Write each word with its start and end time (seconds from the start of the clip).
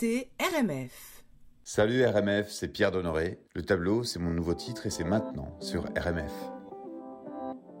RMF. 0.00 1.24
Salut 1.64 2.06
RMF, 2.06 2.48
c'est 2.50 2.68
Pierre 2.68 2.92
Donnoré. 2.92 3.40
Le 3.54 3.62
tableau, 3.62 4.04
c'est 4.04 4.20
mon 4.20 4.30
nouveau 4.30 4.54
titre 4.54 4.86
et 4.86 4.90
c'est 4.90 5.02
maintenant 5.02 5.56
sur 5.60 5.86
RMF. 5.96 6.30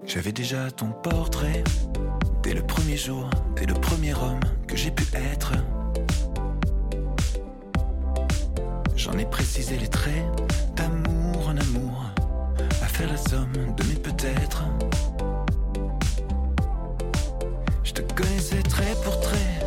J'avais 0.04 0.32
déjà 0.32 0.68
ton 0.72 0.90
portrait 0.90 1.62
dès 2.42 2.54
le 2.54 2.66
premier 2.66 2.96
jour, 2.96 3.30
dès 3.54 3.66
le 3.66 3.74
premier 3.74 4.14
homme 4.14 4.40
que 4.66 4.76
j'ai 4.76 4.90
pu 4.90 5.04
être. 5.14 5.52
J'en 8.96 9.16
ai 9.16 9.26
précisé 9.26 9.76
les 9.76 9.88
traits, 9.88 10.24
d'amour 10.74 11.46
en 11.46 11.56
amour, 11.56 12.04
à 12.82 12.86
faire 12.86 13.08
la 13.08 13.16
somme 13.16 13.52
de 13.52 13.84
mes 13.84 13.94
peut-être. 13.94 14.64
Je 17.84 17.92
te 17.92 18.02
connaissais 18.14 18.62
trait 18.62 18.94
pour 19.04 19.20
trait, 19.20 19.60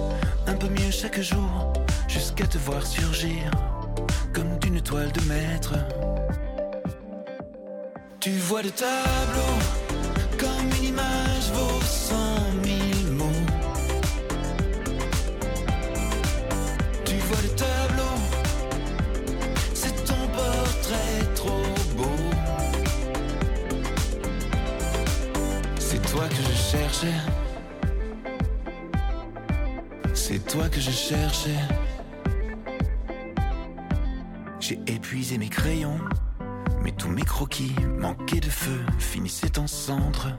un 0.47 0.55
peu 0.55 0.67
mieux 0.67 0.91
chaque 0.91 1.21
jour 1.21 1.71
te 2.47 2.57
voir 2.57 2.85
surgir 2.85 3.51
comme 4.33 4.57
d'une 4.59 4.81
toile 4.81 5.11
de 5.11 5.21
maître. 5.21 5.73
Tu 8.19 8.31
vois 8.31 8.61
le 8.61 8.71
tableau 8.71 9.55
comme 10.37 10.69
une 10.79 10.85
image 10.89 11.51
vaut 11.53 11.81
cent 11.81 12.51
mille 12.63 13.11
mots. 13.11 13.45
Tu 17.05 17.15
vois 17.15 17.41
le 17.41 17.49
tableau, 17.49 18.15
c'est 19.73 19.95
ton 20.05 20.27
portrait 20.35 21.33
trop 21.35 21.63
beau. 21.97 22.19
C'est 25.79 26.01
toi 26.11 26.27
que 26.27 26.35
je 26.35 26.55
cherchais. 26.71 27.21
C'est 30.13 30.45
toi 30.47 30.69
que 30.69 30.79
je 30.79 30.91
cherchais. 30.91 31.59
Mais 36.83 36.91
tous 36.91 37.09
mes 37.09 37.23
croquis 37.23 37.75
manquaient 37.97 38.39
de 38.39 38.49
feu, 38.49 38.79
finissaient 38.99 39.59
en 39.59 39.67
cendres. 39.67 40.29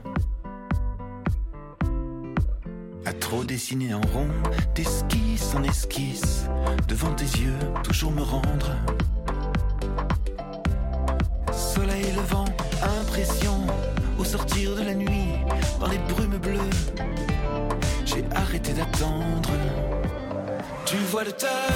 À 3.05 3.13
trop 3.13 3.43
dessiner 3.43 3.93
en 3.93 4.01
rond, 4.01 4.29
d'esquisse 4.75 5.53
en 5.55 5.63
esquisse, 5.63 6.45
devant 6.87 7.13
tes 7.13 7.25
yeux, 7.25 7.57
toujours 7.83 8.11
me 8.11 8.21
rendre. 8.21 8.71
Soleil 11.51 12.11
levant, 12.15 12.45
impression, 13.01 13.67
au 14.19 14.23
sortir 14.23 14.75
de 14.75 14.83
la 14.83 14.93
nuit, 14.93 15.33
dans 15.79 15.87
les 15.87 15.99
brumes 16.09 16.37
bleues, 16.37 16.59
j'ai 18.05 18.23
arrêté 18.35 18.73
d'attendre. 18.73 19.51
Tu 20.85 20.97
vois 21.11 21.23
le 21.23 21.31
tableau 21.31 21.72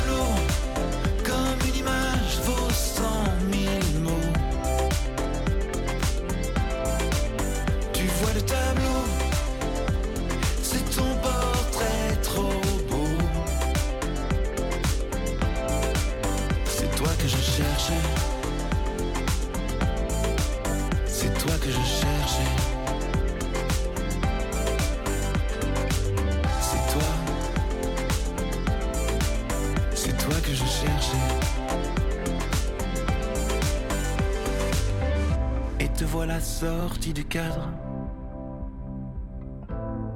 sorti 36.68 37.14
du 37.14 37.24
cadre. 37.24 37.70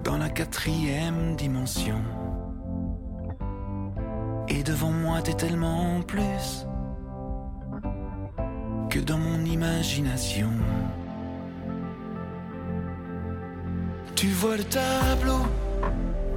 Dans 0.04 0.18
la 0.18 0.30
quatrième 0.30 1.36
dimension. 1.38 2.02
Et 4.50 4.62
devant 4.64 4.92
moi 5.04 5.22
t'es 5.22 5.34
tellement 5.34 6.02
plus 6.02 6.66
que 8.90 9.00
dans 9.00 9.18
mon 9.18 9.46
imagination. 9.46 10.52
Tu 14.16 14.28
vois 14.40 14.58
le 14.58 14.66
tableau 14.66 15.44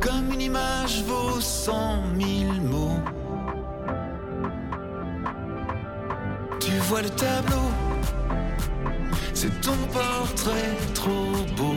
comme 0.00 0.26
une 0.34 0.42
image 0.50 1.02
vaut 1.08 1.40
cent 1.40 2.02
mille 2.20 2.60
mots. 2.72 3.02
Tu 6.60 6.72
vois 6.88 7.02
le 7.02 7.10
tableau, 7.10 7.66
c'est 9.44 9.60
ton 9.60 9.76
portrait 9.92 10.74
trop 10.94 11.32
beau. 11.56 11.74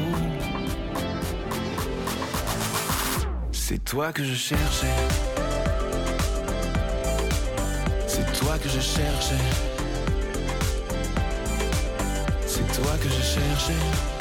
C'est 3.51 3.83
toi 3.83 4.13
que 4.13 4.23
je 4.23 4.33
cherchais. 4.33 4.97
C'est 8.07 8.39
toi 8.39 8.57
que 8.57 8.69
je 8.69 8.79
cherchais. 8.79 9.45
C'est 12.45 12.81
toi 12.81 12.93
que 13.01 13.09
je 13.09 13.21
cherchais. 13.21 14.16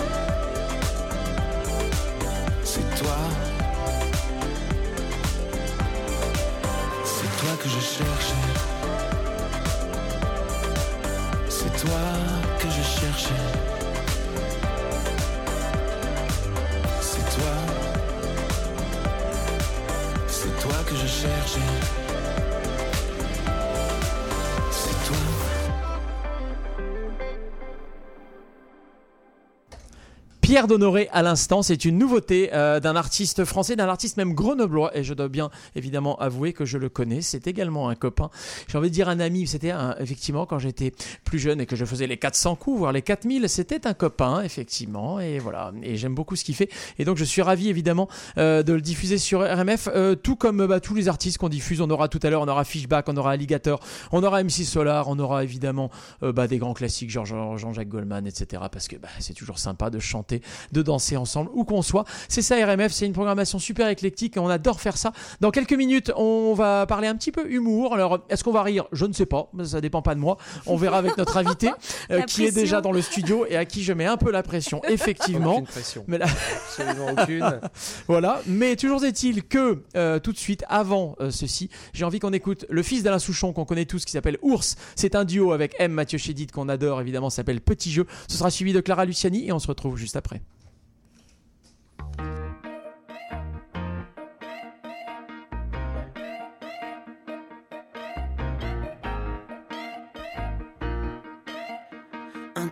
Pierre 30.56 30.69
Donnoré 30.69 31.11
à 31.12 31.20
l'instant, 31.20 31.61
c'est 31.61 31.85
une 31.85 31.99
nouveauté 31.99 32.49
euh, 32.55 32.81
d'un 32.81 32.97
artiste 32.97 33.44
français, 33.44 33.76
d'un 33.76 33.88
artiste 33.88 34.17
même 34.17 34.32
grenoblois, 34.32 34.97
et 34.97 35.05
je 35.05 35.12
dois 35.12 35.29
bien 35.29 35.50
évidemment 35.75 36.17
avouer 36.19 36.55
que 36.55 36.64
je 36.64 36.79
le 36.79 36.88
connais. 36.88 37.20
C'est 37.20 37.47
également 37.47 37.91
un 37.91 37.94
copain, 37.94 38.31
j'ai 38.67 38.79
envie 38.79 38.88
de 38.88 38.94
dire 38.94 39.11
un 39.11 39.20
ami. 39.20 39.47
C'était 39.47 39.75
effectivement 40.00 40.47
quand 40.47 40.58
j'étais 40.58 40.94
plus 41.25 41.38
jeune 41.38 41.61
et 41.61 41.67
que 41.67 41.76
je 41.76 41.85
faisais 41.85 42.06
les 42.06 42.17
400 42.17 42.56
coups, 42.56 42.79
voire 42.79 42.93
les 42.93 43.03
4000, 43.03 43.50
c'était 43.50 43.87
un 43.87 43.93
copain 43.93 44.41
effectivement. 44.41 45.20
Et 45.20 45.41
voilà, 45.41 45.73
et 45.82 45.99
j'aime 45.99 46.14
beaucoup 46.14 46.37
ce 46.37 46.44
qu'il 46.44 46.55
fait. 46.55 46.70
Et 46.99 47.05
donc 47.05 47.19
je 47.19 47.25
suis 47.25 47.43
ravi 47.43 47.69
évidemment 47.69 48.09
euh, 48.38 48.62
de 48.62 48.73
le 48.73 48.81
diffuser 48.81 49.19
sur 49.19 49.41
RMF, 49.43 49.91
euh, 49.94 50.14
tout 50.14 50.37
comme 50.37 50.67
bah, 50.67 50.81
tous 50.81 50.94
les 50.94 51.09
artistes 51.09 51.37
qu'on 51.37 51.50
diffuse. 51.50 51.82
On 51.82 51.91
aura 51.91 52.09
tout 52.09 52.20
à 52.23 52.31
l'heure, 52.31 52.41
on 52.41 52.49
aura 52.49 52.64
Fishback, 52.64 53.11
on 53.11 53.17
aura 53.19 53.32
Alligator, 53.32 53.79
on 54.11 54.23
aura 54.23 54.43
MC 54.43 54.64
Solar, 54.64 55.09
on 55.09 55.19
aura 55.19 55.44
évidemment 55.44 55.91
bah, 56.23 56.49
des 56.49 56.56
grands 56.56 56.73
classiques 56.73 57.11
genre 57.11 57.26
Jean- 57.26 57.59
Jean-Jacques 57.59 57.91
Goldman, 57.91 58.26
etc. 58.26 58.62
Parce 58.73 58.88
que 58.88 58.97
bah, 58.97 59.09
c'est 59.19 59.35
toujours 59.35 59.59
sympa 59.59 59.91
de 59.91 59.99
chanter, 59.99 60.41
de 60.72 60.82
danser 60.82 61.16
ensemble, 61.16 61.50
où 61.54 61.64
qu'on 61.64 61.82
soit. 61.82 62.04
C'est 62.28 62.43
ça 62.43 62.56
RMF, 62.64 62.93
c'est 62.93 63.06
une 63.06 63.12
programmation 63.12 63.58
super 63.58 63.88
éclectique 63.88 64.37
et 64.37 64.40
on 64.40 64.48
adore 64.48 64.81
faire 64.81 64.96
ça. 64.96 65.12
Dans 65.40 65.50
quelques 65.50 65.72
minutes, 65.72 66.12
on 66.16 66.54
va 66.54 66.87
parler 66.87 67.08
un 67.08 67.14
petit 67.14 67.32
peu 67.32 67.50
humour. 67.50 67.94
Alors, 67.94 68.20
est-ce 68.28 68.44
qu'on 68.44 68.52
va 68.52 68.62
rire? 68.62 68.87
Je 68.93 69.04
ne 69.04 69.12
sais 69.12 69.26
pas, 69.26 69.50
ça 69.64 69.81
dépend 69.81 70.02
pas 70.02 70.14
de 70.14 70.20
moi. 70.20 70.37
On 70.66 70.76
verra 70.76 70.98
avec 70.98 71.16
notre 71.16 71.37
invité 71.37 71.70
euh, 72.10 72.22
qui 72.22 72.44
est 72.44 72.52
déjà 72.52 72.81
dans 72.81 72.93
le 72.93 73.02
studio 73.02 73.46
et 73.48 73.56
à 73.56 73.64
qui 73.64 73.82
je 73.82 73.93
mets 73.93 74.06
un 74.06 74.16
peu 74.16 74.31
la 74.31 74.43
pression, 74.43 74.82
effectivement. 74.88 75.54
Aucune 75.54 75.66
pression. 75.66 76.04
Mais 76.08 76.19
là, 76.19 76.26
Absolument 76.66 77.22
aucune. 77.22 77.60
voilà, 78.06 78.40
mais 78.46 78.76
toujours 78.76 79.04
est-il 79.04 79.44
que 79.44 79.82
euh, 79.96 80.19
tout 80.19 80.32
de 80.32 80.38
suite, 80.38 80.64
avant 80.69 81.16
euh, 81.20 81.31
ceci, 81.31 81.70
j'ai 81.92 82.04
envie 82.04 82.19
qu'on 82.19 82.32
écoute 82.32 82.66
le 82.69 82.82
fils 82.82 83.02
d'Alain 83.02 83.19
Souchon 83.19 83.52
qu'on 83.52 83.64
connaît 83.64 83.84
tous, 83.84 84.04
qui 84.04 84.12
s'appelle 84.12 84.38
Ours. 84.42 84.76
C'est 84.94 85.14
un 85.14 85.25
duo 85.25 85.52
avec 85.52 85.75
M. 85.78 85.92
Mathieu 85.92 86.19
Chédid 86.19 86.50
qu'on 86.50 86.69
adore 86.69 87.00
évidemment, 87.00 87.31
s'appelle 87.31 87.60
Petit 87.60 87.90
Jeu. 87.90 88.06
Ce 88.28 88.37
sera 88.37 88.50
suivi 88.50 88.72
de 88.72 88.81
Clara 88.81 89.04
Luciani 89.04 89.46
et 89.46 89.52
on 89.52 89.58
se 89.58 89.69
retrouve 89.69 89.96
juste 89.96 90.16
après. 90.16 90.36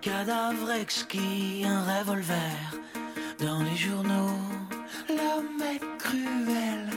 Cadavre 0.05 0.71
exquis, 0.73 1.65
un 1.65 1.81
revolver 1.81 2.59
dans 3.41 3.63
les 3.63 3.75
journaux. 3.75 4.39
L'homme 5.09 5.63
est 5.63 5.81
cruel, 5.99 6.91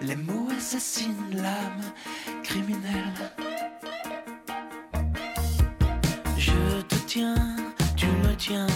les 0.00 0.14
mots 0.14 0.48
assassinent 0.56 1.34
l'âme 1.34 1.82
criminelle. 2.44 3.32
Je 6.38 6.80
te 6.82 6.94
tiens, 7.06 7.56
tu 7.96 8.06
me 8.06 8.36
tiens, 8.36 8.68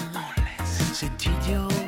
c'est 0.65 1.25
idiot. 1.25 1.84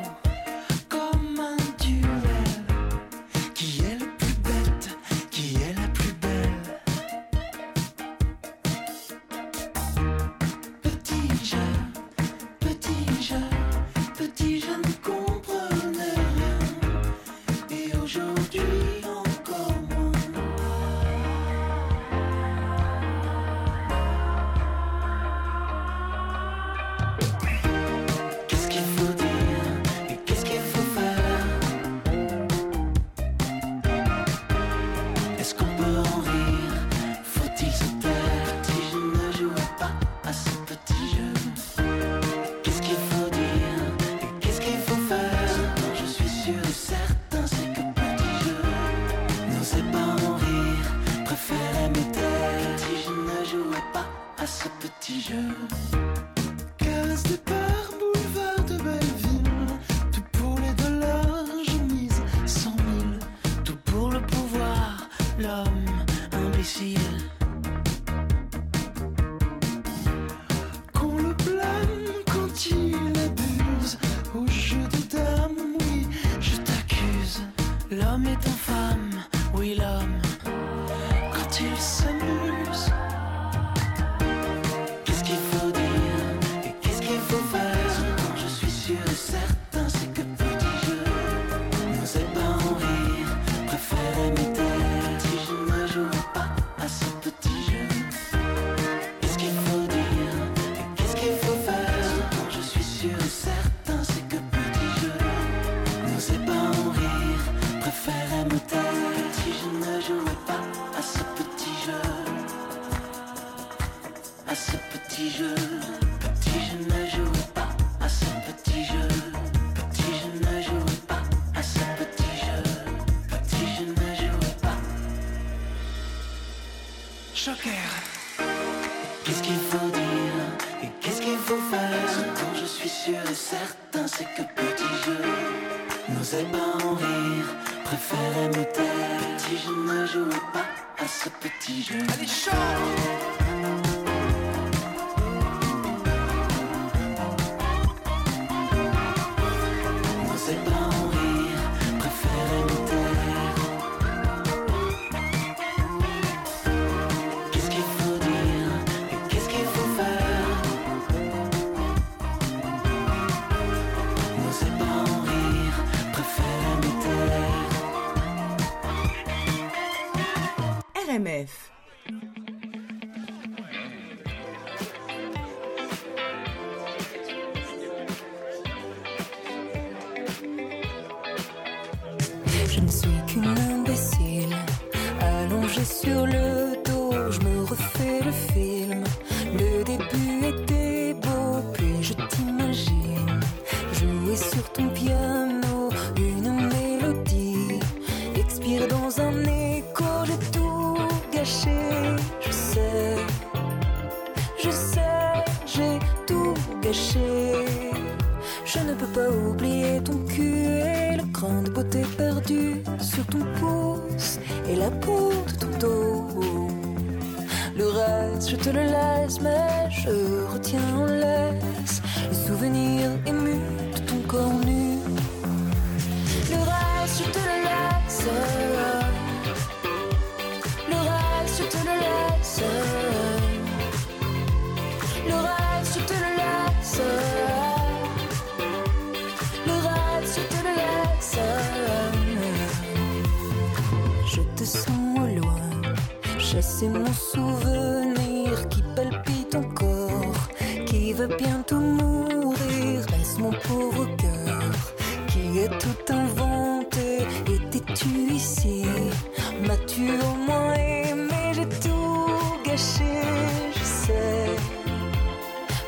Ce 55.21 55.96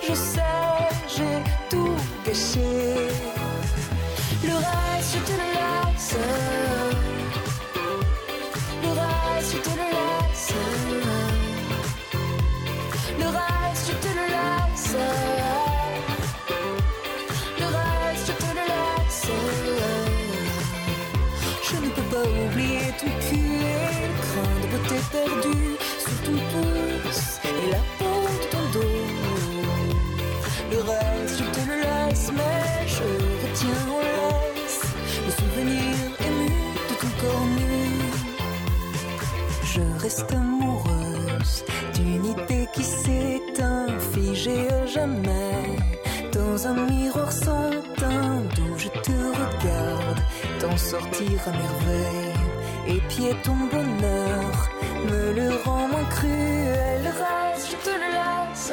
Je 0.08 0.14
sais, 0.14 0.40
j'ai 1.06 1.42
tout 1.68 1.94
gâché. 2.24 3.08
Le 4.42 4.54
reste, 4.54 5.14
je 5.14 5.20
te 5.28 5.32
le 5.32 5.48
laisse. 5.58 6.16
Le 8.82 8.88
reste, 8.88 9.52
je 9.52 9.58
te 9.58 9.68
le 9.68 9.86
laisse. 9.96 10.54
Le 13.20 13.26
reste, 13.26 13.86
je 13.88 13.92
te 14.04 14.10
le 14.18 14.26
laisse. 14.34 14.96
Le 17.60 17.66
reste, 17.66 18.26
je 18.28 18.32
te 18.32 18.50
le 18.56 18.64
laisse. 18.72 19.26
Je 21.70 21.76
ne 21.84 21.90
peux 21.90 22.08
pas 22.14 22.26
oublier 22.46 22.94
ton 22.98 23.10
cul 23.28 23.60
et 23.60 24.08
le 24.08 24.62
de 24.62 24.66
beauté 24.72 24.98
perdu 25.12 25.77
sortir 50.88 51.38
à 51.46 51.50
merveille. 51.50 52.34
Et 52.86 53.00
pied 53.08 53.36
ton 53.44 53.56
bonheur 53.70 54.70
me 55.10 55.34
le 55.34 55.48
rend 55.64 55.86
moins 55.88 56.08
cruel. 56.16 57.02
Le 57.06 57.12
reste, 57.22 57.66
je 57.72 57.76
te 57.86 57.94
le 58.02 58.08
laisse. 58.16 58.72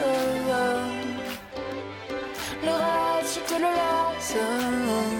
Le 2.63 2.73
reste, 2.83 3.33
je 3.35 3.41
te 3.49 3.57
le 3.63 3.69
laisse. 3.79 5.14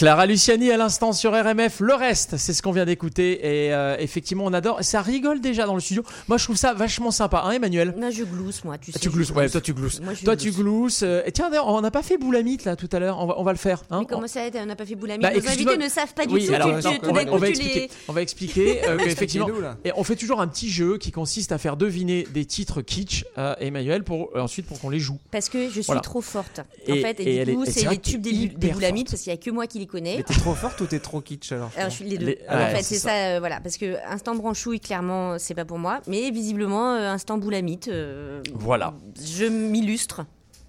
Clara 0.00 0.24
Luciani 0.24 0.70
à 0.70 0.78
l'instant 0.78 1.12
sur 1.12 1.32
RMF. 1.32 1.80
Le 1.80 1.92
reste, 1.92 2.38
c'est 2.38 2.54
ce 2.54 2.62
qu'on 2.62 2.72
vient 2.72 2.86
d'écouter. 2.86 3.66
Et 3.66 3.74
euh, 3.74 3.96
effectivement, 3.98 4.46
on 4.46 4.52
adore. 4.54 4.78
Ça 4.82 5.02
rigole 5.02 5.42
déjà 5.42 5.66
dans 5.66 5.74
le 5.74 5.80
studio. 5.82 6.02
Moi, 6.26 6.38
je 6.38 6.44
trouve 6.44 6.56
ça 6.56 6.72
vachement 6.72 7.10
sympa, 7.10 7.42
hein, 7.44 7.50
Emmanuel? 7.50 7.94
Moi, 7.98 8.08
je 8.08 8.24
glousse, 8.24 8.64
moi, 8.64 8.78
tu 8.78 8.92
sais. 8.92 8.98
Ah, 8.98 8.98
Tu 9.02 9.10
glousses, 9.10 9.30
ouais, 9.32 9.50
toi 9.50 9.60
tu 9.60 9.74
glousses. 9.74 10.00
Moi, 10.00 10.14
je 10.14 10.24
Toi 10.24 10.36
tu 10.38 10.52
glousse. 10.52 10.56
glousses. 10.62 11.02
euh, 11.02 11.20
Et 11.26 11.32
tiens, 11.32 11.50
d'ailleurs, 11.50 11.66
on 11.68 11.82
n'a 11.82 11.90
pas 11.90 12.02
fait 12.02 12.16
Boulamite 12.16 12.64
là 12.64 12.76
tout 12.76 12.88
à 12.92 12.98
l'heure. 12.98 13.18
On 13.18 13.26
va, 13.26 13.34
on 13.38 13.42
va 13.42 13.52
le 13.52 13.58
faire. 13.58 13.82
Hein 13.90 13.98
Mais 14.00 14.06
comment 14.06 14.26
ça, 14.26 14.40
on 14.54 14.64
n'a 14.64 14.74
pas 14.74 14.86
fait 14.86 14.94
boulami 14.94 15.22
Bah, 15.22 15.32
Nos 15.34 15.46
invités 15.46 15.76
ne 15.76 15.88
savent 15.90 16.14
pas 16.14 16.24
du 16.24 16.32
Oui, 16.32 16.46
tout. 16.46 16.54
alors, 16.54 16.78
tu- 16.78 16.82
tu- 16.98 17.06
on, 17.06 17.12
va, 17.12 17.20
on 17.30 17.38
tu 17.38 17.46
expliquer. 17.48 17.80
les- 17.80 17.90
On 18.08 18.12
va 18.14 18.22
expliquer 18.22 18.80
euh, 18.88 19.60
là? 19.60 19.76
Et 19.84 19.92
on 19.96 20.02
fait 20.02 20.16
toujours 20.16 20.40
un 20.40 20.48
petit 20.48 20.70
jeu 20.70 20.96
qui 20.96 21.10
consiste 21.12 21.52
à 21.52 21.58
faire 21.58 21.76
deviner 21.76 22.26
des 22.32 22.46
titres 22.46 22.80
kitsch 22.80 23.26
à 23.36 23.58
Emmanuel 23.60 24.02
pour 24.02 24.30
euh, 24.34 24.40
ensuite 24.40 24.64
pour 24.64 24.80
qu'on 24.80 24.88
les 24.88 24.98
joue. 24.98 25.18
Parce 25.30 25.50
que 25.50 25.66
je 25.66 25.72
suis 25.72 25.82
Voilà. 25.82 26.00
trop 26.00 26.22
forte. 26.22 26.62
Et- 26.86 26.92
en 26.92 26.96
fait, 27.06 27.20
et 27.20 27.44
du 27.44 27.54
coup, 27.54 27.66
c'est 27.66 27.86
les 27.86 27.98
tubes 27.98 28.22
des, 28.22 28.48
boulamites 28.72 29.10
parce 29.10 29.20
qu'il 29.24 29.30
n'y 29.30 29.38
a 29.38 29.42
que 29.42 29.50
moi 29.50 29.66
qui 29.66 29.78
les 29.78 29.89
Mais 29.94 30.22
t'es 30.22 30.34
trop 30.34 30.54
forte 30.54 30.80
ou 30.80 30.86
t'es 30.86 30.98
trop 31.00 31.20
kitsch 31.20 31.52
alors 31.52 31.70
Alors, 31.76 31.90
je 31.90 31.94
suis 31.96 32.04
les 32.04 32.18
deux. 32.18 32.26
Les- 32.26 32.38
en 32.48 32.56
ouais, 32.56 32.70
fait, 32.76 32.82
c'est 32.82 32.98
ça, 32.98 33.12
euh, 33.14 33.38
voilà. 33.40 33.60
Parce 33.60 33.76
que 33.76 33.96
instant 34.06 34.34
branchouille, 34.34 34.80
clairement, 34.80 35.38
c'est 35.38 35.54
pas 35.54 35.64
pour 35.64 35.78
moi. 35.78 36.00
Mais 36.06 36.30
visiblement, 36.30 36.92
euh, 36.94 37.08
instant 37.10 37.38
boulamite, 37.38 37.88
euh, 37.88 38.42
Voilà. 38.54 38.94
je 39.22 39.44
m'illustre 39.46 40.24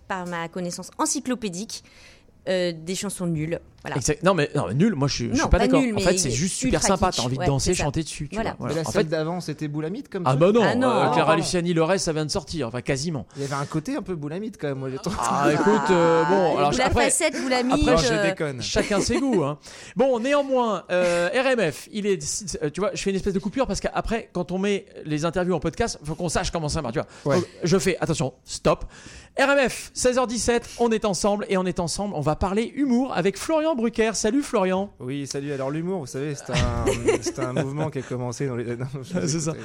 par 0.07 0.25
ma 0.27 0.47
connaissance 0.47 0.91
encyclopédique 0.97 1.83
euh, 2.49 2.71
des 2.75 2.95
chansons 2.95 3.27
nulles. 3.27 3.59
Voilà. 3.83 3.97
Exact. 3.97 4.23
Non 4.23 4.33
mais, 4.33 4.50
non, 4.55 4.65
mais 4.67 4.73
nul, 4.75 4.95
moi 4.95 5.07
je 5.07 5.13
suis, 5.15 5.29
je 5.29 5.33
suis 5.33 5.41
pas 5.43 5.50
pas 5.50 5.67
d'accord. 5.67 5.81
En 5.95 6.00
fait, 6.00 6.17
c'est 6.17 6.31
juste 6.31 6.55
super 6.55 6.81
sympa. 6.83 7.11
T'as 7.11 7.23
envie 7.23 7.38
de 7.38 7.45
danser, 7.45 7.73
chanter 7.73 8.03
dessus. 8.03 8.27
Tu 8.29 8.35
Voilà. 8.35 8.55
vois. 8.59 8.69
Mais 8.69 8.75
la 8.75 8.81
En 8.81 8.91
fait, 8.91 9.05
d'avant, 9.05 9.41
c'était 9.41 9.67
Boulamite 9.67 10.07
comme 10.09 10.23
ah 10.25 10.31
ça 10.31 10.35
bah 10.35 10.51
non, 10.51 10.61
Ah 10.63 10.75
non, 10.75 10.89
euh, 10.89 11.05
non, 11.05 11.11
Clara. 11.13 11.35
Luciani 11.35 11.73
Lorès, 11.73 12.01
ça 12.01 12.13
vient 12.13 12.25
de 12.25 12.31
sortir, 12.31 12.67
enfin 12.67 12.81
quasiment. 12.81 13.25
Il 13.35 13.41
y 13.41 13.45
avait 13.45 13.55
un 13.55 13.65
côté 13.65 13.95
un 13.95 14.01
peu 14.01 14.15
Boulamite 14.15 14.57
quand 14.59 14.67
même, 14.67 14.77
moi 14.79 14.89
j'ai. 14.89 14.97
Ah 15.19 15.50
écoute, 15.51 15.89
euh, 15.89 16.23
bon, 16.25 16.57
alors 16.57 16.71
la 16.73 16.85
après, 16.85 17.05
facette, 17.05 17.41
boulamite. 17.41 17.88
Après, 17.88 17.97
je 18.05 18.13
euh, 18.13 18.29
déconne. 18.29 18.61
Chacun 18.61 19.01
ses 19.01 19.19
goûts. 19.19 19.43
Hein. 19.43 19.57
Bon, 19.95 20.19
néanmoins, 20.19 20.83
euh, 20.91 21.29
RMF, 21.33 21.89
il 21.91 22.05
est, 22.05 22.19
tu 22.73 22.79
vois, 22.81 22.91
je 22.93 23.01
fais 23.01 23.09
une 23.09 23.15
espèce 23.15 23.33
de 23.33 23.39
coupure 23.39 23.67
parce 23.67 23.79
qu'après, 23.79 24.29
quand 24.33 24.51
on 24.51 24.59
met 24.59 24.85
les 25.05 25.25
interviews 25.25 25.55
en 25.55 25.59
podcast, 25.59 26.00
faut 26.03 26.15
qu'on 26.15 26.29
sache 26.29 26.51
comment 26.51 26.69
ça 26.69 26.81
marche. 26.81 26.93
Tu 26.93 27.00
vois. 27.00 27.33
Ouais. 27.33 27.39
Donc, 27.39 27.47
je 27.63 27.77
fais, 27.79 27.97
attention, 28.00 28.33
stop. 28.45 28.85
RMF, 29.39 29.91
16h17, 29.95 30.61
on 30.79 30.91
est 30.91 31.05
ensemble 31.05 31.45
et 31.50 31.57
on 31.57 31.65
est 31.65 31.79
ensemble. 31.79 32.13
On 32.15 32.21
va 32.21 32.35
parler 32.35 32.71
humour 32.75 33.13
avec 33.15 33.38
Florian 33.38 33.70
Brucker. 33.75 34.11
Salut 34.13 34.41
Florian. 34.43 34.91
Oui, 34.99 35.27
salut. 35.27 35.51
Alors 35.53 35.71
l'humour, 35.71 35.99
vous 36.01 36.05
savez, 36.07 36.35
c'est 36.35 36.51
un, 36.51 36.85
c'est 37.21 37.39
un 37.39 37.53
mouvement 37.53 37.89
qui 37.89 37.99
a 37.99 38.01
commencé 38.01 38.47
dans 38.47 38.55
les. 38.55 38.75
Non, 38.75 38.85
je 38.93 39.19
vous 39.19 39.27
C'est 39.27 39.39
ça. 39.39 39.51
écoute. 39.51 39.63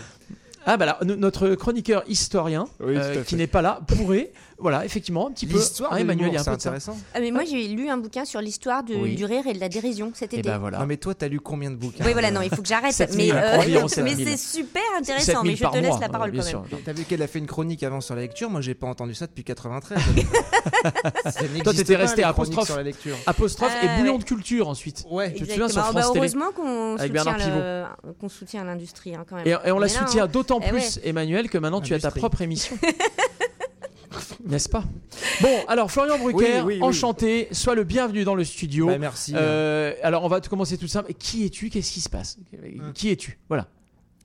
Ah 0.69 0.77
bah 0.77 0.87
là, 0.87 0.99
no- 1.05 1.15
notre 1.17 1.51
chroniqueur 1.55 2.03
historien, 2.09 2.67
Oui, 2.81 2.95
euh, 2.97 3.23
qui 3.23 3.37
n'est 3.37 3.47
pas 3.47 3.63
là, 3.63 3.81
pourrait, 3.87 4.33
voilà, 4.59 4.85
effectivement, 4.85 5.29
un 5.29 5.33
petit 5.33 5.47
peu. 5.47 5.59
L'histoire 5.59 5.93
hein, 5.93 5.97
Emmanuel, 5.99 6.29
il 6.29 6.35
y 6.35 6.37
a 6.37 6.41
l'humour, 6.41 6.41
un 6.41 6.59
c'est 6.59 6.69
intéressant. 6.69 6.97
Ah, 7.15 7.21
mais 7.21 7.31
moi, 7.31 7.45
j'ai 7.45 7.69
lu 7.69 7.89
un 7.91 7.99
bouquin 7.99 8.25
sur 8.25 8.41
l'histoire 8.41 8.83
Oui. 8.89 9.15
du 9.15 9.25
rire 9.25 9.47
et 9.47 9.53
de 9.53 9.61
la 9.61 9.69
dérision 9.69 10.13
cet 10.15 10.33
Et 10.35 10.39
été. 10.39 10.49
ben 10.49 10.59
voilà. 10.59 10.79
Non, 10.79 10.87
mais 10.87 10.97
toi, 10.97 11.15
t'as 11.15 11.29
lu 11.29 11.41
combien 11.41 11.71
de 11.71 11.77
bouquins 11.77 12.05
Oui, 12.07 12.13
voilà, 12.13 12.31
non, 12.31 12.41
il 12.41 12.49
faut 12.51 12.63
que 12.63 12.69
j'arrête. 12.69 12.93
7000, 12.93 13.33
Mais, 13.35 13.39
euh, 13.39 13.59
environ 13.59 13.83
mais 13.83 13.89
7000. 13.89 14.27
c'est 14.29 14.37
super 14.39 14.83
intéressant. 14.99 15.33
7000 15.33 15.51
Mais 15.53 15.57
je 15.57 15.63
par 15.63 15.73
te 15.73 15.77
laisse 15.79 15.89
mois, 15.89 16.01
la 16.01 16.09
parole 16.09 16.29
euh, 16.29 16.33
bien 16.33 16.41
quand 16.41 16.47
même. 16.61 16.69
sûr. 16.71 16.79
T'as 16.85 16.93
vu 16.93 17.05
qu'elle 17.05 17.23
a 17.23 17.27
fait 17.27 17.39
une 17.39 17.47
chronique 17.47 17.83
avant 17.83 18.01
sur 18.01 18.15
la 18.15 18.23
lecture? 18.23 18.49
Moi, 18.51 18.61
j'ai 18.63 18.75
pas 18.75 18.87
entendu 18.87 19.15
ça 19.15 19.27
depuis 19.27 19.45
93. 19.45 19.99
Ça 21.25 21.43
n'existait 21.43 21.63
Toi, 21.63 21.75
t'étais 21.75 21.97
resté 21.97 22.23
apostrophe. 22.25 22.67
sur 22.67 22.77
la 22.77 22.83
lecture. 22.83 23.17
Apostrophe 23.27 23.73
Ah, 23.81 23.85
et 23.85 24.01
bouillon 24.01 24.15
ouais. 24.15 24.19
de 24.19 24.25
culture 24.25 24.69
ensuite. 24.69 25.05
Ouais. 25.11 25.33
Tu 25.35 25.45
te 25.45 25.51
souviens 25.51 25.69
sur 25.69 25.79
Exactement. 25.81 25.85
France 25.85 25.95
Bah, 25.95 26.01
Télé 26.13 26.19
heureusement 26.19 28.15
qu'on 28.21 28.29
soutient, 28.29 28.65
l'industrie 28.65 29.15
hein, 29.15 29.25
quand 29.29 29.37
même. 29.37 29.47
Et, 29.47 29.51
et 29.69 29.73
on 29.73 29.79
la 29.79 29.89
soutient 29.89 30.27
d'autant 30.27 30.61
Eh 30.65 30.69
plus, 30.71 30.99
Emmanuel, 31.05 31.49
que 31.51 31.59
maintenant 31.59 31.81
tu 31.81 31.95
as 31.95 31.99
ta 32.01 32.11
propre 32.11 32.41
émission. 32.43 32.77
N'est-ce 34.47 34.69
pas? 34.69 34.85
Bon, 35.41 35.59
alors 35.69 35.91
Florian 35.91 36.19
Brucker, 36.19 36.61
Oui, 36.61 36.61
oui, 36.65 36.75
oui. 36.77 36.83
enchanté, 36.83 37.49
sois 37.53 37.75
le 37.75 37.85
bienvenu 37.85 38.23
dans 38.25 38.35
le 38.37 38.45
studio. 38.45 38.87
Bah, 38.87 38.99
merci. 38.99 39.33
Euh, 39.37 39.93
alors 40.03 40.23
on 40.25 40.29
va 40.29 40.41
tout 40.41 40.49
commencer 40.51 40.79
tout 40.79 40.87
simple. 40.87 41.13
Qui 41.19 41.45
es-tu? 41.47 41.69
Qu'est-ce 41.69 41.93
qui 41.93 42.01
se 42.01 42.09
passe? 42.09 42.39
Qui 42.95 43.11
es-tu? 43.11 43.39
Voilà. 43.49 43.67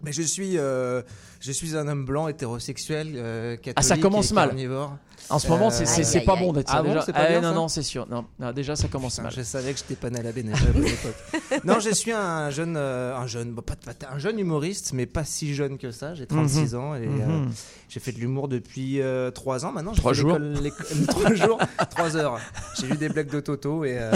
Mais 0.03 0.11
je 0.11 0.21
suis, 0.23 0.57
euh, 0.57 1.01
je 1.39 1.51
suis 1.51 1.75
un 1.77 1.87
homme 1.87 2.05
blanc 2.05 2.27
hétérosexuel, 2.27 3.13
euh, 3.15 3.55
catholique 3.55 3.73
Ah, 3.77 3.81
ça 3.83 3.97
commence 3.97 4.31
et 4.31 4.33
mal. 4.35 4.49
carnivore. 4.49 4.97
En 5.29 5.39
ce 5.39 5.47
moment, 5.47 5.67
Euh, 5.67 5.69
c'est- 5.71 5.85
c'est 5.85 5.99
aïe, 6.01 6.05
c'est 6.05 6.17
aïe, 6.19 6.25
pas 6.25 6.33
aïe. 6.33 6.39
bon 6.39 6.53
d'être 6.53 6.69
ça. 6.69 6.75
Ah 6.79 6.81
bon, 6.83 6.89
déjà. 6.89 7.01
c'est 7.01 7.13
pas 7.13 7.25
Eh, 7.25 7.31
bien, 7.31 7.41
non, 7.41 7.49
ça 7.49 7.55
non, 7.55 7.67
c'est 7.69 7.83
sûr. 7.83 8.07
Non, 8.09 8.25
non, 8.39 8.51
déjà, 8.51 8.75
ça 8.75 8.87
commence 8.89 9.13
Putain, 9.13 9.23
mal. 9.23 9.33
je 9.35 9.41
savais 9.43 9.71
que 9.73 9.79
j'étais 9.79 9.95
pas 9.95 10.09
né 10.09 10.19
à 10.19 10.23
la 10.23 10.31
Bénin 10.31 10.53
à 10.53 10.71
bonne 10.71 10.85
époque. 10.87 11.15
non, 11.63 11.79
je 11.79 11.89
suis 11.91 12.11
un 12.11 12.49
jeune, 12.49 12.75
euh, 12.77 13.15
un 13.15 13.27
jeune, 13.27 13.51
bah, 13.53 13.61
pas, 13.65 13.75
pas- 13.75 14.13
un 14.13 14.19
jeune 14.19 14.39
humoriste, 14.39 14.91
mais 14.93 15.05
pas 15.05 15.23
si 15.23 15.53
jeune 15.53 15.77
que 15.77 15.91
ça. 15.91 16.15
J'ai 16.15 16.25
36 16.27 16.75
ans 16.75 16.95
et 16.95 17.05
euh, 17.05 17.09
Mhm. 17.09 17.51
j'ai 17.87 17.99
fait 17.99 18.11
de 18.11 18.19
l'humour 18.19 18.47
depuis 18.49 18.99
3 19.33 19.65
ans 19.65 19.71
maintenant. 19.71 19.93
J'ai 19.93 19.99
Trois 19.99 20.13
fait 20.13 20.19
jours. 20.19 20.37
l'école- 20.39 20.63
l'école- 20.63 20.85
Trois 21.07 21.33
jours, 21.33 21.59
3 21.91 22.17
heures. 22.17 22.39
J'ai 22.79 22.87
lu 22.87 22.97
des 22.97 23.09
blagues 23.09 23.29
de 23.31 23.39
Toto 23.39 23.85
et, 23.85 23.97
euh, 23.97 24.11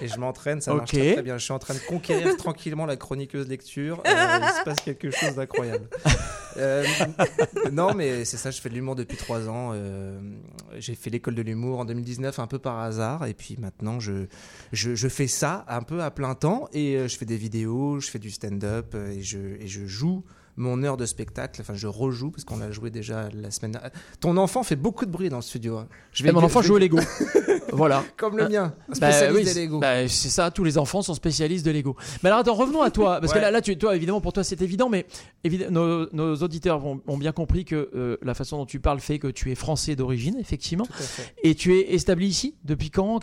et 0.00 0.08
je 0.08 0.16
m'entraîne, 0.18 0.60
ça 0.60 0.74
marche 0.74 0.90
Ok. 0.94 0.98
très, 1.00 1.12
très 1.14 1.22
bien. 1.22 1.38
Je 1.38 1.44
suis 1.44 1.52
en 1.52 1.58
train 1.60 1.74
de 1.74 1.80
conquérir 1.80 2.36
tranquillement 2.36 2.86
la 2.86 2.96
chroniqueuse 2.96 3.48
lecture. 3.48 4.02
Euh, 4.06 4.10
il 4.42 4.58
se 4.58 4.64
passe 4.64 4.80
quelque 4.84 5.10
chose 5.10 5.34
d'incroyable. 5.36 5.84
Euh, 6.56 6.84
non, 7.72 7.94
mais 7.94 8.24
c'est 8.24 8.36
ça, 8.36 8.50
je 8.50 8.60
fais 8.60 8.68
de 8.68 8.74
l'humour 8.74 8.96
depuis 8.96 9.16
3 9.16 9.48
ans. 9.48 9.70
euh, 9.74 10.18
j'ai 10.78 10.94
fait 10.94 11.10
l'école 11.10 11.34
de 11.34 11.42
l'humour 11.42 11.80
en 11.80 11.84
2019 11.84 12.38
un 12.38 12.46
peu 12.46 12.58
par 12.58 12.78
hasard 12.78 13.26
et 13.26 13.34
puis 13.34 13.56
maintenant 13.58 14.00
je, 14.00 14.26
je, 14.72 14.94
je 14.94 15.08
fais 15.08 15.26
ça 15.26 15.64
un 15.68 15.82
peu 15.82 16.02
à 16.02 16.10
plein 16.10 16.34
temps 16.34 16.68
et 16.72 16.96
euh, 16.96 17.08
je 17.08 17.16
fais 17.16 17.26
des 17.26 17.36
vidéos, 17.36 18.00
je 18.00 18.10
fais 18.10 18.18
du 18.18 18.30
stand-up 18.30 18.94
euh, 18.94 19.10
et 19.12 19.22
je, 19.22 19.38
et 19.38 19.66
je 19.66 19.86
joue 19.86 20.24
mon 20.56 20.82
heure 20.82 20.96
de 20.96 21.06
spectacle. 21.06 21.60
Enfin, 21.60 21.74
je 21.74 21.86
rejoue 21.86 22.30
parce 22.30 22.44
qu'on 22.44 22.58
l'a 22.58 22.70
joué 22.70 22.90
déjà 22.90 23.28
la 23.34 23.50
semaine 23.50 23.72
dernière. 23.72 23.90
Ton 24.20 24.36
enfant 24.36 24.62
fait 24.62 24.76
beaucoup 24.76 25.06
de 25.06 25.10
bruit 25.10 25.28
dans 25.28 25.36
le 25.36 25.42
studio. 25.42 25.78
hein. 25.78 25.88
Je 26.12 26.26
Et 26.26 26.32
mon 26.32 26.42
enfant 26.42 26.60
je 26.62 26.68
joue 26.68 26.74
au 26.74 26.78
Lego. 26.78 26.98
voilà. 27.72 28.04
comme 28.16 28.36
le 28.36 28.48
mien, 28.48 28.74
Bah, 28.88 28.94
spécialiste 28.94 29.36
oui, 29.38 29.44
des 29.44 29.50
c'est- 29.52 29.60
Lego. 29.62 29.78
bah, 29.80 30.08
c'est 30.08 30.28
ça, 30.28 30.50
tous 30.50 30.64
les 30.64 30.76
enfants 30.78 31.02
sont 31.02 31.14
spécialistes 31.14 31.64
de 31.64 31.70
Lego. 31.70 31.96
Mais 32.22 32.28
alors 32.28 32.40
attends, 32.40 32.54
revenons 32.54 32.82
à 32.82 32.90
toi, 32.90 33.20
parce 33.20 33.32
que 33.32 33.38
là, 33.38 33.50
là 33.50 33.60
tu, 33.60 33.76
toi, 33.78 33.94
évidemment, 33.96 34.20
pour 34.20 34.32
toi, 34.32 34.44
c'est 34.44 34.60
évident, 34.62 34.88
mais 34.88 35.06
évidemment, 35.44 35.70
nos, 35.70 36.08
nos 36.12 36.36
auditeurs 36.36 36.84
ont, 36.84 37.00
ont 37.06 37.16
bien 37.18 37.32
compris 37.32 37.64
que 37.64 37.90
euh, 37.94 38.16
la 38.22 38.34
façon 38.34 38.58
dont 38.58 38.66
tu 38.66 38.80
parles 38.80 39.00
fait 39.00 39.18
que 39.18 39.28
tu 39.28 39.50
es 39.50 39.54
français 39.54 39.96
d'origine, 39.96 40.36
effectivement, 40.38 40.84
Tout 40.84 40.92
à 40.98 41.02
fait. 41.02 41.34
et 41.42 41.54
tu 41.54 41.74
es 41.76 41.94
établi 41.94 42.26
ici? 42.26 42.54
Depuis 42.64 42.90
quand? 42.90 43.20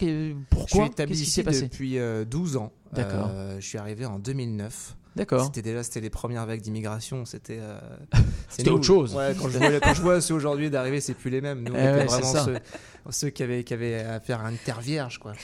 Pourquoi? 0.49 0.83
Suis 0.83 0.91
établi 0.91 1.11
Qu'est-ce 1.13 1.23
qui 1.23 1.27
ici 1.27 1.31
s'est 1.31 1.43
passé? 1.43 1.63
depuis 1.63 1.97
euh, 1.99 2.25
12 2.25 2.57
ans. 2.57 2.71
D'accord. 2.93 3.29
Euh, 3.33 3.57
je 3.59 3.65
suis 3.67 3.77
arrivé 3.77 4.05
en 4.05 4.17
2009. 4.19 4.95
D'accord. 5.17 5.45
C'était 5.45 5.61
déjà 5.61 5.83
c'était 5.83 5.99
les 6.01 6.09
premières 6.09 6.45
vagues 6.45 6.61
d'immigration. 6.61 7.25
C'était 7.25 7.59
euh, 7.59 7.79
C'était 8.49 8.69
autre 8.69 8.85
chose. 8.85 9.13
Ouais, 9.15 9.35
quand 9.39 9.49
je 9.49 9.57
vois, 9.57 9.79
quand 9.79 9.93
je 9.93 10.01
vois 10.01 10.21
ceux 10.21 10.33
aujourd'hui 10.35 10.69
d'arriver, 10.69 11.01
c'est 11.01 11.13
plus 11.15 11.29
les 11.29 11.41
mêmes. 11.41 11.63
Nous, 11.63 11.73
on 11.73 11.75
Eh 11.75 11.79
était 11.81 11.91
ouais, 11.91 12.05
vraiment 12.05 12.43
ceux, 12.45 12.57
ceux 13.09 13.29
qui 13.29 13.43
avaient 13.43 13.63
qui 13.63 13.73
avaient 13.73 13.95
à 14.03 14.19
faire 14.19 14.41
une 14.45 14.57
terre 14.57 14.79
vierge, 14.81 15.17
quoi. 15.19 15.33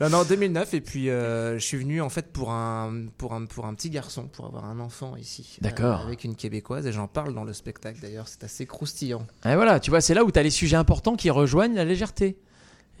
non, 0.00 0.08
non, 0.10 0.24
2009 0.24 0.74
et 0.74 0.80
puis 0.80 1.10
euh, 1.10 1.54
je 1.58 1.64
suis 1.64 1.76
venu 1.76 2.00
en 2.00 2.08
fait 2.08 2.32
pour 2.32 2.50
un 2.50 3.06
pour 3.18 3.34
un 3.34 3.44
pour 3.46 3.66
un 3.66 3.74
petit 3.74 3.90
garçon 3.90 4.26
pour 4.28 4.46
avoir 4.46 4.64
un 4.64 4.80
enfant 4.80 5.16
ici. 5.16 5.56
euh, 5.58 5.64
D'accord. 5.64 6.00
avec 6.00 6.24
une 6.24 6.34
québécoise 6.36 6.86
et 6.86 6.92
j'en 6.92 7.06
parle 7.08 7.34
dans 7.34 7.44
le 7.44 7.52
spectacle 7.52 7.98
d'ailleurs. 8.00 8.28
C'est 8.28 8.44
assez 8.44 8.66
croustillant. 8.66 9.26
Et 9.44 9.54
voilà, 9.54 9.80
tu 9.80 9.90
vois, 9.90 10.00
c'est 10.00 10.14
là 10.14 10.24
où 10.24 10.30
tu 10.30 10.38
as 10.38 10.42
les 10.42 10.50
sujets 10.50 10.76
importants 10.76 11.16
qui 11.16 11.30
rejoignent 11.30 11.74
la 11.74 11.84
légèreté. 11.84 12.38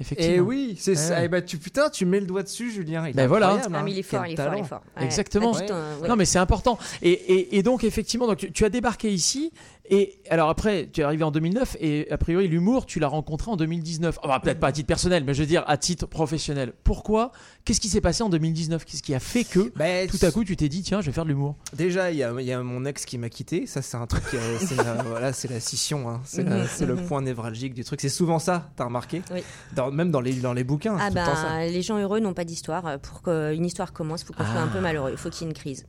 Effectivement. 0.00 0.34
Et 0.34 0.40
oui, 0.40 0.76
c'est 0.78 0.92
Eh 0.92 0.96
ça. 0.96 1.14
ouais. 1.16 1.24
Eh 1.26 1.28
ben, 1.28 1.44
tu 1.44 1.58
putain, 1.58 1.90
tu 1.90 2.06
mets 2.06 2.20
le 2.20 2.26
doigt 2.26 2.42
dessus, 2.42 2.70
Julien. 2.72 3.06
Il 3.06 3.10
est 3.10 3.12
Ben 3.12 3.26
voilà. 3.26 3.58
Ah, 3.62 3.66
hein. 3.66 3.82
mais 3.84 3.92
il 3.92 3.98
est 3.98 4.02
fort, 4.02 4.26
il 4.26 4.32
est 4.32 4.36
fort, 4.36 4.54
il 4.56 4.60
est 4.60 4.64
fort. 4.64 4.82
Ouais. 4.96 5.04
Exactement. 5.04 5.52
Ouais. 5.52 5.66
Non 6.08 6.16
mais 6.16 6.24
c'est 6.24 6.38
important. 6.38 6.78
Et, 7.02 7.10
et, 7.12 7.58
et 7.58 7.62
donc 7.62 7.84
effectivement, 7.84 8.26
donc, 8.26 8.38
tu, 8.38 8.50
tu 8.50 8.64
as 8.64 8.70
débarqué 8.70 9.10
ici. 9.12 9.52
Et 9.92 10.22
alors 10.30 10.48
après, 10.48 10.88
tu 10.92 11.00
es 11.00 11.04
arrivé 11.04 11.24
en 11.24 11.32
2009 11.32 11.76
et 11.80 12.08
a 12.12 12.16
priori 12.16 12.46
l'humour, 12.46 12.86
tu 12.86 13.00
l'as 13.00 13.08
rencontré 13.08 13.50
en 13.50 13.56
2019. 13.56 14.20
Ah, 14.22 14.28
bah, 14.28 14.40
peut-être 14.40 14.60
pas 14.60 14.68
à 14.68 14.72
titre 14.72 14.86
personnel, 14.86 15.24
mais 15.24 15.34
je 15.34 15.40
veux 15.40 15.46
dire 15.48 15.64
à 15.66 15.76
titre 15.76 16.06
professionnel. 16.06 16.72
Pourquoi? 16.84 17.32
Qu'est-ce 17.64 17.80
qui 17.80 17.88
s'est 17.88 18.00
passé 18.00 18.22
en 18.22 18.28
2019 18.28 18.84
Qu'est-ce 18.84 19.02
qui 19.02 19.14
a 19.14 19.18
fait 19.20 19.42
que 19.42 19.72
Ben, 19.76 20.08
tout 20.08 20.24
à 20.24 20.30
coup 20.30 20.44
tu 20.44 20.56
t'es 20.56 20.68
dit 20.68 20.82
tiens, 20.82 21.00
je 21.00 21.06
vais 21.06 21.12
faire 21.12 21.24
de 21.24 21.30
l'humour? 21.30 21.56
Déjà, 21.76 22.12
il 22.12 22.18
y 22.18 22.22
a, 22.22 22.32
il 22.38 22.46
y 22.46 22.52
a 22.52 22.62
mon 22.62 22.84
ex 22.84 23.04
qui 23.04 23.18
m'a 23.18 23.28
quitté. 23.28 23.66
Ça, 23.66 23.82
c'est 23.82 23.96
un 23.96 24.06
truc. 24.06 24.22
a- 24.32 24.58
c'est 24.64 24.76
la, 24.76 24.94
voilà, 25.02 25.32
c'est 25.32 25.50
la 25.50 25.58
scission. 25.58 26.08
hein. 26.08 26.20
C'est 26.24 26.44
la- 26.44 26.68
c'est 26.68 26.86
le 26.86 26.94
mhm. 26.94 27.06
point 27.06 27.20
névralgique 27.20 27.74
du 27.74 27.82
truc. 27.82 28.00
C'est 28.00 28.08
souvent 28.08 28.38
ça. 28.38 28.70
T'as 28.76 28.84
remarqué? 28.84 29.22
Oui. 29.32 29.42
Dans- 29.74 29.90
Même 29.90 30.12
dans 30.12 30.20
les 30.20 30.34
dans 30.34 30.52
les 30.52 30.62
bouquins. 30.62 30.96
Ah 31.00 31.08
temps 31.10 31.34
ça. 31.34 31.48
bah, 31.48 31.66
les 31.66 31.82
gens 31.82 31.98
heureux 31.98 32.20
n'ont 32.20 32.34
pas 32.34 32.44
d'histoire. 32.44 33.00
Pour 33.00 33.22
qu'une 33.22 33.66
histoire 33.66 33.92
commence, 33.92 34.22
il 34.22 34.26
faut 34.26 34.34
qu'on 34.34 34.44
soit 34.44 34.60
un 34.60 34.68
peu 34.68 34.78
malheureux. 34.80 35.10
Il 35.10 35.18
faut 35.18 35.30
qu'il 35.30 35.46
y 35.46 35.50
ait 35.50 35.52
une 35.52 35.58
crise. 35.58 35.84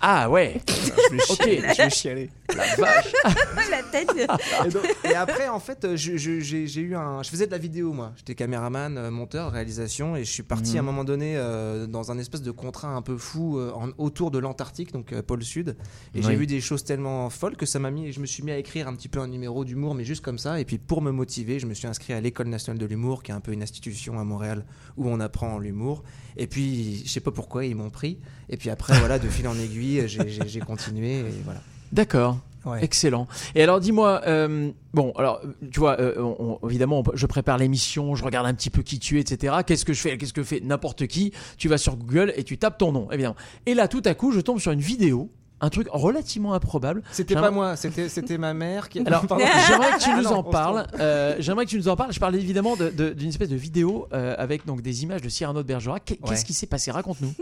Ah 0.00 0.30
ouais. 0.30 0.60
Je 0.68 1.16
vais 1.16 1.22
Ok. 1.28 1.36
chialer, 1.42 1.62
je 1.76 1.82
vais 1.82 1.90
chialer. 1.90 2.30
La 2.56 2.74
vache. 2.76 3.12
La 3.70 3.82
tête. 3.82 4.10
Et, 4.16 4.68
donc- 4.70 4.82
et 5.04 5.14
après, 5.14 5.48
en 5.48 5.60
fait, 5.60 5.84
euh, 5.84 5.96
je- 5.96 6.16
je- 6.16 6.40
j'ai 6.40 6.66
j'ai 6.66 6.80
eu 6.80 6.96
un. 6.96 7.22
Je 7.22 7.30
faisais 7.30 7.46
de 7.46 7.50
la 7.50 7.58
vidéo, 7.58 7.92
moi. 7.92 8.12
J'étais 8.16 8.34
caméraman, 8.34 8.96
euh, 8.96 9.10
monteur, 9.10 9.52
réalisation, 9.52 10.16
et 10.16 10.24
je 10.24 10.30
suis 10.30 10.42
parti 10.42 10.72
Mhm. 10.72 10.76
à 10.76 10.80
un 10.80 10.82
moment 10.82 11.04
donné 11.04 11.34
euh, 11.36 11.86
dans 11.86 12.10
un 12.12 12.18
espèce 12.18 12.42
de 12.42 12.50
contrat 12.50 12.88
un 12.88 13.02
peu 13.02 13.16
fou 13.16 13.58
euh, 13.58 13.72
en- 13.74 13.90
autour 13.98 14.30
de 14.30 14.38
l'Antarctique, 14.38 14.92
donc 14.92 15.12
euh, 15.12 15.22
pôle 15.22 15.42
Sud. 15.44 15.76
Et 16.14 16.22
j'ai 16.22 16.28
Oui. 16.28 16.36
vu 16.36 16.46
des 16.46 16.60
choses 16.60 16.82
tellement 16.84 17.28
folles 17.30 17.56
que 17.56 17.66
ça 17.66 17.78
m'a 17.78 17.90
mis. 17.90 18.12
Je 18.12 18.20
me 18.20 18.26
suis 18.26 18.42
mis 18.42 18.50
à 18.52 18.58
écrire 18.58 18.88
un 18.88 18.94
petit 18.94 19.08
peu 19.08 19.20
un 19.20 19.28
numéro 19.28 19.64
d'humour, 19.64 19.94
mais 19.94 20.04
juste 20.04 20.22
comme 20.24 20.38
ça. 20.38 20.60
Et 20.60 20.64
puis 20.64 20.78
pour 20.78 21.02
me 21.02 21.10
motiver, 21.10 21.58
je 21.58 21.66
me 21.66 21.74
suis 21.74 21.86
inscrit 21.88 22.12
à 22.14 22.20
l'École 22.20 22.48
nationale 22.48 22.78
de 22.78 22.86
l'humour, 22.86 23.22
qui 23.22 23.32
est 23.32 23.34
un 23.34 23.40
peu 23.40 23.52
une 23.52 23.62
institution 23.62 24.18
à 24.18 24.24
Montréal 24.24 24.64
où 24.96 25.08
on 25.08 25.20
apprend 25.20 25.58
l'humour. 25.58 26.02
Et 26.36 26.46
puis, 26.46 27.02
je 27.04 27.10
sais 27.10 27.20
pas 27.20 27.32
pourquoi 27.32 27.64
ils 27.64 27.74
m'ont 27.74 27.90
pris. 27.90 28.18
Et 28.48 28.56
puis 28.56 28.70
après, 28.70 28.98
voilà, 28.98 29.18
de 29.18 29.28
fil 29.28 29.46
en 29.48 29.58
aiguille, 29.58 29.89
j'ai- 30.06 30.28
j'ai 30.46 30.60
continué. 30.60 31.18
Et 31.20 31.24
voilà. 31.44 31.60
D'accord. 31.92 32.38
Ouais. 32.66 32.84
Excellent. 32.84 33.26
Et 33.54 33.62
alors 33.62 33.80
dis-moi, 33.80 34.20
euh, 34.26 34.70
bon, 34.92 35.12
alors 35.16 35.40
tu 35.72 35.80
vois, 35.80 35.98
euh, 35.98 36.14
on- 36.20 36.58
évidemment, 36.68 37.00
on- 37.00 37.16
je 37.16 37.24
prépare 37.26 37.56
l'émission, 37.56 38.14
je 38.14 38.22
regarde 38.22 38.46
un 38.46 38.52
petit 38.52 38.68
peu 38.68 38.82
qui 38.82 38.98
tu 38.98 39.16
es, 39.16 39.20
etc. 39.22 39.54
Qu'est-ce 39.66 39.86
que 39.86 39.94
je 39.94 40.00
fais 40.02 40.18
Qu'est-ce 40.18 40.34
que 40.34 40.42
fait 40.42 40.60
n'importe 40.60 41.06
qui? 41.06 41.32
Tu 41.56 41.68
vas 41.68 41.78
sur 41.78 41.96
Google 41.96 42.34
et 42.36 42.44
tu 42.44 42.58
tapes 42.58 42.76
ton 42.76 42.92
nom, 42.92 43.10
évidemment. 43.10 43.36
Et 43.64 43.72
là, 43.72 43.88
tout 43.88 44.02
à 44.04 44.12
coup, 44.14 44.30
je 44.32 44.40
tombe 44.40 44.58
sur 44.60 44.72
une 44.72 44.80
vidéo, 44.80 45.30
un 45.62 45.70
truc 45.70 45.88
relativement 45.90 46.52
improbable. 46.52 47.02
C'était 47.12 47.34
pas 47.34 47.50
moi, 47.50 47.76
c'était 47.76 48.10
c'était 48.10 48.36
ma 48.36 48.52
mère 48.52 48.90
qui. 48.90 48.98
Alors, 49.06 49.22
Pardon. 49.26 49.44
j'aimerais 49.66 49.92
que 49.92 50.02
tu 50.04 50.10
Ah 50.12 50.16
nous 50.18 50.22
non, 50.24 50.30
en 50.36 50.42
parles. 50.42 50.86
euh, 51.00 51.36
j'aimerais 51.38 51.64
que 51.64 51.70
tu 51.70 51.76
nous 51.78 51.88
en 51.88 51.96
parles. 51.96 52.12
Je 52.12 52.20
parle 52.20 52.36
évidemment 52.36 52.76
de- 52.76 52.90
de- 52.90 53.10
d'une 53.14 53.30
espèce 53.30 53.48
de 53.48 53.56
vidéo 53.56 54.06
euh, 54.12 54.34
avec 54.36 54.66
donc 54.66 54.82
des 54.82 55.02
images 55.02 55.22
de 55.22 55.30
Cyrano 55.30 55.62
de 55.62 55.66
Bergerac. 55.66 56.04
Qu'est- 56.04 56.16
Qu'est-ce 56.16 56.40
Ouais. 56.42 56.46
qui 56.46 56.52
s'est 56.52 56.66
passé? 56.66 56.90
Raconte-nous. 56.90 57.32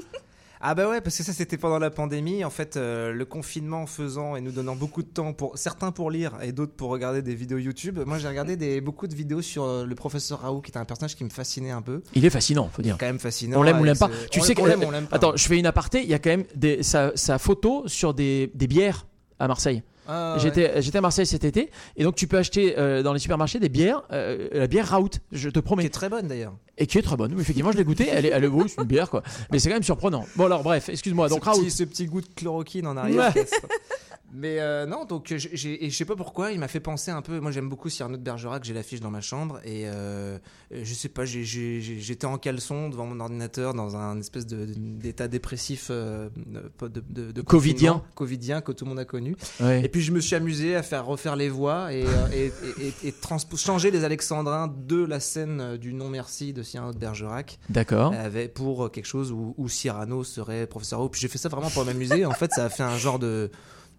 Ah 0.61 0.75
bah 0.75 0.89
ouais, 0.89 1.01
parce 1.01 1.17
que 1.17 1.23
ça 1.23 1.33
c'était 1.33 1.57
pendant 1.57 1.79
la 1.79 1.91
pandémie. 1.91 2.45
En 2.45 2.51
fait, 2.51 2.77
euh, 2.77 3.13
le 3.13 3.25
confinement 3.25 3.87
faisant 3.87 4.35
et 4.37 4.41
nous 4.41 4.51
donnant 4.51 4.75
beaucoup 4.77 5.03
de 5.03 5.09
temps 5.09 5.33
pour 5.33 5.57
certains 5.57 5.93
pour 5.93 6.11
lire 6.11 6.33
et 6.43 6.53
d'autres 6.53 6.73
pour 6.75 6.91
regarder 6.91 7.23
des 7.23 7.35
vidéos 7.35 7.59
YouTube. 7.59 8.01
Moi, 8.07 8.19
j'ai 8.19 8.29
regardé 8.29 8.57
des, 8.57 8.81
beaucoup 8.81 9.07
de 9.07 9.15
vidéos 9.15 9.41
sur 9.43 9.65
euh, 9.65 9.85
le 9.87 9.95
professeur 9.95 10.41
Raoult, 10.41 10.61
qui 10.61 10.73
est 10.73 10.79
un 10.79 10.85
personnage 10.85 11.15
qui 11.17 11.25
me 11.25 11.31
fascinait 11.31 11.71
un 11.71 11.83
peu. 11.83 12.03
Il 12.15 12.25
est 12.25 12.31
fascinant, 12.31 12.69
faut 12.73 12.83
dire. 12.83 12.97
Quand 12.99 13.07
même 13.07 13.19
fascinant. 13.19 13.61
On 13.61 13.63
l'aime 13.63 13.81
ou 13.81 13.85
l'aime 13.85 13.97
pas. 13.99 14.11
Tu 14.31 14.41
on- 14.41 14.43
sais 14.43 14.55
que 14.55 14.61
on 14.63 14.67
l'aime. 14.91 15.07
Attends, 15.13 15.37
je 15.37 15.47
fais 15.47 15.59
une 15.59 15.67
aparté. 15.67 16.03
Il 16.03 16.09
y 16.09 16.15
a 16.15 16.19
quand 16.19 16.31
même 16.31 16.45
des, 16.55 16.83
sa, 16.83 17.13
sa 17.15 17.39
photo 17.39 17.85
sur 17.87 18.13
des, 18.15 18.51
des 18.55 18.67
bières 18.67 19.07
à 19.39 19.49
Marseille. 19.49 19.83
Ah, 20.11 20.35
ouais. 20.35 20.41
J'étais 20.41 20.81
j'étais 20.81 20.97
à 20.99 21.01
Marseille 21.03 21.27
cet 21.27 21.45
été 21.45 21.71
et 21.97 22.03
donc 22.03 22.15
tu 22.15 22.27
peux 22.27 22.39
acheter 22.39 22.79
euh, 22.79 23.03
dans 23.03 23.13
les 23.13 23.19
supermarchés 23.19 23.61
des 23.61 23.69
bières, 23.69 24.03
euh, 24.11 24.49
la 24.53 24.67
bière 24.67 24.89
Raoult, 24.89 25.11
je 25.33 25.51
te 25.51 25.59
qui 25.59 25.63
promets, 25.63 25.85
est 25.85 25.91
très 25.91 26.09
bonne 26.09 26.27
d'ailleurs. 26.29 26.55
et 26.79 26.87
qui 26.87 26.97
est 26.97 27.03
très 27.03 27.17
bonne. 27.17 27.39
Effectivement, 27.39 27.73
je 27.73 27.77
l'ai 27.77 27.85
goûtée. 27.85 28.09
Elle 28.11 28.25
est, 28.25 28.31
elle 28.31 28.43
est 28.45 28.49
c'est 28.69 28.81
une 28.81 28.87
bière 28.87 29.11
quoi, 29.11 29.23
mais 29.53 29.59
c'est 29.59 29.69
quand 29.69 29.77
même 29.77 29.83
surprenant. 29.83 30.25
Bon 30.35 30.47
alors 30.47 30.63
bref, 30.63 30.89
excuse-moi. 30.89 31.29
Donc 31.29 31.45
petit, 31.45 31.71
ce 31.71 31.85
petit 31.85 32.07
goût 32.07 32.23
de 32.23 32.27
chloroquine 32.35 32.87
en 32.87 32.97
arrière. 32.97 33.35
Mais 34.33 34.61
euh, 34.61 34.85
non, 34.85 35.07
donc 35.07 35.33
et 35.33 35.39
je 35.39 35.89
sais 35.91 36.05
pas 36.05 36.15
pourquoi, 36.17 36.53
il 36.53 36.59
m'a 36.61 36.69
fait 36.69 36.81
penser 36.81 37.11
un 37.11 37.23
peu. 37.23 37.41
Moi, 37.41 37.51
j'aime 37.51 37.69
beaucoup 37.71 37.89
Cyrano 37.89 38.17
de 38.19 38.23
Bergerac, 38.23 38.63
j'ai 38.65 38.75
l'affiche 38.75 39.01
dans 39.01 39.11
ma 39.11 39.23
chambre 39.23 39.59
et 39.65 39.85
euh, 39.89 40.39
euh, 40.73 40.81
je 40.85 40.95
sais 40.95 41.09
pas, 41.09 41.25
j'étais 41.25 42.27
en 42.27 42.37
caleçon 42.37 42.91
devant 42.91 43.07
mon 43.07 43.21
ordinateur 43.21 43.73
dans 43.73 43.97
un 43.97 44.19
espèce 44.21 44.47
d'état 44.47 45.29
dépressif 45.29 45.89
euh, 45.91 46.29
de, 46.47 46.89
de, 47.09 47.33
de- 47.33 47.41
Covidien. 47.43 48.03
covidien 48.15 48.61
que 48.61 48.73
tout 48.73 48.85
le 48.85 48.91
monde 48.91 48.99
a 48.99 49.05
connu. 49.07 49.35
Ouais. 49.61 49.83
Et 49.85 49.89
puis 49.89 50.03
je 50.03 50.13
me 50.13 50.21
suis 50.21 50.37
amusé 50.37 50.77
à 50.77 50.83
faire 50.83 51.07
refaire 51.07 51.35
les 51.35 51.49
voix 51.49 51.93
et, 51.95 52.05
euh, 52.05 52.29
et, 52.33 52.47
et, 52.47 52.87
et- 53.05 53.09
et 53.09 53.11
transpo- 53.13 53.57
changer 53.57 53.91
les 53.91 54.05
alexandrins 54.05 54.69
de 54.87 55.03
la 55.05 55.21
scène 55.21 55.61
euh, 55.61 55.77
du 55.79 55.95
non 55.95 56.11
merci 56.11 56.53
de 56.53 56.63
Cyrano 56.63 56.93
de 56.93 56.99
Bergerac 56.99 57.59
d'accord. 57.71 58.13
pour 58.55 58.85
euh, 58.85 58.89
quelque 58.91 59.07
chose 59.07 59.33
où, 59.33 59.55
où 59.57 59.69
Cyrano 59.69 60.23
serait 60.23 60.67
professeur. 60.67 61.11
Puis 61.11 61.21
j'ai 61.21 61.29
fait 61.29 61.39
ça 61.39 61.49
vraiment 61.49 61.71
pour 61.71 61.85
m'amuser. 61.87 62.27
en 62.27 62.33
fait, 62.33 62.51
ça 62.53 62.67
a 62.67 62.69
fait 62.69 62.83
un 62.83 62.99
genre 62.99 63.19
de. 63.19 63.51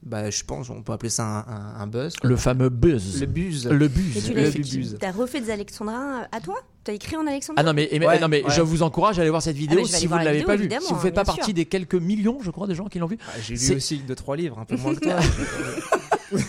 Bah, 0.02 0.30
je 0.30 0.44
pense, 0.46 0.70
on 0.70 0.82
peut 0.82 0.94
appeler 0.94 1.10
ça 1.10 1.26
un, 1.26 1.40
un- 1.40 1.82
un 1.82 1.88
buzz. 1.88 2.16
quoi. 2.16 2.30
Le 2.30 2.38
fameux 2.38 2.70
buzz. 2.70 3.20
Le 3.20 3.26
buzz. 3.28 3.68
Le 3.68 3.86
Et 3.86 3.90
buzz. 3.90 4.26
tu 4.26 4.34
l'as 4.34 4.50
fait, 4.52 4.60
bubuse. 4.60 4.98
t'as 5.00 5.12
refait 5.12 5.42
des 5.42 5.52
alexandrins 5.52 6.26
à 6.32 6.40
toi? 6.40 6.56
T'as 6.86 6.94
écrit 6.94 7.18
en 7.18 7.28
alexandrin 7.28 7.62
Ah 7.62 7.66
non 7.66 7.74
mais, 7.74 7.90
et- 7.92 8.00
Ouais, 8.04 8.18
non, 8.20 8.30
mais 8.30 8.44
ouais. 8.44 8.50
je 8.50 8.62
vous 8.62 8.82
encourage 8.82 9.20
à 9.20 9.22
aller 9.24 9.30
voir 9.30 9.42
cette 9.42 9.58
vidéo 9.58 9.80
je 9.86 9.92
vais 9.92 9.98
si 9.98 10.08
vous 10.08 10.14
ne 10.14 10.20
la 10.20 10.24
l'avez 10.26 10.38
vidéo, 10.38 10.48
pas 10.48 10.56
vue. 10.56 10.70
Si 10.82 10.94
vous 10.94 11.00
faites 11.00 11.14
bien 11.14 11.24
pas 11.24 11.32
sûr. 11.32 11.38
partie 11.40 11.54
des 11.54 11.66
quelques 11.66 11.96
millions, 11.96 12.38
je 12.42 12.50
crois, 12.50 12.66
de 12.68 12.74
gens 12.74 12.86
qui 12.86 12.98
l'ont 13.00 13.08
vu. 13.08 13.18
Ah, 13.28 13.32
j'ai 13.42 13.56
lu 13.56 13.76
aussi 13.76 13.98
de 14.00 14.14
trois 14.14 14.38
livres, 14.38 14.58
un 14.58 14.66
peu 14.66 14.78
moins 14.78 14.96
que 14.96 15.02
toi. 15.02 15.16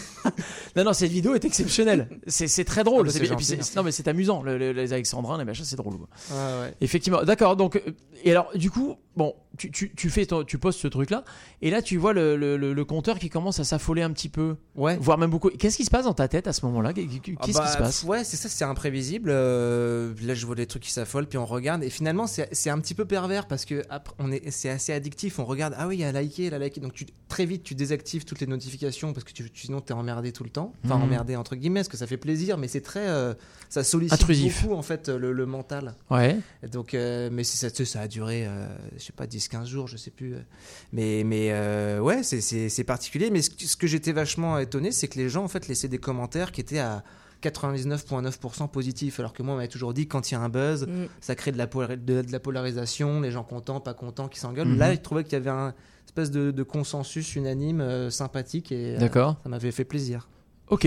Non, 0.76 0.84
non, 0.84 0.92
cette 0.92 1.10
vidéo 1.10 1.34
est 1.34 1.44
exceptionnelle. 1.44 2.08
C'est 2.28 2.46
c'est 2.46 2.64
très 2.64 2.84
drôle. 2.84 3.08
Ah 3.08 3.12
bah, 3.12 3.16
et 3.16 3.20
puis 3.36 3.46
non, 3.74 3.82
mais 3.82 3.90
c'est 3.90 4.06
amusant. 4.06 4.40
le- 4.42 4.56
le- 4.56 4.70
les 4.72 4.92
Alexandrins, 4.92 5.36
les 5.36 5.44
machins, 5.44 5.64
c'est 5.64 5.74
drôle. 5.74 5.96
quoi. 5.96 6.08
Ouais, 6.30 6.60
ouais. 6.62 6.74
Effectivement. 6.80 7.24
D'accord. 7.24 7.56
Donc, 7.56 7.74
euh, 7.76 7.80
et 8.22 8.30
alors, 8.30 8.50
du 8.54 8.70
coup, 8.70 8.94
bon, 9.16 9.34
tu, 9.60 9.70
tu, 9.70 9.92
tu 9.94 10.08
fais, 10.10 10.24
ton- 10.26 10.42
tu 10.44 10.56
postes 10.58 10.80
ce 10.80 10.88
truc-là, 10.88 11.24
et 11.60 11.70
là, 11.70 11.82
tu 11.82 11.96
vois 11.98 12.12
le, 12.14 12.36
le, 12.36 12.84
compteur 12.84 13.18
qui 13.18 13.28
commence 13.28 13.60
à 13.60 13.64
s'affoler 13.64 14.00
un 14.02 14.10
petit 14.12 14.28
peu, 14.30 14.56
Ouais. 14.74 14.96
voire 15.00 15.18
même 15.18 15.30
beaucoup. 15.30 15.50
Qu'est-ce 15.50 15.76
qui 15.76 15.84
se 15.84 15.90
passe 15.90 16.04
dans 16.06 16.14
ta 16.14 16.28
tête 16.28 16.46
à 16.46 16.52
ce 16.54 16.64
moment-là? 16.66 16.92
Qu'est-ce 16.94 17.06
Ah 17.38 17.44
qui 17.44 17.52
bah, 17.52 17.66
se 17.66 17.76
passe? 17.78 18.02
Ouais, 18.04 18.24
c'est 18.24 18.36
ça, 18.38 18.48
c'est 18.48 18.64
imprévisible. 18.64 19.30
Euh, 19.30 20.14
là, 20.22 20.34
je 20.34 20.46
vois 20.46 20.54
des 20.54 20.66
trucs 20.66 20.82
qui 20.82 20.92
s'affolent, 20.92 21.26
puis 21.26 21.38
on 21.38 21.44
regarde. 21.46 21.82
Et 21.84 21.90
finalement, 21.90 22.26
c'est 22.26 22.70
un 22.70 22.78
petit 22.80 22.94
peu 22.94 23.04
pervers 23.04 23.46
parce 23.46 23.64
que 23.64 23.82
après, 23.90 24.14
on 24.18 24.32
est, 24.32 24.50
c'est 24.50 24.70
assez 24.70 24.92
addictif. 24.92 25.38
On 25.38 25.44
regarde, 25.44 25.74
ah 25.76 25.86
oui, 25.86 25.96
il 25.96 26.00
y 26.00 26.04
a 26.04 26.12
liké, 26.12 26.46
il 26.46 26.54
a 26.54 26.58
liké. 26.58 26.80
Donc 26.80 26.94
tu, 26.94 27.06
très 27.28 27.44
vite, 27.44 27.62
tu 27.62 27.74
désactives 27.74 28.24
toutes 28.24 28.40
les 28.40 28.46
notifications 28.46 29.12
parce 29.12 29.24
que 29.24 29.32
tu, 29.32 29.50
tu- 29.50 29.66
sinon, 29.66 29.80
t'es 29.80 29.92
emmerdé 29.92 30.32
tout 30.32 30.44
le 30.44 30.50
temps. 30.50 30.72
Enfin, 30.84 30.96
Mhm. 30.96 31.02
emmerdé 31.04 31.36
entre 31.36 31.56
guillemets, 31.56 31.80
parce 31.80 31.88
que 31.88 31.96
ça 31.98 32.06
fait 32.06 32.16
plaisir, 32.16 32.56
mais 32.58 32.68
c'est 32.68 32.80
très. 32.80 33.06
euh, 33.08 33.34
ça 33.68 33.84
sollicite 33.84 34.14
Intrusif. 34.14 34.62
beaucoup, 34.62 34.74
en 34.74 34.82
fait, 34.82 35.08
le, 35.08 35.32
le 35.32 35.46
mental. 35.46 35.94
Ouais. 36.10 36.38
Et 36.62 36.68
Donc, 36.68 36.94
euh, 36.94 37.28
mais 37.30 37.44
ça, 37.44 37.68
ça 37.70 38.00
a 38.00 38.08
duré, 38.08 38.46
euh, 38.46 38.66
je 38.96 39.02
sais 39.04 39.12
pas, 39.12 39.26
10-15 39.50 39.66
jours, 39.66 39.86
je 39.88 39.96
sais 39.96 40.10
plus. 40.10 40.34
Mais, 40.92 41.22
mais 41.24 41.48
euh, 41.52 42.00
ouais, 42.00 42.22
c'est- 42.22 42.84
particulier. 42.84 43.30
Mais 43.30 43.42
ce, 43.42 43.50
que- 43.50 43.64
ce 43.64 43.76
que 43.76 43.86
j'étais 43.86 44.12
vachement 44.12 44.58
étonné, 44.58 44.92
c'est 44.92 45.08
que 45.08 45.18
les 45.18 45.28
gens, 45.28 45.44
en 45.44 45.48
fait, 45.48 45.68
laissaient 45.68 45.88
des 45.88 45.98
commentaires 45.98 46.52
qui 46.52 46.60
étaient 46.60 46.78
à 46.78 47.02
99,9% 47.42 48.68
positifs. 48.68 49.18
Alors 49.20 49.32
que 49.32 49.42
moi, 49.42 49.54
on 49.54 49.56
m'avait 49.56 49.68
toujours 49.68 49.94
dit, 49.94 50.06
quand 50.06 50.30
il 50.30 50.34
y 50.34 50.36
a 50.36 50.40
un 50.40 50.48
buzz, 50.48 50.86
Mm. 50.86 51.06
ça 51.20 51.34
crée 51.34 51.52
de 51.52 51.58
la, 51.58 51.66
de, 51.66 51.96
de 52.22 52.32
la 52.32 52.40
polarisation, 52.40 53.20
les 53.20 53.30
gens 53.30 53.44
contents, 53.44 53.80
pas 53.80 53.94
contents, 53.94 54.28
qui 54.28 54.38
s'engueulent. 54.38 54.68
Mhm. 54.68 54.78
Là, 54.78 54.94
je 54.94 55.00
trouvais 55.00 55.24
qu'il 55.24 55.32
y 55.34 55.36
avait 55.36 55.50
un 55.50 55.74
espèce 56.06 56.30
de, 56.30 56.50
de 56.50 56.62
consensus 56.62 57.34
unanime, 57.36 57.80
euh, 57.80 58.10
sympathique, 58.10 58.72
et 58.72 58.96
euh, 58.96 59.08
ça 59.42 59.48
m'avait 59.48 59.70
fait 59.72 59.84
plaisir. 59.84 60.28
Ok. 60.68 60.86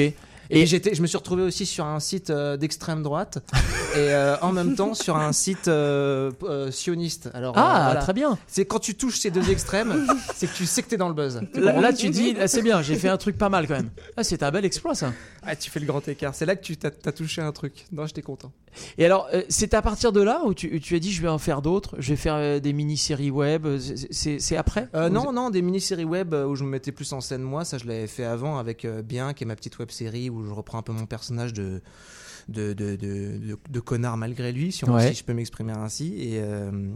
Et, 0.49 0.61
Et- 0.61 0.65
j'étais, 0.65 0.93
je 0.95 1.01
me 1.01 1.07
suis 1.07 1.17
retrouvé 1.17 1.43
aussi 1.43 1.65
sur 1.65 1.85
un 1.85 1.99
site 1.99 2.29
euh, 2.29 2.57
d'extrême 2.57 3.01
droite 3.03 3.39
et 3.95 3.97
euh, 4.13 4.35
en 4.41 4.51
même 4.51 4.75
temps 4.75 4.93
sur 4.93 5.15
un 5.17 5.31
site 5.31 5.67
euh, 5.67 6.31
euh, 6.43 6.69
sioniste. 6.71 7.29
Alors, 7.33 7.57
euh, 7.57 7.61
Ah, 7.63 7.81
voilà. 7.85 8.01
très 8.01 8.13
bien. 8.13 8.37
C'est 8.47 8.65
quand 8.65 8.79
tu 8.79 8.95
touches 8.95 9.19
ces 9.19 9.31
deux 9.31 9.49
extrêmes, 9.49 10.05
c'est 10.35 10.47
que 10.47 10.55
tu 10.55 10.65
sais 10.65 10.81
que 10.83 10.89
t'es 10.89 10.97
dans 10.97 11.07
le 11.07 11.13
buzz. 11.13 11.41
Là, 11.53 11.79
là, 11.79 11.93
tu 11.93 12.09
dis, 12.09 12.35
ah, 12.39 12.47
c'est 12.47 12.61
bien, 12.61 12.81
j'ai 12.81 12.95
fait 12.95 13.09
un 13.09 13.17
truc 13.17 13.37
pas 13.37 13.49
mal 13.49 13.67
quand 13.67 13.75
même. 13.75 13.89
Ah, 14.17 14.23
c'est 14.23 14.43
un 14.43 14.51
bel 14.51 14.65
exploit 14.65 14.95
ça. 14.95 15.13
Ah, 15.45 15.55
tu 15.55 15.69
fais 15.71 15.79
le 15.79 15.85
grand 15.85 16.05
écart. 16.07 16.35
C'est 16.35 16.45
là 16.45 16.55
que 16.55 16.63
tu 16.63 16.77
t'as, 16.77 16.91
t'as 16.91 17.11
touché 17.11 17.41
un 17.41 17.51
truc. 17.51 17.85
Non, 17.91 18.05
j'étais 18.05 18.21
content. 18.21 18.51
Et 18.97 19.05
alors, 19.05 19.27
euh, 19.33 19.43
c'est 19.49 19.73
à 19.75 19.81
partir 19.81 20.11
de 20.11 20.21
là 20.21 20.41
où 20.45 20.53
tu, 20.53 20.79
tu 20.81 20.95
as 20.95 20.99
dit, 20.99 21.11
je 21.11 21.21
vais 21.21 21.27
en 21.27 21.37
faire 21.37 21.61
d'autres, 21.61 21.95
je 21.99 22.09
vais 22.09 22.15
faire 22.15 22.35
euh, 22.35 22.59
des 22.59 22.73
mini-séries 22.73 23.29
web. 23.31 23.67
c'est- 23.79 24.07
C'est 24.11 24.39
c'est 24.39 24.57
après 24.57 24.87
Euh, 24.95 25.07
Vous- 25.07 25.13
non, 25.13 25.31
non, 25.31 25.49
des 25.51 25.61
mini-séries 25.61 26.05
web 26.05 26.33
où 26.33 26.55
je 26.55 26.63
me 26.63 26.69
mettais 26.69 26.91
plus 26.91 27.11
en 27.13 27.21
scène 27.21 27.41
moi, 27.43 27.65
ça 27.65 27.77
je 27.77 27.85
l'avais 27.85 28.07
fait 28.07 28.23
avant 28.25 28.57
avec 28.57 28.83
euh, 28.85 29.01
Bien, 29.03 29.33
qui 29.33 29.43
est 29.43 29.47
ma 29.47 29.55
petite 29.55 29.77
web-série 29.79 30.29
où 30.33 30.43
je 30.45 30.51
reprends 30.51 30.77
un 30.79 30.81
peu 30.83 30.91
mon 30.93 31.05
personnage 31.05 31.53
de 31.53 31.81
de, 32.49 32.73
de, 32.73 32.97
de, 32.97 33.37
de- 33.37 33.57
de 33.69 33.79
connard 33.79 34.17
malgré 34.17 34.51
lui, 34.51 34.73
si, 34.73 34.83
on- 34.83 34.93
Ouais. 34.93 35.07
si 35.09 35.13
je 35.19 35.23
peux 35.23 35.33
m'exprimer 35.33 35.71
ainsi. 35.71 36.13
Et, 36.19 36.41
euh, 36.43 36.89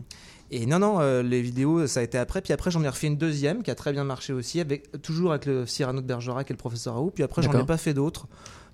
et 0.52 0.66
non, 0.66 0.78
non, 0.80 1.00
euh, 1.00 1.24
les 1.24 1.42
vidéos, 1.42 1.88
ça 1.88 2.02
a 2.02 2.04
été 2.04 2.18
après. 2.18 2.42
Puis 2.42 2.52
après, 2.52 2.70
j'en 2.70 2.84
ai 2.84 2.90
refait 2.90 3.08
une 3.08 3.16
deuxième 3.18 3.64
qui 3.64 3.72
a 3.72 3.76
très 3.76 3.94
bien 3.94 4.04
marché 4.04 4.34
aussi, 4.34 4.60
avec, 4.60 5.02
toujours 5.02 5.32
avec 5.32 5.46
le 5.46 5.66
Cyrano 5.66 6.02
de 6.02 6.06
Bergerac 6.06 6.50
et 6.52 6.54
le 6.54 6.58
professeur 6.58 6.96
Raoult. 6.96 7.12
Puis 7.12 7.24
après, 7.24 7.42
j'en 7.44 7.54
ai 7.58 7.66
pas 7.66 7.78
fait 7.78 7.94
d'autres. 7.94 8.28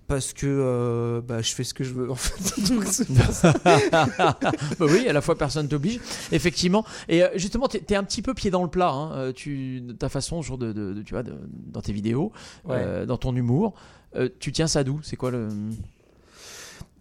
Parce 0.07 0.33
que 0.33 0.45
euh, 0.47 1.21
bah, 1.21 1.41
je 1.41 1.53
fais 1.53 1.63
ce 1.63 1.73
que 1.73 1.83
je 1.85 1.93
veux 1.93 2.11
en 2.11 2.15
fait. 2.15 2.61
Donc, 2.73 2.83
bah 3.63 4.35
oui, 4.81 5.07
à 5.07 5.13
la 5.13 5.21
fois 5.21 5.37
personne 5.37 5.67
t'oblige, 5.67 5.99
effectivement. 6.31 6.85
Et 7.07 7.23
euh, 7.23 7.29
justement, 7.35 7.67
tu 7.67 7.77
es 7.77 7.95
un 7.95 8.03
petit 8.03 8.21
peu 8.21 8.33
pied 8.33 8.51
dans 8.51 8.63
le 8.63 8.69
plat, 8.69 8.91
hein, 8.91 9.31
tu, 9.33 9.81
ta 9.99 10.09
façon, 10.09 10.41
genre 10.41 10.57
de, 10.57 10.73
de- 10.73 10.93
de- 10.93 11.01
tu 11.03 11.13
vois, 11.13 11.23
de- 11.23 11.37
dans 11.51 11.81
tes 11.81 11.93
vidéos, 11.93 12.31
Ouais. 12.65 12.75
euh, 12.79 13.05
dans 13.05 13.17
ton 13.17 13.35
humour. 13.35 13.73
Euh, 14.15 14.29
tu 14.39 14.51
tiens 14.51 14.67
ça 14.67 14.83
d'où? 14.83 14.99
C'est 15.03 15.15
quoi 15.15 15.31
le. 15.31 15.47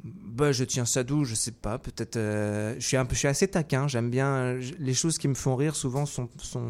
Bah, 0.05 0.51
je 0.51 0.65
tiens 0.65 0.85
ça 0.85 1.05
d'où, 1.05 1.25
je 1.25 1.35
sais 1.35 1.53
pas. 1.53 1.79
Peut-être. 1.79 2.17
euh, 2.17 2.75
je 2.79 2.87
suis 2.87 2.97
un 2.97 3.05
peu, 3.05 3.15
je 3.15 3.21
suis 3.21 3.29
assez 3.29 3.47
taquin. 3.49 3.87
J'aime 3.87 4.11
bien 4.11 4.55
les 4.79 4.95
choses 4.95 5.19
qui 5.19 5.29
me 5.29 5.35
font 5.35 5.55
rire. 5.57 5.77
Souvent, 5.77 6.07
sont, 6.07 6.29
sont. 6.39 6.63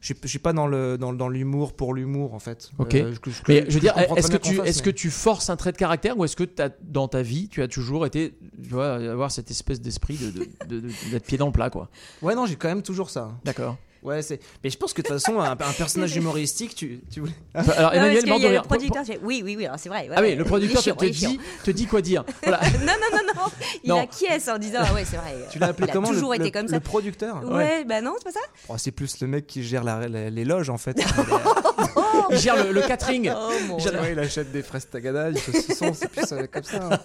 Je 0.00 0.06
suis- 0.06 0.16
je 0.22 0.28
suis 0.28 0.38
pas 0.38 0.54
dans 0.54 0.66
le 0.66 0.96
dans, 0.96 1.12
dans 1.12 1.28
l'humour 1.28 1.74
pour 1.74 1.92
l'humour 1.92 2.32
en 2.32 2.38
fait. 2.38 2.70
Ok. 2.78 2.94
Euh, 2.94 3.14
que- 3.16 3.28
Mais 3.48 3.66
je 3.68 3.74
veux 3.74 3.80
dire, 3.80 3.92
est-ce 4.16 4.28
que, 4.30 4.36
tu, 4.38 4.54
est-ce 4.68 4.82
que 4.82 4.90
tu 4.90 5.10
forces 5.10 5.50
un 5.50 5.56
trait 5.56 5.72
de 5.72 5.76
caractère 5.76 6.16
ou 6.16 6.24
est-ce 6.24 6.36
que 6.36 6.44
t'as- 6.44 6.70
dans 6.82 7.06
ta 7.06 7.20
vie, 7.20 7.48
tu 7.48 7.60
as 7.60 7.68
toujours 7.68 8.06
été, 8.06 8.32
tu 8.62 8.70
vois, 8.70 8.94
avoir 8.94 9.30
cette 9.30 9.50
espèce 9.50 9.78
d'esprit 9.82 10.16
de, 10.16 10.30
de- 10.30 10.46
de- 10.68 10.80
de- 10.88 11.10
d'être 11.10 11.26
pied 11.26 11.36
dans 11.36 11.46
le 11.46 11.52
plat, 11.52 11.68
quoi? 11.68 11.90
Ouais, 12.22 12.34
non, 12.34 12.46
j'ai 12.46 12.56
quand 12.56 12.68
même 12.68 12.80
toujours 12.82 13.10
ça. 13.10 13.32
D'accord. 13.44 13.76
Ouais, 14.02 14.22
c'est. 14.22 14.40
Mais 14.64 14.70
je 14.70 14.78
pense 14.78 14.92
que 14.94 15.02
de 15.02 15.08
toute 15.08 15.18
façon, 15.20 15.40
un, 15.40 15.50
un 15.52 15.56
personnage 15.56 16.16
humoristique, 16.16 16.74
tu, 16.74 17.00
tu 17.12 17.20
voulais. 17.20 17.32
Alors, 17.54 17.66
Non, 17.66 17.82
parce 17.82 17.94
Emmanuel, 17.94 18.46
a 18.56 18.60
le 18.62 18.62
producteur, 18.62 19.04
oui, 19.22 19.42
oui, 19.44 19.56
oui, 19.58 19.66
alors 19.66 19.78
c'est 19.78 19.88
vrai. 19.90 20.08
ouais, 20.08 20.14
Ah 20.16 20.20
oui, 20.22 20.28
ouais. 20.28 20.34
le 20.36 20.44
Il 20.44 20.46
producteur 20.48 20.82
chiant, 20.82 20.94
te, 20.96 21.04
il 21.04 21.10
te 21.12 21.16
dit, 21.26 21.40
te 21.64 21.70
dit 21.70 21.86
quoi 21.86 22.00
dire. 22.00 22.24
Voilà. 22.42 22.60
non, 22.80 22.86
non, 22.86 23.18
non, 23.18 23.18
non. 23.36 23.50
Il 23.84 23.88
Non. 23.90 24.00
acquiesce 24.00 24.48
en 24.48 24.56
disant 24.58 24.78
Ah 24.82 24.94
ouais, 24.94 25.04
c'est 25.04 25.16
vrai. 25.16 25.34
Tu 25.50 25.58
l'as 25.58 25.66
appelé 25.68 25.86
il 25.86 25.90
a 25.90 25.92
comment 25.92 26.08
le- 26.08 26.14
toujours 26.14 26.30
le, 26.32 26.40
été 26.40 26.50
comme 26.50 26.66
le 26.66 26.68
ça. 26.72 26.80
producteur 26.80 27.44
Ouais, 27.44 27.84
bah 27.84 28.00
non, 28.00 28.14
c'est 28.18 28.24
pas 28.24 28.32
ça. 28.32 28.40
Oh, 28.68 28.74
C'est 28.78 28.90
plus 28.90 29.20
le 29.20 29.26
mec 29.26 29.46
qui 29.46 29.62
gère 29.62 29.84
la, 29.84 30.08
la- 30.08 30.30
les 30.30 30.44
loges 30.44 30.70
en 30.70 30.78
fait. 30.78 30.96
Il 32.30 32.38
gère 32.38 32.62
le, 32.64 32.72
le 32.72 32.80
catering. 32.82 33.30
Oh 33.36 33.50
mon 33.66 33.76
Ouais, 33.76 34.12
il 34.12 34.18
achète 34.18 34.52
des 34.52 34.62
fraises 34.62 34.88
tagada, 34.88 35.30
des 35.32 35.40
saucissons, 35.40 35.92
c'est 35.94 36.08
plus 36.08 36.32
euh, 36.32 36.46
comme 36.50 36.62
ça. 36.62 36.78
hein. 36.90 36.98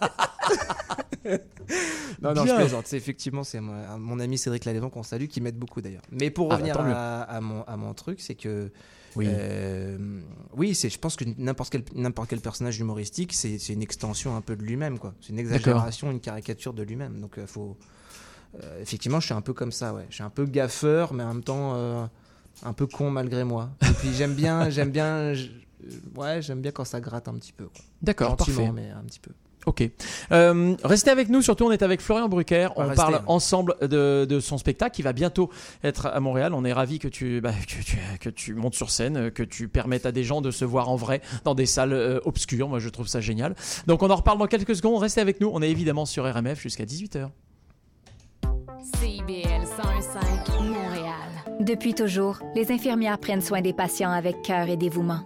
non, 2.22 2.34
non, 2.34 2.44
Bien. 2.44 2.56
je 2.56 2.62
plaisante. 2.62 2.94
Effectivement 2.94 3.44
c'est 3.44 3.60
mon, 3.60 3.98
mon 3.98 4.20
ami 4.20 4.38
Cédric 4.38 4.66
Lalévon 4.66 4.90
qu'on 4.90 5.04
salue 5.04 5.26
qui 5.26 5.42
m'aide 5.42 5.58
beaucoup 5.58 5.82
d'ailleurs. 5.82 6.04
Mais 6.12 6.30
pour 6.30 6.52
Ah, 6.52 6.56
revenir 6.56 6.76
bah, 6.76 6.84
mieux. 6.84 6.94
à, 6.94 7.22
à 7.24 7.42
mon, 7.42 7.64
à 7.64 7.78
mon 7.78 7.94
truc, 7.94 8.22
c'est 8.22 8.36
que 8.36 8.72
Oui. 9.16 9.26
euh, 9.30 10.22
oui, 10.56 10.76
c'est 10.76 10.90
je 10.90 11.00
pense 11.00 11.16
que 11.16 11.26
n'importe 11.38 11.72
quel 11.72 11.84
n'importe 11.96 12.30
quel 12.30 12.40
personnage 12.42 12.80
humoristique, 12.80 13.34
c'est 13.34 13.58
une 13.70 13.82
extension 13.82 14.36
un 14.36 14.42
peu 14.42 14.56
de 14.56 14.64
lui-même 14.64 15.00
quoi. 15.00 15.14
C'est 15.22 15.30
une 15.30 15.40
exagération, 15.40 16.12
une 16.12 16.20
caricature 16.20 16.74
de 16.74 16.84
lui-même. 16.84 17.20
Donc 17.20 17.38
euh, 17.38 17.48
faut 17.48 17.76
euh, 18.64 18.82
effectivement, 18.82 19.20
je 19.20 19.26
suis 19.26 19.34
un 19.34 19.42
peu 19.42 19.54
comme 19.54 19.72
ça, 19.74 19.94
ouais. 19.94 20.06
Je 20.10 20.16
suis 20.16 20.24
un 20.24 20.30
peu 20.30 20.46
gaffeur, 20.46 21.14
mais 21.14 21.24
en 21.24 21.34
même 21.34 21.44
temps 21.44 21.74
euh, 21.76 22.06
un 22.64 22.72
peu 22.74 22.88
con 22.88 23.10
malgré 23.10 23.44
moi. 23.44 23.72
Et 23.82 23.94
puis 24.00 24.14
j'aime 24.14 24.34
bien, 24.34 24.70
j'aime 24.70 24.92
bien, 24.92 25.34
ouais, 26.16 26.42
j'aime 26.42 26.62
bien 26.62 26.72
quand 26.72 26.86
ça 26.86 27.02
gratte 27.02 27.28
un 27.28 27.34
petit 27.34 27.52
peu. 27.52 27.68
D'accord, 28.02 28.38
parfait. 28.38 28.72
mais 28.74 28.90
un 28.92 29.04
petit 29.04 29.20
peu. 29.20 29.32
Ok. 29.66 29.84
Euh, 30.32 30.76
restez 30.84 31.10
avec 31.10 31.30
nous, 31.30 31.42
surtout 31.42 31.66
on 31.66 31.72
est 31.72 31.82
avec 31.82 32.02
Florian 32.02 32.30
Brucker. 32.30 32.70
On 32.76 32.82
restez, 32.82 32.96
parle 32.96 33.16
hein. 33.16 33.24
ensemble 33.28 33.76
de, 33.82 34.26
de 34.26 34.40
son 34.40 34.58
spectacle 34.58 34.96
qui 34.96 35.02
va 35.02 35.14
bientôt 35.14 35.50
être 35.84 36.08
à 36.08 36.20
Montréal. 36.20 36.54
On 36.54 36.64
est 36.66 36.74
ravis 36.74 37.00
que 37.00 37.08
tu, 37.08 37.42
bah, 37.42 37.52
que, 37.68 37.84
tu, 37.84 37.98
que 38.20 38.30
tu 38.30 38.54
montes 38.54 38.76
sur 38.76 38.92
scène, 38.92 39.32
que 39.32 39.44
tu 39.44 39.68
permettes 39.68 40.06
à 40.06 40.12
des 40.12 40.24
gens 40.24 40.42
de 40.42 40.52
se 40.52 40.66
voir 40.66 40.90
en 40.90 40.96
vrai 40.96 41.22
dans 41.44 41.56
des 41.56 41.66
salles 41.66 41.94
euh, 41.94 42.20
obscures. 42.26 42.70
Moi 42.70 42.80
je 42.80 42.90
trouve 42.90 43.08
ça 43.08 43.22
génial. 43.22 43.56
Donc 43.88 44.04
on 44.04 44.10
en 44.10 44.16
reparle 44.16 44.38
dans 44.38 44.48
quelques 44.48 44.76
secondes. 44.76 45.02
Restez 45.02 45.22
avec 45.22 45.42
nous. 45.42 45.50
On 45.52 45.62
est 45.62 45.70
évidemment 45.70 46.06
sur 46.06 46.32
RMF 46.32 46.62
jusqu'à 46.62 46.86
18h. 46.86 47.30
CIBL 49.00 49.66
1015 49.66 50.10
Montréal. 50.62 51.16
Depuis 51.60 51.96
toujours, 51.96 52.40
les 52.54 52.72
infirmières 52.72 53.18
prennent 53.18 53.42
soin 53.42 53.62
des 53.62 53.74
patients 53.74 54.12
avec 54.12 54.42
cœur 54.44 54.70
et 54.70 54.78
dévouement. 54.78 55.26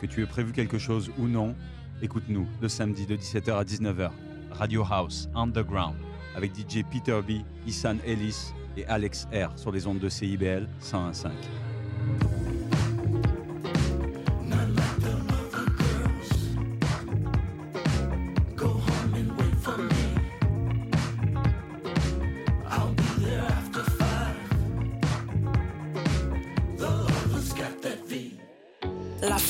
Que 0.00 0.06
tu 0.06 0.22
aies 0.22 0.26
prévu 0.26 0.52
quelque 0.52 0.78
chose 0.78 1.10
ou 1.18 1.26
non, 1.26 1.54
écoute-nous 2.02 2.46
le 2.60 2.68
samedi 2.68 3.06
de 3.06 3.16
17h 3.16 3.52
à 3.52 3.64
19h. 3.64 4.10
Radio 4.52 4.84
House 4.88 5.28
Underground 5.34 5.96
avec 6.34 6.52
DJ 6.54 6.82
Peter 6.90 7.20
B, 7.26 7.42
Isan 7.66 7.96
Ellis 8.06 8.52
et 8.76 8.86
Alex 8.86 9.26
R 9.32 9.58
sur 9.58 9.72
les 9.72 9.86
ondes 9.86 9.98
de 9.98 10.08
CIBL 10.08 10.68
101.5. 10.80 11.28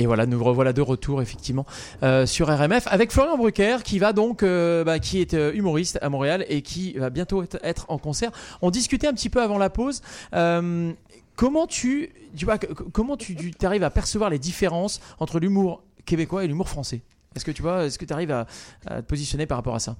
Et 0.00 0.06
voilà, 0.06 0.24
nous 0.24 0.42
revoilà 0.42 0.72
de 0.72 0.80
retour 0.80 1.20
effectivement 1.20 1.66
euh, 2.02 2.24
sur 2.24 2.48
RMF 2.48 2.86
avec 2.86 3.12
Florian 3.12 3.36
Brucker 3.36 3.76
qui 3.84 3.98
va 3.98 4.14
donc, 4.14 4.42
euh, 4.42 4.82
bah, 4.82 4.98
qui 4.98 5.20
est 5.20 5.34
euh, 5.34 5.52
humoriste 5.52 5.98
à 6.00 6.08
Montréal 6.08 6.46
et 6.48 6.62
qui 6.62 6.94
va 6.94 7.10
bientôt 7.10 7.44
être, 7.62 7.84
en 7.90 7.98
concert. 7.98 8.30
On 8.62 8.70
discutait 8.70 9.08
un 9.08 9.12
petit 9.12 9.28
peu 9.28 9.42
avant 9.42 9.58
la 9.58 9.68
pause. 9.68 10.00
Comment 11.36 11.66
tu, 11.66 12.12
tu 12.34 12.46
vois, 12.46 12.56
comment 12.92 13.18
tu, 13.18 13.36
arrives 13.62 13.84
à 13.84 13.90
percevoir 13.90 14.30
les 14.30 14.38
différences 14.38 15.02
entre 15.18 15.38
l'humour 15.38 15.82
québécois 16.06 16.44
et 16.44 16.46
l'humour 16.46 16.70
français? 16.70 17.02
Est-ce 17.36 17.44
que 17.44 17.50
tu 17.50 17.60
vois, 17.60 17.84
est-ce 17.84 17.98
que 17.98 18.06
tu 18.06 18.14
arrives 18.14 18.32
à 18.32 18.46
te 18.86 19.00
positionner 19.02 19.44
par 19.44 19.58
rapport 19.58 19.74
à 19.74 19.80
ça? 19.80 19.96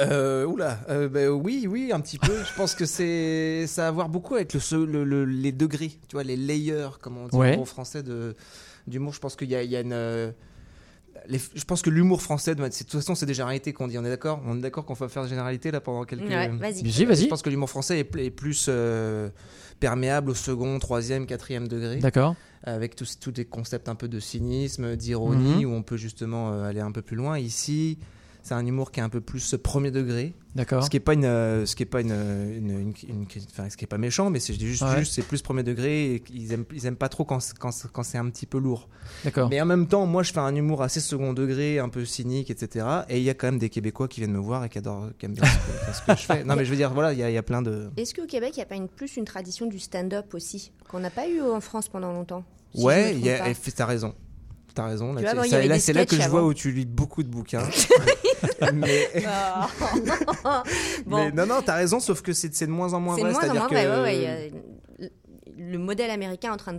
Euh, 0.00 0.46
oula, 0.46 0.80
euh, 0.88 1.08
bah, 1.08 1.28
oui, 1.30 1.66
oui, 1.68 1.90
un 1.92 2.00
petit 2.00 2.18
peu. 2.18 2.32
Je 2.32 2.54
pense 2.56 2.74
que 2.74 2.86
c'est 2.86 3.66
ça 3.66 3.84
a 3.86 3.88
à 3.88 3.90
voir 3.90 4.08
beaucoup 4.08 4.34
avec 4.36 4.54
le, 4.54 4.60
ce- 4.60 4.74
le- 4.74 5.04
le- 5.04 5.24
les 5.26 5.52
degrés, 5.52 5.90
tu 6.08 6.14
vois, 6.16 6.22
les 6.24 6.36
layers, 6.36 6.88
comme 7.00 7.18
on 7.18 7.28
dit 7.28 7.36
Ouais. 7.36 7.56
en 7.58 7.64
français 7.66 8.02
de 8.02 8.34
d'humour. 8.86 9.12
Je 9.12 9.20
pense 9.20 9.36
qu'il 9.36 9.50
y 9.50 9.54
a, 9.54 9.62
il 9.62 9.70
y 9.70 9.76
a 9.76 9.80
une. 9.80 9.92
euh, 9.92 10.30
les- 11.28 11.38
je 11.54 11.64
pense 11.64 11.82
que 11.82 11.90
l'humour 11.90 12.22
français, 12.22 12.54
de 12.54 12.64
toute 12.66 12.90
façon, 12.90 13.14
c'est 13.14 13.26
des 13.26 13.34
généralités 13.34 13.72
qu'on 13.74 13.86
dit. 13.86 13.98
On 13.98 14.04
est 14.04 14.08
d'accord? 14.08 14.40
On 14.46 14.56
est 14.56 14.60
d'accord 14.62 14.84
qu'on 14.86 14.94
va 14.94 15.08
faire 15.08 15.24
des 15.24 15.28
généralités 15.28 15.70
là 15.70 15.80
pendant 15.82 16.04
quelques. 16.04 16.22
Ouais, 16.22 16.48
vas-y. 16.48 16.82
Vas-y, 16.82 17.04
vas-y. 17.04 17.22
Je 17.24 17.28
pense 17.28 17.42
que 17.42 17.50
l'humour 17.50 17.68
français 17.70 17.98
est, 17.98 18.04
pl- 18.04 18.24
est 18.24 18.30
plus 18.30 18.66
euh, 18.70 19.28
perméable 19.78 20.30
au 20.30 20.34
second, 20.34 20.78
troisième, 20.78 21.26
quatrième 21.26 21.68
degré. 21.68 21.98
D'accord. 21.98 22.34
Avec 22.64 22.96
tous, 22.96 23.18
tous 23.20 23.30
des 23.32 23.44
concepts 23.44 23.88
un 23.88 23.94
peu 23.94 24.08
de 24.08 24.20
cynisme, 24.20 24.96
d'ironie, 24.96 25.64
Mhm. 25.66 25.70
où 25.70 25.74
on 25.74 25.82
peut 25.82 25.96
justement 25.98 26.50
euh, 26.52 26.64
aller 26.64 26.80
un 26.80 26.92
peu 26.92 27.02
plus 27.02 27.16
loin. 27.16 27.38
Ici, 27.38 27.98
c'est 28.42 28.54
un 28.54 28.66
humour 28.66 28.90
qui 28.92 29.00
est 29.00 29.02
un 29.02 29.08
peu 29.08 29.20
plus 29.20 29.54
premier 29.62 29.90
degré. 29.90 30.34
D'accord. 30.54 30.84
Ce 30.84 30.90
qui 30.90 30.98
est 30.98 31.00
pas 31.00 31.14
une, 31.14 31.24
euh, 31.24 31.64
ce 31.64 31.74
qui 31.74 31.82
est 31.82 31.86
pas 31.86 32.02
une, 32.02 32.10
une, 32.10 32.70
une- 32.70 32.92
une- 33.08 33.26
enfin, 33.50 33.70
ce 33.70 33.76
qui 33.76 33.84
est 33.84 33.86
pas 33.86 33.96
méchant, 33.96 34.28
mais 34.28 34.38
c'est 34.40 34.52
juste, 34.58 34.82
Ouais. 34.82 34.98
juste 34.98 35.14
c'est 35.14 35.22
plus 35.22 35.40
premier 35.40 35.62
degré. 35.62 36.16
Et 36.16 36.24
ils 36.30 36.52
aiment, 36.52 36.64
ils 36.74 36.84
aiment 36.84 36.96
pas 36.96 37.08
trop 37.08 37.24
quand, 37.24 37.40
c'est- 37.40 37.56
quand, 37.56 37.70
c'est- 37.72 37.90
quand 37.90 38.02
c'est 38.02 38.18
un 38.18 38.28
petit 38.28 38.44
peu 38.44 38.58
lourd. 38.58 38.88
D'accord. 39.24 39.48
Mais 39.48 39.60
en 39.60 39.64
même 39.64 39.86
temps, 39.86 40.04
moi, 40.04 40.22
je 40.22 40.32
fais 40.32 40.40
un 40.40 40.54
humour 40.54 40.82
assez 40.82 41.00
second 41.00 41.32
degré, 41.32 41.78
un 41.78 41.88
peu 41.88 42.04
cynique, 42.04 42.50
etc. 42.50 42.84
Et 43.08 43.18
il 43.18 43.24
y 43.24 43.30
a 43.30 43.34
quand 43.34 43.46
même 43.46 43.58
des 43.58 43.70
Québécois 43.70 44.08
qui 44.08 44.20
viennent 44.20 44.32
me 44.32 44.38
voir 44.40 44.64
et 44.64 44.68
qui 44.68 44.76
adorent, 44.78 45.08
qui 45.18 45.24
aiment 45.26 45.34
bien 45.34 45.44
ce 45.44 45.56
que, 45.56 45.96
ce 45.96 46.02
que 46.02 46.20
je 46.20 46.26
fais. 46.26 46.44
Non, 46.44 46.54
mais 46.56 46.64
je 46.66 46.70
veux 46.70 46.76
dire, 46.76 46.92
voilà, 46.92 47.12
il 47.14 47.18
y 47.18 47.22
a, 47.22 47.30
il 47.30 47.34
y 47.34 47.38
a 47.38 47.42
plein 47.42 47.62
de. 47.62 47.88
Est-ce 47.96 48.12
qu'au 48.14 48.26
Québec, 48.26 48.50
il 48.54 48.58
n'y 48.58 48.64
a 48.64 48.66
pas 48.66 48.76
une, 48.76 48.88
plus 48.88 49.16
une 49.16 49.24
tradition 49.24 49.66
du 49.66 49.78
stand-up 49.78 50.34
aussi, 50.34 50.72
qu'on 50.90 51.00
n'a 51.00 51.10
pas 51.10 51.28
eu 51.28 51.40
en 51.40 51.60
France 51.60 51.88
pendant 51.88 52.12
longtemps 52.12 52.44
si 52.74 52.82
ouais, 52.84 53.14
t'as 53.76 53.86
raison. 53.86 54.14
T'as 54.74 54.86
raison. 54.86 55.12
Là, 55.12 55.20
Tu 55.20 55.24
vois, 55.24 55.30
tu- 55.32 55.36
bon, 55.36 55.42
il 55.44 55.46
y 55.46 55.50
ça- 55.50 55.56
avait 55.58 55.68
là, 55.68 55.78
c'est 55.78 55.92
là 55.92 56.06
que 56.06 56.16
je 56.18 56.28
vois 56.28 56.44
où 56.44 56.54
tu 56.54 56.72
lis 56.72 56.86
beaucoup 56.86 57.22
de 57.22 57.28
bouquins. 57.28 57.62
mais, 58.74 59.08
Bon. 61.06 61.16
mais 61.24 61.32
non, 61.32 61.46
non, 61.46 61.62
t'as 61.64 61.76
raison, 61.76 62.00
sauf 62.00 62.22
que 62.22 62.32
c'est 62.32 62.48
de 62.66 62.70
moins 62.70 62.92
en 62.94 63.00
moins 63.00 63.16
C'est 63.16 63.22
de 63.24 63.28
vrai. 63.28 63.46
moins 63.46 63.50
en 63.50 63.54
moins 63.58 63.68
que 63.68 63.74
vrai. 63.74 63.86
ouais, 63.88 64.02
ouais, 64.02 64.16
il 64.16 64.22
y 64.22 64.26
a 64.26 64.58
le 65.58 65.78
modèle 65.78 66.10
américain 66.10 66.48
est 66.48 66.54
en 66.54 66.56
train 66.56 66.76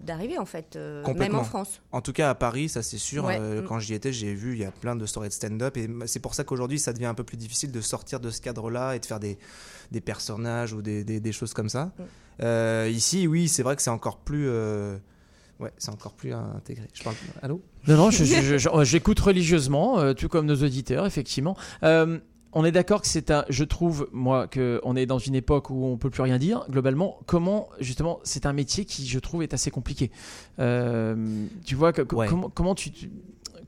d'arriver, 0.00 0.38
en 0.38 0.44
fait, 0.44 0.76
euh, 0.76 1.02
même 1.14 1.34
en 1.34 1.42
France. 1.42 1.80
En 1.90 2.00
tout 2.00 2.12
cas, 2.12 2.30
à 2.30 2.34
Paris, 2.34 2.68
ça 2.68 2.82
c'est 2.82 2.98
sûr. 2.98 3.24
Ouais. 3.24 3.38
Euh, 3.40 3.62
Mm. 3.62 3.66
quand 3.66 3.78
j'y 3.80 3.94
étais, 3.94 4.12
j'ai 4.12 4.34
vu, 4.34 4.52
il 4.52 4.58
y 4.60 4.64
a 4.64 4.70
plein 4.70 4.94
de 4.94 5.04
stories 5.06 5.28
de 5.28 5.32
stand-up. 5.34 5.76
Et 5.76 5.88
c'est 6.06 6.20
pour 6.20 6.34
ça 6.34 6.44
qu'aujourd'hui, 6.44 6.78
ça 6.78 6.92
devient 6.92 7.06
un 7.06 7.14
peu 7.14 7.24
plus 7.24 7.36
difficile 7.38 7.72
de 7.72 7.80
sortir 7.80 8.20
de 8.20 8.30
ce 8.30 8.40
cadre-là 8.40 8.94
et 8.94 8.98
de 9.00 9.06
faire 9.06 9.20
des, 9.20 9.36
des 9.90 10.00
personnages 10.00 10.72
ou 10.74 10.80
des, 10.82 11.02
des- 11.02 11.18
des 11.18 11.32
choses 11.32 11.54
comme 11.54 11.68
ça. 11.70 11.86
Mm. 11.86 12.02
Euh, 12.42 12.88
ici, 12.92 13.26
oui, 13.26 13.48
c'est 13.48 13.62
vrai 13.62 13.74
que 13.74 13.82
c'est 13.82 13.90
encore 13.90 14.18
plus. 14.18 14.48
Ouais, 15.60 15.72
c'est 15.78 15.90
encore 15.90 16.12
plus 16.14 16.32
intégré. 16.32 16.86
Je 16.94 17.02
parle. 17.02 17.16
Allô? 17.42 17.60
Non, 17.86 17.96
non, 17.96 18.10
j'écoute 18.82 19.20
religieusement, 19.20 20.00
euh, 20.00 20.14
tout 20.14 20.28
comme 20.28 20.46
nos 20.46 20.56
auditeurs, 20.56 21.06
effectivement. 21.06 21.56
Euh, 21.82 22.18
on 22.52 22.64
est 22.64 22.72
d'accord 22.72 23.00
que 23.02 23.06
c'est 23.06 23.30
un. 23.30 23.44
Je 23.48 23.62
trouve, 23.62 24.08
moi, 24.12 24.48
qu'on 24.48 24.96
est 24.96 25.06
dans 25.06 25.18
une 25.18 25.34
époque 25.36 25.70
où 25.70 25.84
on 25.84 25.96
peut 25.98 26.10
plus 26.10 26.22
rien 26.22 26.38
dire. 26.38 26.64
Globalement, 26.70 27.18
comment, 27.26 27.68
justement, 27.78 28.18
c'est 28.24 28.44
un 28.46 28.52
métier 28.52 28.84
qui, 28.84 29.06
je 29.06 29.18
trouve, 29.18 29.42
est 29.42 29.54
assez 29.54 29.70
compliqué. 29.70 30.10
Euh, 30.58 31.44
tu 31.64 31.74
vois, 31.74 31.92
que- 31.92 32.14
Ouais. 32.14 32.26
comment, 32.26 32.48
comment 32.50 32.74
tu. 32.74 32.90
tu- 32.90 33.10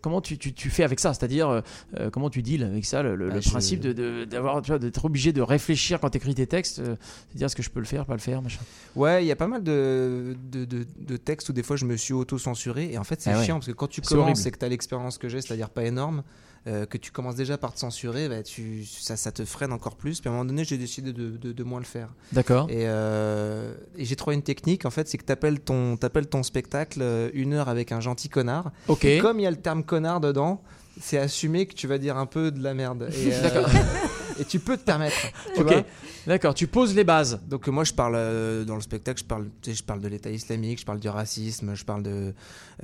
Comment 0.03 0.21
tu, 0.21 0.37
tu, 0.37 0.53
tu 0.53 0.69
fais 0.69 0.83
avec 0.85 1.01
ça? 1.01 1.15
C'est-à-dire, 1.15 1.49
euh, 1.49 1.61
euh, 1.99 2.11
comment 2.11 2.29
tu 2.29 2.43
deals 2.43 2.65
avec 2.65 2.85
ça 2.85 3.03
Le, 3.03 3.15
le- 3.17 3.29
Bah, 3.29 3.37
le 3.37 3.41
principe 3.41 3.81
de- 3.81 4.25
d'avoir, 4.25 4.61
d'être 4.61 5.05
obligé 5.05 5.33
de 5.33 5.41
réfléchir 5.41 6.01
quand 6.01 6.11
tu 6.11 6.19
écris 6.19 6.35
tes 6.35 6.47
textes, 6.47 6.81
euh, 6.81 6.97
de 7.33 7.39
dire 7.39 7.47
est-ce 7.47 7.57
que 7.57 7.63
je 7.63 7.71
peux 7.71 7.81
le 7.81 7.87
faire, 7.87 8.05
pas 8.05 8.15
le 8.15 8.19
faire, 8.19 8.43
machin. 8.43 8.61
Ouais, 8.97 9.25
il 9.25 9.29
y 9.29 9.33
a 9.33 9.37
pas 9.37 9.47
mal 9.47 9.63
de, 9.63 10.37
de, 10.51 10.65
de- 10.65 10.87
de 10.99 11.17
textes 11.17 11.49
où 11.49 11.53
des 11.53 11.63
fois 11.63 11.77
je 11.77 11.85
me 11.87 11.97
suis 11.97 12.13
auto-censuré. 12.13 12.91
Et 12.93 12.99
en 12.99 13.05
fait, 13.05 13.21
c'est 13.23 13.31
Ah 13.31 13.39
ouais. 13.39 13.45
chiant 13.45 13.55
parce 13.57 13.67
que 13.69 13.73
quand 13.73 13.87
tu 13.89 14.01
commences 14.01 14.45
et 14.45 14.51
que 14.51 14.59
tu 14.59 14.65
as 14.65 14.69
l'expérience 14.69 15.19
que 15.19 15.29
j'ai, 15.29 15.41
c'est-à-dire 15.41 15.71
pas 15.71 15.85
énorme, 15.85 16.23
euh, 16.69 16.87
que 16.87 16.97
tu 16.97 17.11
commences 17.11 17.35
déjà 17.35 17.59
par 17.59 17.75
te 17.75 17.79
censurer, 17.81 18.29
bah, 18.29 18.43
tu, 18.43 18.85
ça, 18.85 19.17
ça 19.17 19.33
te 19.33 19.45
freine 19.45 19.73
encore 19.73 19.97
plus. 19.97 20.21
Puis 20.21 20.29
à 20.29 20.33
un 20.33 20.37
moment 20.37 20.45
donné, 20.45 20.65
j'ai 20.65 20.79
décidé 20.79 21.13
de, 21.13 21.37
de, 21.37 21.53
de 21.53 21.65
moins 21.65 21.81
le 21.81 21.85
faire. 21.85 22.09
D'accord. 22.33 22.69
Et, 22.71 22.87
euh, 22.87 23.75
et 23.97 24.05
j'ai 24.05 24.15
trouvé 24.15 24.37
une 24.37 24.43
technique, 24.43 24.85
en 24.85 24.91
fait, 24.91 25.09
c'est 25.09 25.19
que 25.19 25.25
tu 25.25 25.33
appelles 25.33 25.59
ton, 25.61 25.97
t'appelles 25.97 26.29
ton 26.29 26.43
spectacle 26.45 27.01
euh, 27.03 27.31
une 27.35 27.53
heure 27.55 27.69
avec 27.69 27.91
un 27.91 28.01
gentil 28.01 28.29
connard. 28.29 28.71
Ok. 28.87 29.05
Et 29.05 29.19
comme 29.19 29.41
il 29.41 29.43
y 29.43 29.47
a 29.47 29.51
le 29.51 29.57
terme 29.57 29.83
connard 29.83 30.21
dedans, 30.21 30.63
c'est 31.01 31.19
assumé 31.19 31.67
que 31.67 31.75
tu 31.75 31.87
vas 31.89 31.99
dire 31.99 32.17
un 32.17 32.27
peu 32.27 32.53
de 32.53 32.63
la 32.63 32.75
merde. 32.75 33.09
D'accord. 33.43 33.69
et 34.43 34.45
tu 34.45 34.59
peux 34.59 34.77
te 34.77 34.83
permettre. 34.85 35.17
Tu 35.55 35.61
Ok. 35.63 35.85
D'accord, 36.27 36.55
tu 36.55 36.67
poses 36.69 36.95
les 36.95 37.03
bases. 37.05 37.41
donc 37.49 37.67
moi 37.69 37.83
je 37.85 37.93
parle 37.93 38.15
euh, 38.17 38.65
dans 38.65 38.77
le 38.77 38.81
spectacle, 38.81 39.19
je 39.21 39.25
parle, 39.25 39.47
tu 39.61 39.71
sais, 39.71 39.77
je 39.77 39.83
parle 39.83 40.01
de 40.01 40.07
l'État 40.09 40.31
islamique, 40.31 40.79
je 40.81 40.85
parle 40.85 41.01
du 41.01 41.09
racisme, 41.09 41.75
je 41.75 41.85
parle 41.85 42.03
de 42.05 42.33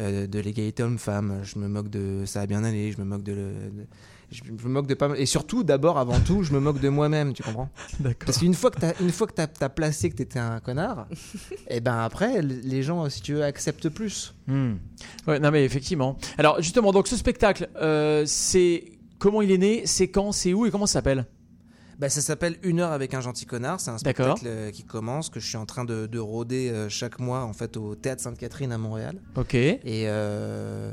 euh, 0.00 0.26
de 0.26 0.38
l'égalité 0.40 0.82
homme-femme, 0.82 1.40
je 1.44 1.58
me 1.58 1.68
moque 1.68 1.88
de 1.88 2.24
ça 2.26 2.40
a 2.40 2.46
bien 2.46 2.64
allé, 2.64 2.90
je 2.90 2.98
me 2.98 3.04
moque 3.04 3.22
de, 3.22 3.32
le- 3.32 3.52
de- 3.52 3.86
je 4.32 4.42
me 4.44 4.68
moque 4.68 4.88
de 4.88 4.94
pas 4.94 5.08
mal 5.08 5.18
et 5.20 5.24
surtout 5.24 5.62
d'abord 5.62 5.98
avant 5.98 6.18
tout 6.20 6.42
je 6.42 6.52
me 6.52 6.58
moque 6.60 6.80
de 6.80 6.88
moi-même, 6.88 7.32
tu 7.32 7.42
comprends? 7.44 7.70
D'accord. 8.00 8.26
Parce 8.26 8.38
qu'une 8.38 8.54
fois 8.54 8.70
que 8.72 8.80
t'as 8.80 8.92
une 9.00 9.12
fois 9.12 9.26
que 9.28 9.34
t'as 9.34 9.46
as 9.60 9.68
placé 9.68 10.10
que 10.10 10.16
t'étais 10.16 10.40
un 10.40 10.58
connard, 10.60 11.06
et 11.68 11.80
ben 11.80 11.98
après 12.00 12.42
les 12.42 12.82
gens 12.82 13.08
si 13.08 13.22
tu 13.22 13.34
veux 13.34 13.44
acceptent 13.44 13.88
plus. 13.88 14.34
Hmm. 14.48 14.74
Ouais, 15.28 15.38
non 15.38 15.50
mais 15.52 15.64
effectivement. 15.64 16.18
Alors 16.38 16.60
justement, 16.60 16.90
donc 16.90 17.06
ce 17.06 17.16
spectacle, 17.16 17.68
euh, 17.80 18.24
c'est 18.26 18.84
comment 19.20 19.42
il 19.42 19.50
est 19.52 19.58
né, 19.58 19.82
c'est 19.86 20.08
quand, 20.08 20.32
c'est 20.32 20.52
où 20.52 20.66
et 20.66 20.70
comment 20.72 20.86
ça 20.86 20.94
s'appelle? 20.94 21.24
Bah, 21.98 22.08
ça 22.08 22.20
s'appelle 22.20 22.56
Une 22.62 22.78
heure 22.80 22.92
avec 22.92 23.12
un 23.14 23.20
gentil 23.20 23.44
connard. 23.44 23.80
C'est 23.80 23.90
un 23.90 23.98
spectacle 23.98 24.44
euh, 24.46 24.70
qui 24.70 24.84
commence, 24.84 25.30
que 25.30 25.40
je 25.40 25.46
suis 25.46 25.56
en 25.56 25.66
train 25.66 25.84
de, 25.84 26.06
de 26.06 26.18
rôder 26.18 26.70
euh, 26.70 26.88
chaque 26.88 27.18
mois 27.18 27.42
en 27.42 27.52
fait 27.52 27.76
au 27.76 27.96
Théâtre 27.96 28.22
Sainte-Catherine 28.22 28.70
à 28.70 28.78
Montréal. 28.78 29.20
Ok. 29.36 29.54
Et, 29.54 29.80
euh, 29.86 30.92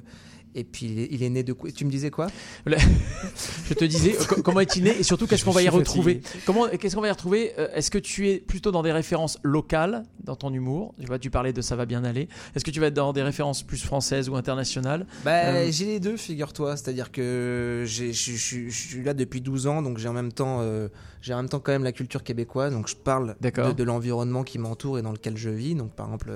Et 0.55 0.63
puis 0.63 0.85
il 0.87 0.99
est, 0.99 1.07
il 1.11 1.21
est 1.23 1.29
né 1.29 1.43
de 1.43 1.53
quoi? 1.53 1.69
Tu 1.71 1.83
me 1.85 1.91
disais 1.91 2.09
quoi? 2.11 2.27
Je 2.65 3.73
te 3.73 3.85
disais 3.85 4.15
euh, 4.19 4.23
co- 4.25 4.41
comment 4.41 4.59
est-il 4.61 4.83
né 4.83 4.95
et 4.97 5.03
surtout 5.03 5.27
qu'est-ce 5.27 5.43
qu'on 5.45 5.51
va 5.51 5.61
y 5.61 5.69
retrouver? 5.69 6.21
fatigué. 6.21 6.43
Comment 6.45 6.67
qu'est-ce 6.69 6.95
qu'on 6.95 7.01
va 7.01 7.07
y 7.07 7.11
retrouver? 7.11 7.53
Euh, 7.59 7.67
Est-ce 7.73 7.91
que 7.91 7.97
tu 7.97 8.29
es 8.29 8.37
plutôt 8.39 8.71
dans 8.71 8.81
des 8.83 8.91
références 8.91 9.37
locales 9.43 10.03
dans 10.23 10.35
ton 10.35 10.53
humour? 10.53 10.93
Tu 10.99 11.05
vois, 11.07 11.19
tu 11.19 11.29
parlais 11.29 11.53
de 11.53 11.61
ça 11.61 11.75
va 11.75 11.85
bien 11.85 12.03
aller. 12.03 12.29
Est-ce 12.55 12.63
que 12.63 12.71
tu 12.71 12.79
vas 12.79 12.87
être 12.87 12.93
dans 12.93 13.13
des 13.13 13.23
références 13.23 13.63
plus 13.63 13.83
françaises 13.83 14.29
ou 14.29 14.35
internationales? 14.35 15.05
Bah, 15.23 15.31
Euh, 15.45 15.67
j'ai 15.71 15.85
les 15.85 15.99
deux, 15.99 16.17
figure-toi. 16.17 16.77
C'est-à-dire 16.77 17.11
que 17.11 17.83
je 17.85 18.11
suis 18.11 19.03
là 19.03 19.13
depuis 19.13 19.41
12 19.41 19.67
ans, 19.67 19.81
donc 19.81 19.97
j'ai 19.97 20.07
en 20.07 20.13
même 20.13 20.31
temps, 20.31 20.59
euh, 20.61 20.87
j'ai 21.21 21.33
en 21.33 21.37
même 21.37 21.49
temps 21.49 21.59
quand 21.59 21.71
même 21.71 21.83
la 21.83 21.91
culture 21.91 22.23
québécoise. 22.23 22.71
Donc 22.73 22.87
je 22.87 22.95
parle 22.95 23.35
de, 23.41 23.49
de 23.73 23.83
l'environnement 23.83 24.43
qui 24.43 24.57
m'entoure 24.59 24.99
et 24.99 25.01
dans 25.01 25.11
lequel 25.11 25.37
je 25.37 25.49
vis. 25.49 25.75
Donc 25.75 25.91
par 25.91 26.05
exemple, 26.07 26.31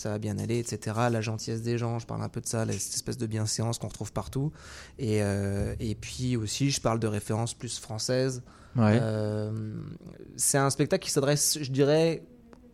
ça 0.00 0.08
va 0.10 0.18
bien 0.18 0.38
aller, 0.38 0.58
etc. 0.58 0.96
La 1.10 1.20
gentillesse 1.20 1.62
des 1.62 1.76
gens, 1.78 1.98
je 1.98 2.06
parle 2.06 2.22
un 2.22 2.28
peu 2.28 2.40
de 2.40 2.46
ça, 2.46 2.64
cette 2.66 2.94
espèce 2.94 3.18
de 3.18 3.26
bienséance 3.26 3.78
qu'on 3.78 3.88
retrouve 3.88 4.12
partout. 4.12 4.50
Et, 4.98 5.22
euh, 5.22 5.74
et 5.78 5.94
puis 5.94 6.36
aussi, 6.36 6.70
je 6.70 6.80
parle 6.80 6.98
de 6.98 7.06
références 7.06 7.54
plus 7.54 7.78
françaises. 7.78 8.42
Ouais. 8.76 8.98
Euh, 9.02 9.52
c'est 10.36 10.58
un 10.58 10.70
spectacle 10.70 11.04
qui 11.04 11.10
s'adresse, 11.10 11.58
je 11.60 11.70
dirais, 11.70 12.22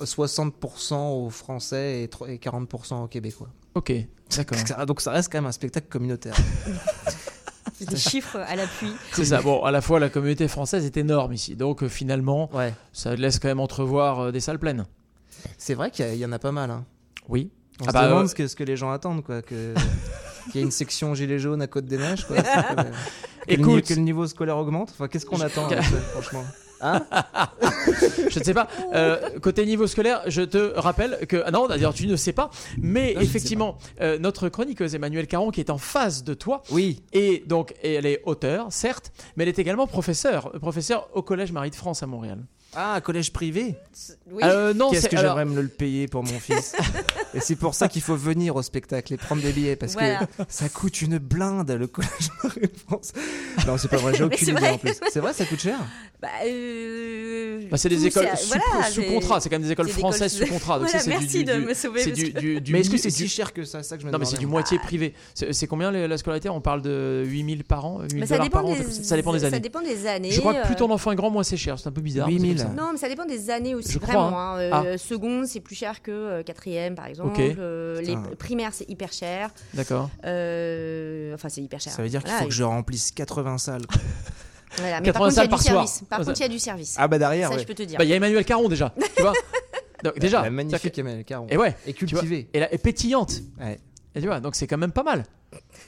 60% 0.01 0.95
aux 1.25 1.31
Français 1.31 2.03
et 2.03 2.09
tro- 2.09 2.27
et 2.27 2.39
40% 2.39 3.03
aux 3.05 3.09
Québécois. 3.09 3.49
Ok, 3.75 3.93
d'accord. 4.37 4.59
Donc 4.87 5.01
ça 5.01 5.11
reste 5.13 5.33
quand 5.33 5.39
même 5.39 5.47
un 5.47 5.53
spectacle 5.53 5.89
communautaire. 5.89 6.37
Des 7.81 7.97
chiffres 7.97 8.39
à 8.39 8.57
l'appui. 8.57 8.91
C'est 9.13 9.27
ça. 9.27 9.43
Bon, 9.43 9.63
à 9.65 9.71
la 9.71 9.81
fois 9.83 10.01
la 10.01 10.09
communauté 10.09 10.49
française 10.49 10.85
est 10.87 10.97
énorme 10.97 11.33
ici, 11.35 11.57
donc 11.57 11.83
euh, 11.83 11.89
finalement, 11.89 12.49
Ouais. 12.55 12.73
ça 12.93 13.15
laisse 13.15 13.39
quand 13.39 13.49
même 13.49 13.61
entrevoir 13.61 14.21
euh, 14.21 14.33
des 14.33 14.41
salles 14.41 14.59
pleines. 14.59 14.87
C'est 15.59 15.75
vrai 15.75 15.91
qu'il 15.91 16.15
y 16.17 16.25
en 16.25 16.33
a 16.33 16.39
pas 16.39 16.53
mal. 16.53 16.71
hein. 16.71 16.85
Oui. 17.29 17.51
On 17.81 17.85
Ah 17.85 17.89
se 17.89 17.93
bah, 17.93 18.09
demande 18.09 18.25
euh, 18.25 18.29
ce, 18.29 18.35
que, 18.35 18.47
ce 18.47 18.57
que 18.57 18.65
les 18.65 18.77
gens 18.77 18.91
attendent, 18.91 19.23
quoi. 19.25 19.43
Que, 19.43 19.75
qu'il 20.51 20.57
y 20.57 20.59
ait 20.59 20.63
une 20.63 20.71
section 20.71 21.15
gilet 21.15 21.39
jaune 21.39 21.61
à 21.63 21.67
Côte 21.67 21.85
des 21.87 21.99
Neiges, 21.99 22.25
quoi. 22.27 22.37
Que, 23.47 23.53
le, 23.53 23.57
ni- 23.59 23.63
Écoute. 23.75 23.85
que 23.87 23.95
le 23.95 24.01
niveau 24.01 24.27
scolaire 24.27 24.57
augmente. 24.59 24.91
Enfin, 24.91 25.07
qu'est-ce 25.07 25.25
qu'on 25.25 25.41
attend, 25.41 25.67
avec 25.69 25.85
ça, 25.85 25.97
franchement? 26.15 26.45
Hein? 26.81 27.07
Je 28.29 28.39
ne 28.41 28.45
sais 28.45 28.55
pas. 28.55 28.67
Euh, 28.93 29.39
côté 29.41 29.65
niveau 29.65 29.87
scolaire, 29.87 30.23
je 30.27 30.43
te 30.43 30.73
rappelle 30.79 31.27
que. 31.29 31.43
ah 31.47 31.51
non, 31.53 31.69
d'ailleurs, 31.69 31.95
tu 31.95 32.07
ne 32.09 32.17
sais 32.17 32.33
pas. 32.33 32.51
Mais 32.77 33.15
Non, 33.15 33.21
effectivement, 33.21 33.79
euh, 34.01 34.19
notre 34.19 34.49
chroniqueuse 34.49 34.95
Emmanuelle 34.97 35.27
Caron, 35.29 35.51
qui 35.53 35.61
est 35.61 35.71
en 35.71 35.79
face 35.79 36.25
de 36.25 36.35
toi, 36.35 36.63
Oui. 36.73 37.03
et 37.13 37.45
donc 37.47 37.73
et 37.85 37.95
elle 37.95 38.05
est 38.07 38.21
auteure, 38.27 38.67
certes, 38.71 39.13
mais 39.37 39.45
elle 39.45 39.49
est 39.49 39.59
également 39.61 39.87
professeure. 39.87 40.51
Professeure 40.61 41.09
au 41.15 41.23
Collège 41.23 41.53
Marie 41.53 41.71
de 41.71 41.77
France 41.77 42.03
à 42.03 42.07
Montréal. 42.07 42.45
Ah, 42.79 42.95
un 42.97 43.01
collège 43.01 43.33
privé 43.33 43.75
Oui. 44.31 44.43
Euh, 44.45 44.75
non, 44.75 44.91
Qu'est-ce 44.91 45.03
c'est- 45.03 45.09
que 45.09 45.17
alors- 45.17 45.39
j'aimerais 45.39 45.55
me 45.57 45.63
le 45.63 45.69
payer 45.69 46.09
pour 46.09 46.23
mon 46.23 46.39
fils 46.39 46.75
Et 47.37 47.41
c'est 47.41 47.57
pour 47.57 47.75
ça 47.75 47.89
qu'il 47.89 48.03
faut 48.03 48.17
venir 48.17 48.57
au 48.57 48.63
spectacle 48.63 49.13
et 49.13 49.17
prendre 49.17 49.43
des 49.43 49.53
billets 49.53 49.77
parce 49.77 49.93
Voilà. 49.93 50.21
que 50.27 50.43
ça 50.49 50.69
coûte 50.69 51.03
une 51.03 51.19
blinde 51.19 51.71
le 51.71 51.87
collège 51.87 52.11
Marie 52.43 52.61
de 52.63 52.71
France. 52.87 53.13
Non, 53.67 53.77
c'est 53.79 53.89
pas 53.89 53.99
vrai, 53.99 54.13
j'ai 54.15 54.21
Mais 54.21 54.25
aucune 54.35 54.39
c'est 54.47 54.53
idée 54.53 54.61
vrai. 54.61 54.71
en 54.71 54.79
plus. 54.79 54.95
C'est 55.13 55.21
vrai, 55.21 55.33
ça 55.33 55.45
coûte 55.45 55.61
cher? 55.61 55.79
Bah, 56.21 56.29
euh, 56.47 57.61
Bah, 57.71 57.77
c'est 57.77 57.89
des 57.89 58.07
écoles 58.07 58.27
sous, 58.37 58.49
voilà, 58.49 58.89
sous 58.89 59.03
c'est- 59.03 59.07
contrat, 59.07 59.41
c'est 59.41 59.49
quand 59.49 59.57
même 59.57 59.63
des 59.67 59.73
écoles 59.73 59.89
françaises 59.89 60.33
sous 60.35 60.47
contrat. 60.47 60.79
Donc 60.79 60.89
Voilà, 60.89 60.99
ça, 60.99 61.05
c'est 61.05 61.11
du- 61.11 61.17
merci 61.19 61.39
du- 61.39 61.45
de 61.45 61.53
du- 61.61 61.67
me 61.67 61.75
sauver, 61.75 62.01
C'est 62.01 62.11
parce 62.11 62.19
du, 62.23 62.33
que- 62.33 62.39
du, 62.41 62.61
du 62.61 62.73
Mais 62.73 62.81
est-ce 62.81 62.91
que 62.91 62.97
c'est 62.97 63.09
du- 63.09 63.15
si 63.15 63.29
cher 63.29 63.53
que 63.53 63.65
ça, 63.65 63.83
ça 63.83 63.97
que 63.97 64.03
je 64.03 64.07
me 64.07 64.13
Non, 64.13 64.19
mais 64.19 64.25
c'est 64.25 64.39
du 64.39 64.47
moitié 64.47 64.79
privé. 64.79 65.15
C'est 65.35 65.67
combien 65.67 65.91
la 65.91 66.19
scolarité? 66.19 66.49
On 66.49 66.61
parle 66.61 66.83
de 66.83 67.23
8000 67.27 67.65
par 67.65 67.85
an 67.85 68.01
8000 68.03 68.21
Bah, 68.21 68.27
ça, 68.27 68.35
dollars 68.35 68.47
dépend 68.47 68.59
par 68.63 68.67
an 68.71 68.75
des, 68.75 68.93
Ça 69.05 69.17
dépend 69.17 69.33
des 69.33 69.45
années. 69.45 69.57
Ça 69.57 69.61
dépend 69.61 69.83
des 69.83 70.07
années. 70.07 70.31
Je 70.31 70.41
crois 70.41 70.55
que 70.55 70.67
plus 70.67 70.77
ton 70.77 70.91
enfant 70.91 71.13
est 71.13 71.17
grand, 71.17 71.31
moins 71.31 71.43
c'est 71.43 71.57
cher. 71.57 71.79
C'est 71.79 71.89
un 71.89 71.93
peu 71.93 72.01
bizarre. 72.01 72.29
mais 72.29 72.35
c'est 72.35 72.43
8000. 72.43 72.57
comme 72.63 72.67
ça. 72.77 72.83
Non, 72.83 72.89
mais 72.93 72.99
ça 72.99 73.09
dépend 73.09 73.25
des 73.27 73.51
années 73.51 73.75
aussi, 73.75 73.93
Je 73.93 73.99
crois, 73.99 74.15
vraiment. 74.15 74.39
hein. 74.41 74.59
hein. 74.61 74.71
Ah. 74.73 74.83
Euh, 74.85 74.97
Seconde, 74.97 75.47
c'est 75.47 75.61
plus 75.61 75.77
cher 75.77 76.03
que 76.03 76.11
euh, 76.11 76.43
quatrième, 76.43 76.95
par 76.95 77.07
exemple. 77.07 77.26
Euh, 77.39 78.01
les 78.01 78.17
primaires, 78.39 78.73
c'est 78.73 78.89
hyper 78.91 79.13
cher. 79.13 79.51
D'accord. 79.75 80.11
Euh, 80.25 81.35
Enfin, 81.35 81.49
c'est 81.49 81.63
hyper 81.63 81.81
cher. 81.81 81.93
Ça 81.93 82.03
veut 82.03 82.09
dire 82.09 82.21
qu'il 82.21 82.29
Voilà, 82.31 82.43
faut 82.43 82.49
que 82.49 82.55
je 82.55 82.63
remplisse 82.65 83.11
80 83.13 83.59
salles. 83.59 83.83
Voilà, 84.79 85.01
mais 85.01 85.07
80 85.07 85.13
par 85.13 85.23
contre, 85.23 85.33
il 85.33 85.37
y 85.37 85.39
a 85.39 85.41
salles 85.41 85.45
du 85.47 85.51
par 85.51 85.63
soir. 85.63 85.75
service. 85.89 86.03
Par 86.11 86.19
Ouais, 86.19 86.25
contre, 86.27 86.39
il 86.39 86.43
y 86.43 86.45
a 86.45 86.49
du 86.49 86.59
service. 86.59 86.97
Ah 86.99 87.09
bah 87.09 87.19
derrière, 87.19 87.49
ça, 87.49 87.55
ouais. 87.55 87.63
je 87.63 87.67
peux 87.67 87.73
te 87.75 87.83
dire. 87.83 87.97
Bah, 87.97 88.05
il 88.05 88.11
y 88.11 88.13
a 88.13 88.17
Emmanuel 88.17 88.45
Caron 88.45 88.69
déjà. 88.69 88.93
Tu 89.17 89.23
vois 89.23 89.33
Donc, 90.05 90.19
Déjà. 90.19 90.43
La 90.43 90.51
magnifique 90.51 90.99
Emmanuel 90.99 91.25
Caron. 91.25 91.47
Et 91.49 91.57
ouais. 91.57 91.75
Et 91.87 91.95
cultivée. 91.95 92.49
Et, 92.53 92.61
là, 92.61 92.73
et 92.75 92.77
pétillante. 92.77 93.41
Ouais. 93.59 93.79
Et 94.15 94.21
tu 94.21 94.27
vois, 94.27 94.41
donc 94.41 94.55
c'est 94.55 94.67
quand 94.67 94.77
même 94.77 94.93
pas 94.93 95.03
mal. 95.03 95.25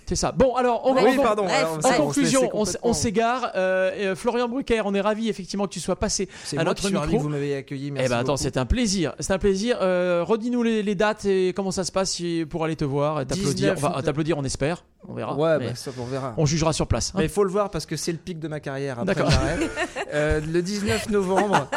C'est 0.08 0.16
ça. 0.16 0.32
Bon, 0.32 0.54
alors, 0.54 0.80
on, 0.86 0.94
Oui, 0.94 1.16
pardon. 1.22 1.44
Bref, 1.44 1.54
alors, 1.84 2.00
En 2.00 2.04
conclusion, 2.06 2.48
on, 2.82 2.92
s'égare. 2.94 3.52
Euh, 3.56 3.90
euh, 4.12 4.16
Florian 4.16 4.48
Brucker, 4.48 4.80
on 4.86 4.94
est 4.94 5.02
ravi 5.02 5.28
effectivement 5.28 5.66
que 5.66 5.72
tu 5.74 5.80
sois 5.80 5.96
passé 5.96 6.30
C'est 6.44 6.56
à 6.56 6.60
moi 6.62 6.70
notre 6.70 6.80
qui 6.80 6.86
suis 6.86 6.96
ravi 6.96 7.08
micro. 7.12 7.18
que 7.18 7.22
vous 7.24 7.28
m'avez 7.28 7.56
accueilli. 7.56 7.88
Eh 7.88 7.90
Merci 7.90 8.08
ben 8.08 8.16
attends, 8.16 8.38
c'est 8.38 8.56
un 8.56 8.64
plaisir. 8.64 9.12
C'est 9.20 9.34
un 9.34 9.38
plaisir. 9.38 9.76
Euh, 9.82 10.24
Redis-nous 10.26 10.62
les, 10.62 10.82
les 10.82 10.94
dates 10.94 11.26
et 11.26 11.52
comment 11.54 11.70
ça 11.72 11.84
se 11.84 11.92
passe 11.92 12.12
si- 12.12 12.46
pour 12.48 12.64
aller 12.64 12.76
te 12.76 12.86
voir 12.86 13.20
et 13.20 13.26
t'applaudir. 13.26 13.74
19 13.74 13.84
On 13.84 13.96
va 13.96 14.02
t'applaudir, 14.02 14.38
on 14.38 14.44
espère. 14.44 14.82
On 15.06 15.14
verra. 15.14 15.36
Ouais, 15.36 15.58
Mais 15.58 15.66
bah, 15.68 15.74
ça, 15.74 15.90
on 15.98 16.04
verra. 16.04 16.34
on 16.36 16.44
jugera 16.46 16.72
sur 16.72 16.86
place. 16.86 17.10
hein. 17.10 17.18
Mais 17.18 17.24
il 17.24 17.30
faut 17.30 17.44
le 17.44 17.50
voir 17.50 17.70
parce 17.70 17.86
que 17.86 17.96
c'est 17.96 18.12
le 18.12 18.18
pic 18.18 18.38
de 18.40 18.48
ma 18.48 18.60
carrière. 18.60 19.04
D'accord. 19.04 19.30
Euh, 20.14 20.40
le 20.40 20.62
19 20.62 21.10
novembre, 21.10 21.68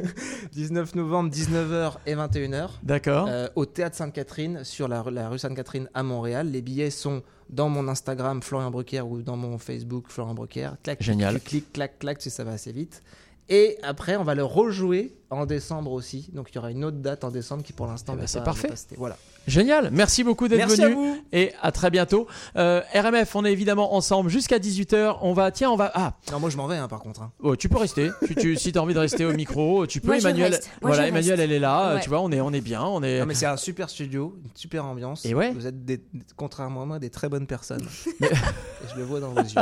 19 0.52 0.94
novembre, 0.94 1.30
19h 1.30 1.92
et 2.06 2.14
21h, 2.14 2.70
D'accord. 2.82 3.26
euh, 3.28 3.48
au 3.54 3.66
théâtre 3.66 3.96
Sainte-Catherine, 3.96 4.64
sur 4.64 4.88
la, 4.88 5.04
la 5.10 5.28
rue 5.28 5.38
Sainte-Catherine 5.38 5.88
à 5.92 6.02
Montréal. 6.02 6.50
Les 6.50 6.62
billets 6.62 6.88
sont 6.90 7.22
dans 7.50 7.68
mon 7.68 7.86
Instagram 7.88 8.42
Florian 8.42 8.70
Brucker 8.70 9.02
ou 9.02 9.20
dans 9.22 9.36
mon 9.36 9.58
Facebook 9.58 10.06
Florian 10.08 10.32
Brucker. 10.34 10.70
Clac, 10.82 11.02
Génial. 11.02 11.34
Clic, 11.34 11.44
clic, 11.44 11.72
clac, 11.72 11.98
clac, 11.98 12.18
tu 12.18 12.24
sais, 12.24 12.30
ça 12.30 12.44
va 12.44 12.52
assez 12.52 12.72
vite. 12.72 13.02
Et 13.48 13.76
après, 13.82 14.16
on 14.16 14.24
va 14.24 14.34
le 14.34 14.44
rejouer 14.44 15.14
en 15.30 15.46
décembre 15.46 15.92
aussi. 15.92 16.28
Donc 16.32 16.48
il 16.50 16.56
y 16.56 16.58
aura 16.58 16.70
une 16.70 16.84
autre 16.84 16.98
date 16.98 17.24
en 17.24 17.30
décembre 17.30 17.62
qui 17.62 17.72
pour 17.72 17.86
l'instant 17.86 18.12
Eh 18.14 18.16
ben, 18.16 18.22
n'est 18.22 18.26
c'est 18.28 18.38
pas- 18.40 18.44
parfait. 18.46 18.70
Voilà. 18.96 19.16
Génial. 19.46 19.88
Merci 19.90 20.22
beaucoup 20.22 20.48
d'être 20.48 20.58
Merci 20.58 20.82
à 20.82 20.88
venu. 20.88 20.96
vous. 20.96 21.18
Et 21.32 21.52
à 21.62 21.72
très 21.72 21.90
bientôt. 21.90 22.26
Euh, 22.56 22.82
RMF, 22.94 23.34
on 23.34 23.44
est 23.46 23.52
évidemment 23.52 23.94
ensemble 23.94 24.28
jusqu'à 24.28 24.58
18h. 24.58 25.16
On 25.22 25.32
va, 25.32 25.50
tiens, 25.50 25.70
on 25.70 25.76
va. 25.76 25.90
Ah, 25.94 26.12
Non, 26.30 26.40
moi 26.40 26.50
je 26.50 26.56
m'en 26.58 26.66
vais 26.66 26.76
hein, 26.76 26.88
par 26.88 27.00
contre. 27.00 27.22
hein. 27.22 27.32
oh, 27.40 27.56
tu 27.56 27.68
peux 27.70 27.78
rester. 27.78 28.10
tu, 28.26 28.34
tu- 28.34 28.56
si 28.56 28.70
tu 28.70 28.78
as 28.78 28.82
envie 28.82 28.92
de 28.92 28.98
rester 28.98 29.24
au 29.24 29.32
micro, 29.32 29.86
tu 29.86 30.00
peux. 30.00 30.08
Moi, 30.08 30.18
je 30.18 30.26
Emmanuel, 30.28 30.52
reste. 30.52 30.70
Moi, 30.82 30.90
voilà, 30.90 31.04
je 31.04 31.08
Emmanuel, 31.08 31.30
reste. 31.32 31.42
elle 31.42 31.52
est 31.52 31.58
là. 31.58 31.94
Ouais. 31.94 32.00
Tu 32.02 32.10
vois, 32.10 32.20
on 32.20 32.30
est, 32.30 32.40
on 32.42 32.52
est 32.52 32.60
bien. 32.60 32.82
On 32.84 33.02
est. 33.02 33.20
Non, 33.20 33.26
mais 33.26 33.34
c'est 33.34 33.46
un 33.46 33.56
super 33.56 33.88
studio, 33.88 34.36
une 34.44 34.50
super 34.54 34.84
ambiance. 34.84 35.24
Et 35.24 35.34
ouais. 35.34 35.52
Vous 35.52 35.66
êtes, 35.66 35.84
des, 35.86 36.00
contrairement 36.36 36.82
à 36.82 36.86
moi, 36.86 36.98
des 36.98 37.10
très 37.10 37.28
bonnes 37.30 37.46
personnes. 37.46 37.86
Et 38.20 38.26
je 38.92 38.96
le 38.98 39.04
vois 39.04 39.20
dans 39.20 39.30
vos 39.30 39.40
yeux. 39.40 39.54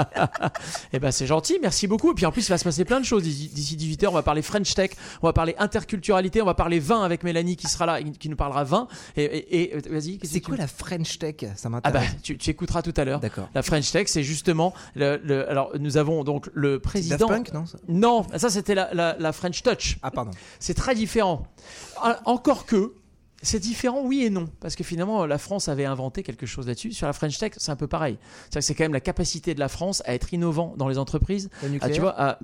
Eh 0.93 0.99
ben 0.99 1.11
c'est 1.11 1.27
gentil, 1.27 1.59
merci 1.63 1.87
beaucoup. 1.87 2.11
Et 2.13 2.15
puis 2.15 2.27
en 2.27 2.33
plus, 2.33 2.47
il 2.47 2.51
va 2.51 2.59
se 2.59 2.65
passer 2.65 2.85
plein 2.85 3.01
de 3.01 3.05
choses 3.05 3.23
d'ici 3.23 3.77
18h. 3.77 4.09
On 4.09 4.13
va 4.13 4.23
parler 4.23 4.43
French 4.43 4.75
Tech, 4.75 4.91
on 5.23 5.27
va 5.27 5.33
parler 5.33 5.55
interculturalité, 5.61 6.43
on 6.43 6.47
va 6.47 6.55
parler 6.55 6.79
vin 6.81 7.03
avec 7.03 7.23
Mélanie 7.23 7.57
qui 7.57 7.67
sera 7.67 7.87
là, 7.87 8.01
et 8.01 8.05
qui 8.05 8.29
nous 8.29 8.37
parlera 8.37 8.65
vin. 8.65 8.89
Et, 9.17 9.25
et- 9.25 9.77
et- 9.77 9.89
vas-y, 9.89 10.19
C'est 10.23 10.41
quoi 10.41 10.55
tu- 10.57 10.61
la 10.61 10.67
French 10.67 11.19
Tech? 11.19 11.37
Ça 11.41 11.47
Ah 11.65 11.69
bah 11.69 11.71
m'intéresse. 12.01 12.17
tu, 12.23 12.37
tu 12.39 12.51
écouteras 12.51 12.83
tout 12.83 12.95
à 12.97 13.05
l'heure. 13.05 13.21
D'accord. 13.21 13.49
La 13.55 13.63
French 13.63 13.91
Tech, 13.91 14.09
c'est 14.09 14.23
justement 14.23 14.75
le, 14.95 15.21
le- 15.25 15.49
alors 15.49 15.71
nous 15.79 15.97
avons 15.97 16.25
donc 16.25 16.49
le 16.55 16.73
Daft 16.73 16.83
président. 16.85 17.27
Punk, 17.29 17.53
non 17.53 17.67
ça? 17.67 17.79
Non, 17.89 18.27
ça 18.37 18.51
c'était 18.51 18.75
la, 18.75 18.93
la- 18.95 19.17
la 19.19 19.33
French 19.33 19.63
Touch. 19.63 19.99
Ah, 20.03 20.11
pardon. 20.11 20.31
C'est 20.61 20.75
très 20.75 20.95
différent. 20.95 21.47
Ah, 22.03 22.21
Encore 22.25 22.67
que. 22.67 22.95
C'est 23.41 23.61
différent, 23.61 24.01
oui 24.03 24.25
et 24.25 24.31
non, 24.31 24.47
parce 24.59 24.75
que 24.75 24.83
finalement 24.83 25.25
la 25.25 25.39
France 25.39 25.69
avait 25.69 25.85
inventé 25.85 26.25
quelque 26.25 26.45
chose 26.45 26.67
là-dessus. 26.67 26.91
Sur 26.93 27.07
la 27.07 27.13
French 27.13 27.39
Tech, 27.39 27.53
c'est 27.57 27.71
un 27.71 27.77
peu 27.77 27.87
pareil. 27.87 28.19
C'est 28.51 28.75
quand 28.75 28.83
même 28.83 28.93
la 28.93 28.99
capacité 29.01 29.55
de 29.55 29.61
la 29.61 29.69
France 29.69 30.03
à 30.07 30.15
être 30.15 30.35
innovant 30.35 30.75
dans 30.77 30.89
les 30.89 30.99
entreprises, 30.99 31.49
Le 31.63 31.69
ah, 31.69 31.69
nucléaire? 31.69 31.95
tu 31.95 32.01
vois, 32.01 32.39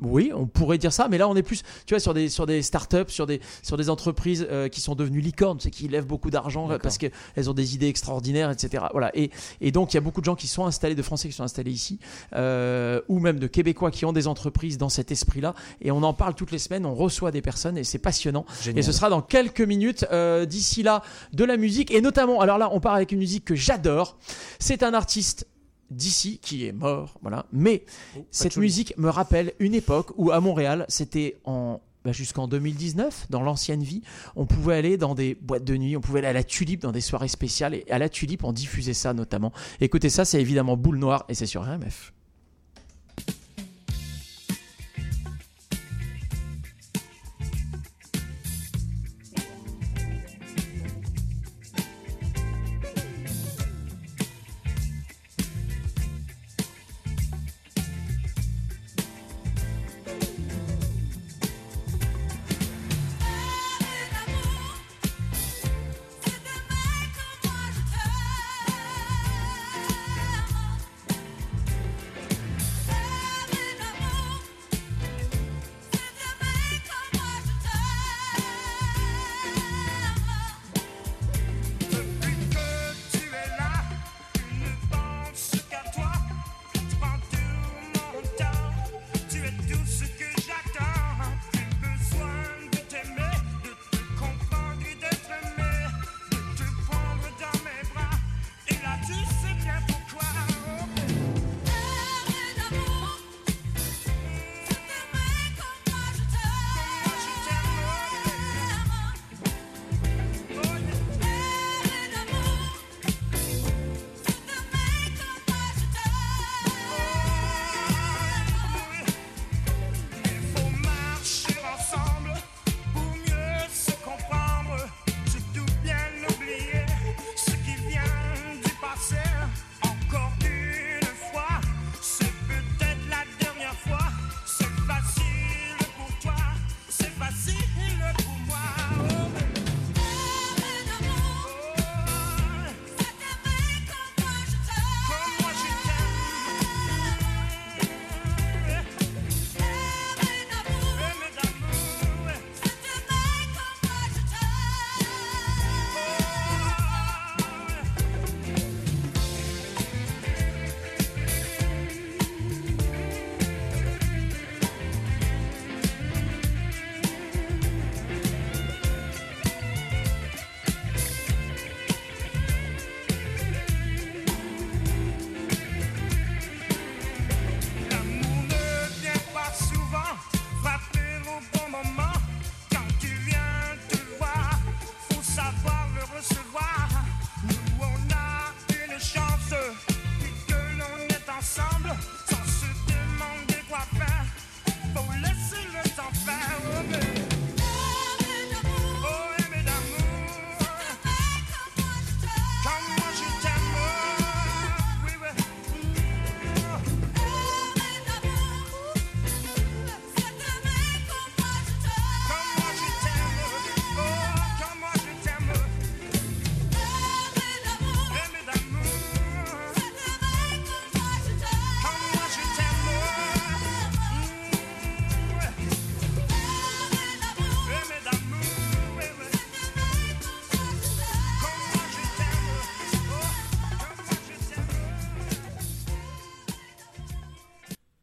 oui, 0.00 0.30
on 0.34 0.46
pourrait 0.46 0.78
dire 0.78 0.92
ça, 0.92 1.08
mais 1.10 1.18
là 1.18 1.28
on 1.28 1.34
est 1.36 1.42
plus, 1.42 1.62
tu 1.86 1.94
vois, 1.94 2.00
sur 2.00 2.14
des 2.14 2.28
sur 2.28 2.46
des 2.46 2.62
startups, 2.62 3.08
sur 3.08 3.26
des 3.26 3.40
sur 3.62 3.76
des 3.76 3.90
entreprises 3.90 4.46
euh, 4.50 4.68
qui 4.68 4.80
sont 4.80 4.94
devenues 4.94 5.20
licornes, 5.20 5.58
c'est 5.60 5.70
qui 5.70 5.88
lèvent 5.88 6.06
beaucoup 6.06 6.30
d'argent 6.30 6.70
euh, 6.70 6.78
parce 6.78 6.98
qu'elles 6.98 7.50
ont 7.50 7.54
des 7.54 7.74
idées 7.74 7.88
extraordinaires, 7.88 8.50
etc. 8.50 8.84
Voilà. 8.92 9.10
Et 9.14 9.30
et 9.60 9.72
donc 9.72 9.92
il 9.92 9.96
y 9.96 9.98
a 9.98 10.00
beaucoup 10.00 10.20
de 10.20 10.24
gens 10.26 10.36
qui 10.36 10.46
sont 10.48 10.66
installés, 10.66 10.94
de 10.94 11.02
Français 11.02 11.28
qui 11.28 11.34
sont 11.34 11.42
installés 11.44 11.72
ici, 11.72 11.98
euh, 12.34 13.00
ou 13.08 13.18
même 13.18 13.38
de 13.38 13.46
Québécois 13.46 13.90
qui 13.90 14.04
ont 14.04 14.12
des 14.12 14.26
entreprises 14.26 14.78
dans 14.78 14.88
cet 14.88 15.10
esprit-là. 15.10 15.54
Et 15.80 15.90
on 15.90 16.02
en 16.02 16.14
parle 16.14 16.34
toutes 16.34 16.52
les 16.52 16.58
semaines, 16.58 16.86
on 16.86 16.94
reçoit 16.94 17.30
des 17.30 17.42
personnes 17.42 17.76
et 17.76 17.84
c'est 17.84 17.98
passionnant. 17.98 18.46
Génial. 18.62 18.78
Et 18.78 18.82
ce 18.82 18.92
sera 18.92 19.08
dans 19.10 19.22
quelques 19.22 19.60
minutes. 19.60 20.06
euh, 20.12 20.46
D'ici 20.46 20.82
là, 20.82 21.02
de 21.32 21.44
la 21.44 21.56
musique 21.56 21.90
et 21.92 22.00
notamment, 22.00 22.40
alors 22.40 22.58
là, 22.58 22.68
on 22.72 22.80
part 22.80 22.94
avec 22.94 23.12
une 23.12 23.18
musique 23.18 23.44
que 23.44 23.54
j'adore. 23.54 24.16
C'est 24.58 24.82
un 24.82 24.94
artiste 24.94 25.46
d'ici 25.92 26.38
qui 26.38 26.66
est 26.66 26.72
mort, 26.72 27.18
voilà. 27.22 27.46
Mais 27.52 27.84
cette 28.30 28.50
Patchouli. 28.50 28.66
musique 28.66 28.98
me 28.98 29.08
rappelle 29.08 29.52
une 29.58 29.74
époque 29.74 30.12
où 30.16 30.30
à 30.30 30.40
Montréal, 30.40 30.84
c'était 30.88 31.38
en 31.44 31.80
bah, 32.04 32.10
jusqu'en 32.10 32.48
2019, 32.48 33.26
dans 33.30 33.42
l'ancienne 33.42 33.82
vie, 33.82 34.02
on 34.34 34.44
pouvait 34.44 34.74
aller 34.74 34.96
dans 34.96 35.14
des 35.14 35.36
boîtes 35.36 35.62
de 35.62 35.76
nuit, 35.76 35.96
on 35.96 36.00
pouvait 36.00 36.18
aller 36.18 36.28
à 36.28 36.32
la 36.32 36.42
Tulipe 36.42 36.82
dans 36.82 36.90
des 36.90 37.00
soirées 37.00 37.28
spéciales 37.28 37.74
et 37.74 37.84
à 37.90 37.98
la 37.98 38.08
Tulipe 38.08 38.42
on 38.42 38.52
diffusait 38.52 38.94
ça 38.94 39.14
notamment. 39.14 39.52
Écoutez 39.80 40.08
ça, 40.08 40.24
c'est 40.24 40.40
évidemment 40.40 40.76
Boule 40.76 40.98
Noire 40.98 41.24
et 41.28 41.34
c'est 41.34 41.46
sur 41.46 41.62
RMF. 41.62 42.12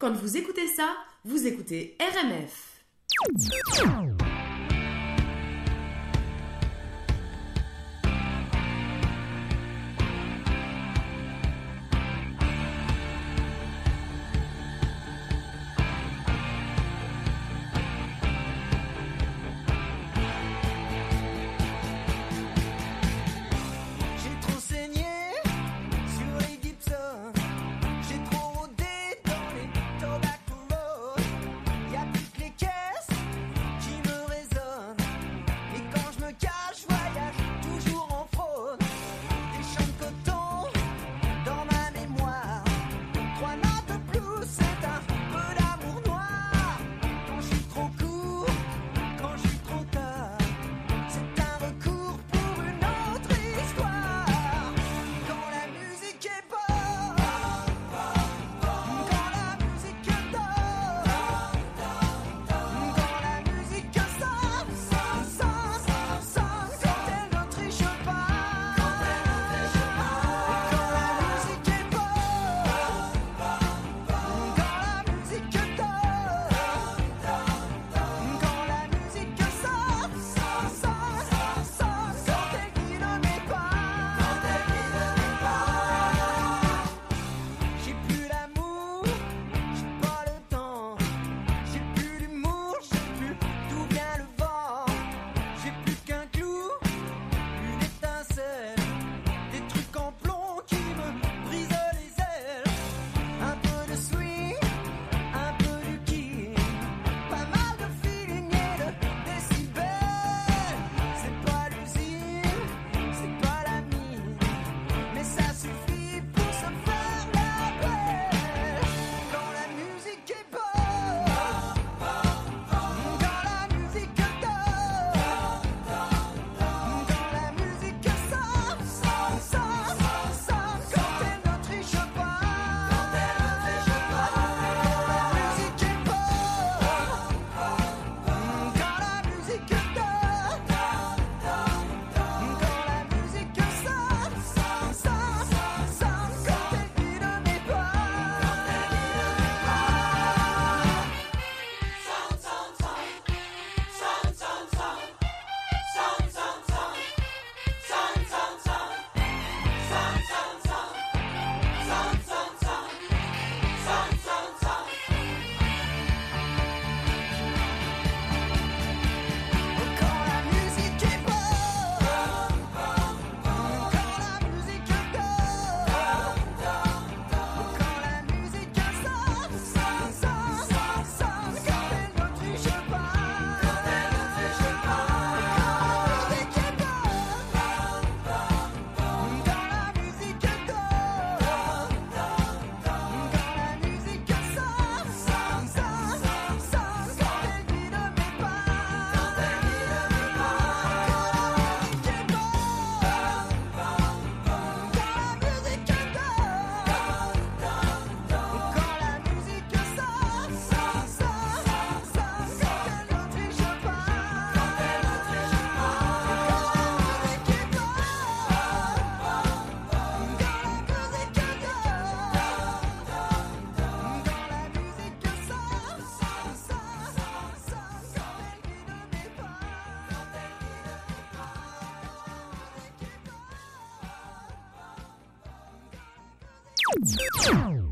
quand 0.09 0.15
vous 0.15 0.37
écoutez 0.37 0.65
ça, 0.67 0.95
vous 1.23 1.45
écoutez 1.45 1.95
RMF. 1.99 2.58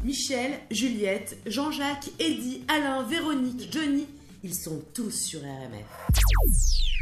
Michel, 0.04 0.60
Juliette, 0.72 1.38
Jean-Jacques, 1.45 2.10
Eddy, 2.20 2.64
Alain, 2.68 3.04
Véronique, 3.04 3.72
Johnny, 3.72 4.06
ils 4.43 4.54
sont 4.54 4.82
tous 4.93 5.12
sur 5.12 5.39
RMF. 5.41 6.97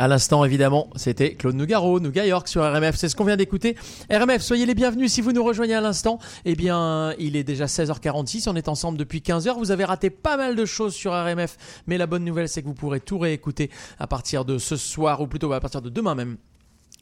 À 0.00 0.08
l'instant, 0.08 0.46
évidemment, 0.46 0.88
c'était 0.96 1.34
Claude 1.34 1.56
Nougaro, 1.56 2.00
Nougat 2.00 2.24
York 2.24 2.48
sur 2.48 2.62
RMF. 2.62 2.96
C'est 2.96 3.10
ce 3.10 3.14
qu'on 3.14 3.26
vient 3.26 3.36
d'écouter. 3.36 3.76
RMF, 4.10 4.40
soyez 4.40 4.64
les 4.64 4.74
bienvenus 4.74 5.12
si 5.12 5.20
vous 5.20 5.32
nous 5.32 5.44
rejoignez 5.44 5.74
à 5.74 5.82
l'instant. 5.82 6.18
Eh 6.46 6.54
bien, 6.54 7.12
il 7.18 7.36
est 7.36 7.44
déjà 7.44 7.66
16h46. 7.66 8.48
On 8.48 8.56
est 8.56 8.68
ensemble 8.68 8.96
depuis 8.96 9.18
15h. 9.18 9.58
Vous 9.58 9.72
avez 9.72 9.84
raté 9.84 10.08
pas 10.08 10.38
mal 10.38 10.56
de 10.56 10.64
choses 10.64 10.94
sur 10.94 11.12
RMF. 11.12 11.58
Mais 11.86 11.98
la 11.98 12.06
bonne 12.06 12.24
nouvelle, 12.24 12.48
c'est 12.48 12.62
que 12.62 12.66
vous 12.66 12.72
pourrez 12.72 13.00
tout 13.00 13.18
réécouter 13.18 13.68
à 13.98 14.06
partir 14.06 14.46
de 14.46 14.56
ce 14.56 14.76
soir, 14.76 15.20
ou 15.20 15.26
plutôt 15.26 15.52
à 15.52 15.60
partir 15.60 15.82
de 15.82 15.90
demain 15.90 16.14
même 16.14 16.38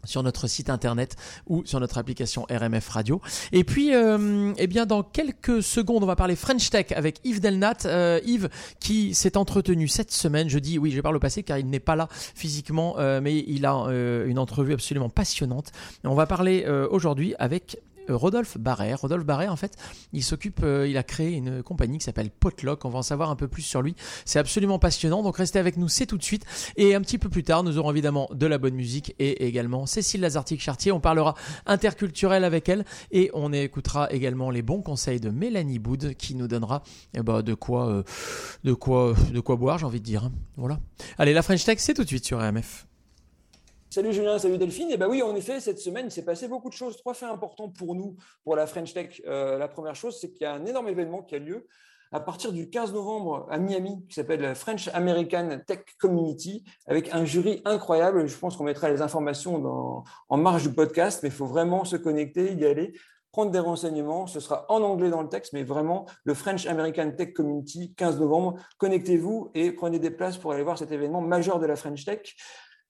sur 0.04 0.22
notre 0.22 0.46
site 0.46 0.70
internet 0.70 1.16
ou 1.46 1.64
sur 1.64 1.80
notre 1.80 1.98
application 1.98 2.46
RMF 2.50 2.88
Radio. 2.88 3.20
Et 3.52 3.64
puis, 3.64 3.94
euh, 3.94 4.52
eh 4.56 4.66
bien, 4.66 4.86
dans 4.86 5.02
quelques 5.02 5.62
secondes, 5.62 6.02
on 6.02 6.06
va 6.06 6.16
parler 6.16 6.36
French 6.36 6.70
Tech 6.70 6.86
avec 6.94 7.20
Yves 7.24 7.40
Delnat. 7.40 7.78
Euh, 7.86 8.20
Yves 8.24 8.48
qui 8.80 9.14
s'est 9.14 9.36
entretenu 9.36 9.88
cette 9.88 10.12
semaine. 10.12 10.48
Je 10.48 10.58
dis 10.58 10.78
oui, 10.78 10.90
je 10.90 11.00
parle 11.00 11.16
au 11.16 11.20
passé 11.20 11.42
car 11.42 11.58
il 11.58 11.68
n'est 11.68 11.80
pas 11.80 11.96
là 11.96 12.08
physiquement, 12.10 12.96
euh, 12.98 13.20
mais 13.22 13.44
il 13.46 13.66
a 13.66 13.76
euh, 13.76 14.26
une 14.26 14.38
entrevue 14.38 14.72
absolument 14.72 15.08
passionnante. 15.08 15.72
On 16.04 16.14
va 16.14 16.26
parler 16.26 16.66
aujourd'hui 16.90 17.34
avec 17.38 17.78
Rodolphe 18.08 18.58
Barret. 18.58 18.94
Rodolphe 18.94 19.24
Barret, 19.24 19.48
en 19.48 19.56
fait, 19.56 19.76
il 20.12 20.22
s'occupe, 20.22 20.60
euh, 20.62 20.88
il 20.88 20.96
a 20.96 21.02
créé 21.02 21.32
une 21.32 21.62
compagnie 21.62 21.98
qui 21.98 22.04
s'appelle 22.04 22.30
Potluck. 22.30 22.84
On 22.84 22.90
va 22.90 22.98
en 23.00 23.02
savoir 23.02 23.30
un 23.30 23.36
peu 23.36 23.48
plus 23.48 23.62
sur 23.62 23.82
lui. 23.82 23.94
C'est 24.24 24.38
absolument 24.38 24.78
passionnant. 24.78 25.22
Donc 25.22 25.36
restez 25.36 25.58
avec 25.58 25.76
nous, 25.76 25.88
c'est 25.88 26.06
tout 26.06 26.18
de 26.18 26.22
suite. 26.22 26.44
Et 26.76 26.94
un 26.94 27.00
petit 27.00 27.18
peu 27.18 27.28
plus 27.28 27.44
tard, 27.44 27.62
nous 27.62 27.78
aurons 27.78 27.90
évidemment 27.90 28.28
de 28.32 28.46
la 28.46 28.58
bonne 28.58 28.74
musique 28.74 29.14
et 29.18 29.46
également 29.46 29.86
Cécile 29.86 30.20
Lazartique-Chartier. 30.20 30.92
On 30.92 31.00
parlera 31.00 31.34
interculturel 31.66 32.44
avec 32.44 32.68
elle 32.68 32.84
et 33.10 33.30
on 33.34 33.52
écoutera 33.52 34.10
également 34.12 34.50
les 34.50 34.62
bons 34.62 34.82
conseils 34.82 35.20
de 35.20 35.30
Mélanie 35.30 35.78
Boud 35.78 36.14
qui 36.14 36.34
nous 36.34 36.48
donnera 36.48 36.82
eh 37.14 37.22
ben, 37.22 37.42
de 37.42 37.54
quoi, 37.54 37.88
euh, 37.88 38.02
de 38.64 38.72
quoi, 38.72 39.14
de 39.32 39.40
quoi 39.40 39.56
boire, 39.56 39.78
j'ai 39.78 39.86
envie 39.86 40.00
de 40.00 40.04
dire. 40.04 40.30
Voilà. 40.56 40.80
Allez, 41.18 41.32
la 41.32 41.42
French 41.42 41.64
Tech, 41.64 41.78
c'est 41.78 41.94
tout 41.94 42.02
de 42.02 42.08
suite 42.08 42.24
sur 42.24 42.40
AMF. 42.40 42.87
Salut 43.90 44.12
Julien, 44.12 44.38
salut 44.38 44.58
Delphine. 44.58 44.90
Et 44.90 44.98
ben 44.98 45.08
oui, 45.08 45.22
en 45.22 45.34
effet, 45.34 45.60
cette 45.60 45.78
semaine, 45.78 46.06
il 46.06 46.10
s'est 46.10 46.24
passé 46.24 46.46
beaucoup 46.46 46.68
de 46.68 46.74
choses. 46.74 46.98
Trois 46.98 47.14
faits 47.14 47.30
importants 47.30 47.70
pour 47.70 47.94
nous, 47.94 48.16
pour 48.44 48.54
la 48.54 48.66
French 48.66 48.92
Tech. 48.92 49.22
Euh, 49.26 49.56
la 49.56 49.66
première 49.66 49.94
chose, 49.94 50.18
c'est 50.20 50.30
qu'il 50.30 50.42
y 50.42 50.44
a 50.44 50.52
un 50.52 50.66
énorme 50.66 50.88
événement 50.88 51.22
qui 51.22 51.36
a 51.36 51.38
lieu 51.38 51.66
à 52.12 52.20
partir 52.20 52.52
du 52.52 52.68
15 52.68 52.92
novembre 52.92 53.46
à 53.50 53.56
Miami, 53.56 54.04
qui 54.06 54.14
s'appelle 54.14 54.42
la 54.42 54.54
French 54.54 54.88
American 54.88 55.58
Tech 55.66 55.80
Community, 55.98 56.64
avec 56.86 57.14
un 57.14 57.24
jury 57.24 57.62
incroyable. 57.64 58.26
Je 58.26 58.36
pense 58.36 58.58
qu'on 58.58 58.64
mettra 58.64 58.90
les 58.90 59.00
informations 59.00 60.04
en 60.28 60.36
marge 60.36 60.64
du 60.64 60.74
podcast, 60.74 61.20
mais 61.22 61.30
il 61.30 61.34
faut 61.34 61.46
vraiment 61.46 61.86
se 61.86 61.96
connecter, 61.96 62.52
y 62.52 62.66
aller 62.66 62.92
prendre 63.32 63.50
des 63.50 63.58
renseignements. 63.58 64.26
Ce 64.26 64.40
sera 64.40 64.66
en 64.68 64.82
anglais 64.82 65.10
dans 65.10 65.22
le 65.22 65.28
texte, 65.28 65.52
mais 65.52 65.62
vraiment 65.62 66.06
le 66.24 66.34
French 66.34 66.66
American 66.66 67.10
Tech 67.12 67.32
Community, 67.32 67.94
15 67.94 68.20
novembre. 68.20 68.56
Connectez-vous 68.78 69.50
et 69.54 69.72
prenez 69.72 69.98
des 69.98 70.10
places 70.10 70.36
pour 70.36 70.52
aller 70.52 70.62
voir 70.62 70.76
cet 70.76 70.92
événement 70.92 71.20
majeur 71.20 71.58
de 71.58 71.66
la 71.66 71.76
French 71.76 72.04
Tech. 72.04 72.34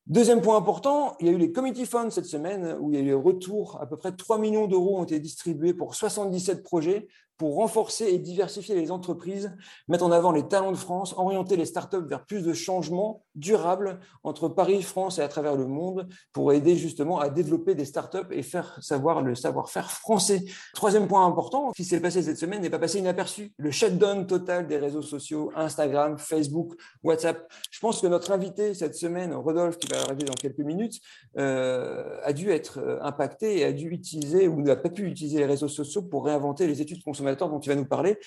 Deuxième 0.09 0.41
point 0.41 0.57
important, 0.57 1.17
il 1.21 1.27
y 1.27 1.29
a 1.29 1.33
eu 1.33 1.37
les 1.37 1.53
Committee 1.53 1.85
Funds 1.85 2.09
cette 2.09 2.25
semaine 2.25 2.79
où 2.81 2.91
il 2.91 2.95
y 2.95 2.99
a 2.99 3.03
eu 3.03 3.09
le 3.09 3.17
retour. 3.17 3.79
À 3.79 3.87
peu 3.87 3.99
près 3.99 4.11
3 4.11 4.39
millions 4.39 4.67
d'euros 4.67 4.99
ont 4.99 5.05
été 5.05 5.21
distribués 5.21 5.75
pour 5.75 5.95
77 5.95 6.63
projets 6.63 7.09
pour 7.39 7.55
renforcer 7.55 8.07
et 8.07 8.19
diversifier 8.19 8.75
les 8.75 8.91
entreprises, 8.91 9.57
mettre 9.87 10.05
en 10.05 10.11
avant 10.11 10.33
les 10.33 10.49
talents 10.49 10.73
de 10.73 10.77
France, 10.77 11.15
orienter 11.17 11.57
les 11.57 11.65
startups 11.65 12.05
vers 12.05 12.27
plus 12.27 12.43
de 12.43 12.53
changements 12.53 13.23
durables 13.37 14.01
entre 14.25 14.49
Paris, 14.49 14.83
France 14.83 15.21
et 15.21 15.23
à 15.23 15.29
travers 15.29 15.55
le 15.55 15.67
monde 15.67 16.09
pour 16.33 16.53
aider 16.53 16.75
justement 16.75 17.21
à 17.21 17.31
développer 17.31 17.77
des 17.77 17.85
startups 17.85 18.27
et 18.33 18.43
faire 18.43 18.77
savoir 18.83 19.23
le 19.23 19.37
savoir-faire 19.37 19.89
français. 19.89 20.45
Troisième 20.75 21.07
point 21.07 21.25
important, 21.25 21.71
qui 21.71 21.85
s'est 21.85 22.01
passé 22.01 22.23
cette 22.23 22.39
semaine 22.39 22.61
n'est 22.61 22.71
pas 22.71 22.81
passé 22.81 22.99
inaperçu. 22.99 23.53
Le 23.57 23.71
shutdown 23.71 24.27
total 24.27 24.67
des 24.67 24.77
réseaux 24.77 25.03
sociaux, 25.03 25.53
Instagram, 25.55 26.19
Facebook, 26.19 26.75
WhatsApp. 27.05 27.49
Je 27.71 27.79
pense 27.79 28.01
que 28.01 28.09
notre 28.09 28.33
invité 28.33 28.75
cette 28.75 28.97
semaine, 28.97 29.33
Rodolphe, 29.33 29.79
qui 29.79 29.87
va 29.87 30.01
arriver 30.03 30.25
dans 30.25 30.35
quelques 30.35 30.59
minutes, 30.59 31.01
euh, 31.39 32.19
a 32.25 32.33
dû 32.33 32.51
être 32.51 32.81
euh, 32.81 32.99
impacté 33.03 33.59
et 33.59 33.65
a 33.65 33.73
dû 33.73 33.91
utiliser 33.91 34.49
ou 34.49 34.61
n'a 34.61 34.75
pas 34.75 34.89
pu 34.89 35.07
utiliser 35.07 35.39
les 35.39 35.47
réseaux 35.47 35.69
sociaux 35.69 36.03
pour 36.03 36.25
réinventer 36.25 36.67
les 36.67 36.83
études 36.83 37.05
consommateurs 37.05 37.28
dont 37.35 37.61
il 37.61 37.69
va 37.69 37.75
nous 37.75 37.87
parler. 37.87 38.19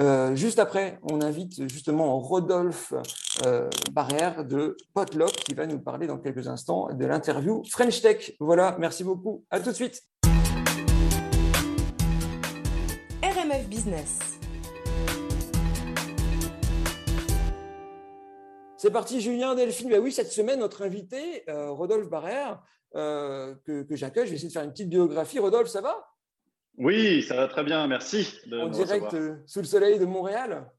Euh, 0.00 0.34
juste 0.34 0.58
après, 0.58 0.98
on 1.02 1.22
invite 1.22 1.70
justement 1.70 2.18
Rodolphe 2.18 2.92
euh, 3.46 3.68
Barrère 3.92 4.44
de 4.44 4.76
Potluck 4.94 5.30
qui 5.30 5.54
va 5.54 5.66
nous 5.66 5.78
parler 5.78 6.06
dans 6.06 6.18
quelques 6.18 6.48
instants 6.48 6.88
de 6.92 7.06
l'interview 7.06 7.62
French 7.70 8.02
Tech. 8.02 8.32
Voilà, 8.40 8.76
merci 8.78 9.04
beaucoup. 9.04 9.44
À 9.50 9.60
tout 9.60 9.70
de 9.70 9.74
suite. 9.74 10.02
RMF 13.22 13.68
Business. 13.68 14.36
C'est 18.76 18.90
parti, 18.90 19.20
Julien, 19.20 19.54
Delphine. 19.54 19.90
Bah 19.90 19.98
oui, 20.00 20.12
cette 20.12 20.30
semaine, 20.30 20.60
notre 20.60 20.82
invité, 20.82 21.42
euh, 21.48 21.70
Rodolphe 21.70 22.10
Barrère, 22.10 22.62
euh, 22.94 23.54
que, 23.64 23.82
que 23.82 23.96
j'accueille. 23.96 24.26
Je 24.26 24.30
vais 24.30 24.36
essayer 24.36 24.48
de 24.48 24.52
faire 24.52 24.64
une 24.64 24.70
petite 24.70 24.90
biographie. 24.90 25.38
Rodolphe, 25.38 25.68
ça 25.68 25.80
va? 25.80 26.06
Oui, 26.78 27.22
ça 27.22 27.36
va 27.36 27.48
très 27.48 27.64
bien, 27.64 27.86
merci. 27.86 28.38
De 28.46 28.58
En 28.58 28.68
direct 28.68 29.14
euh, 29.14 29.36
sous 29.46 29.60
le 29.60 29.64
soleil 29.66 29.98
de 29.98 30.04
Montréal, 30.04 30.70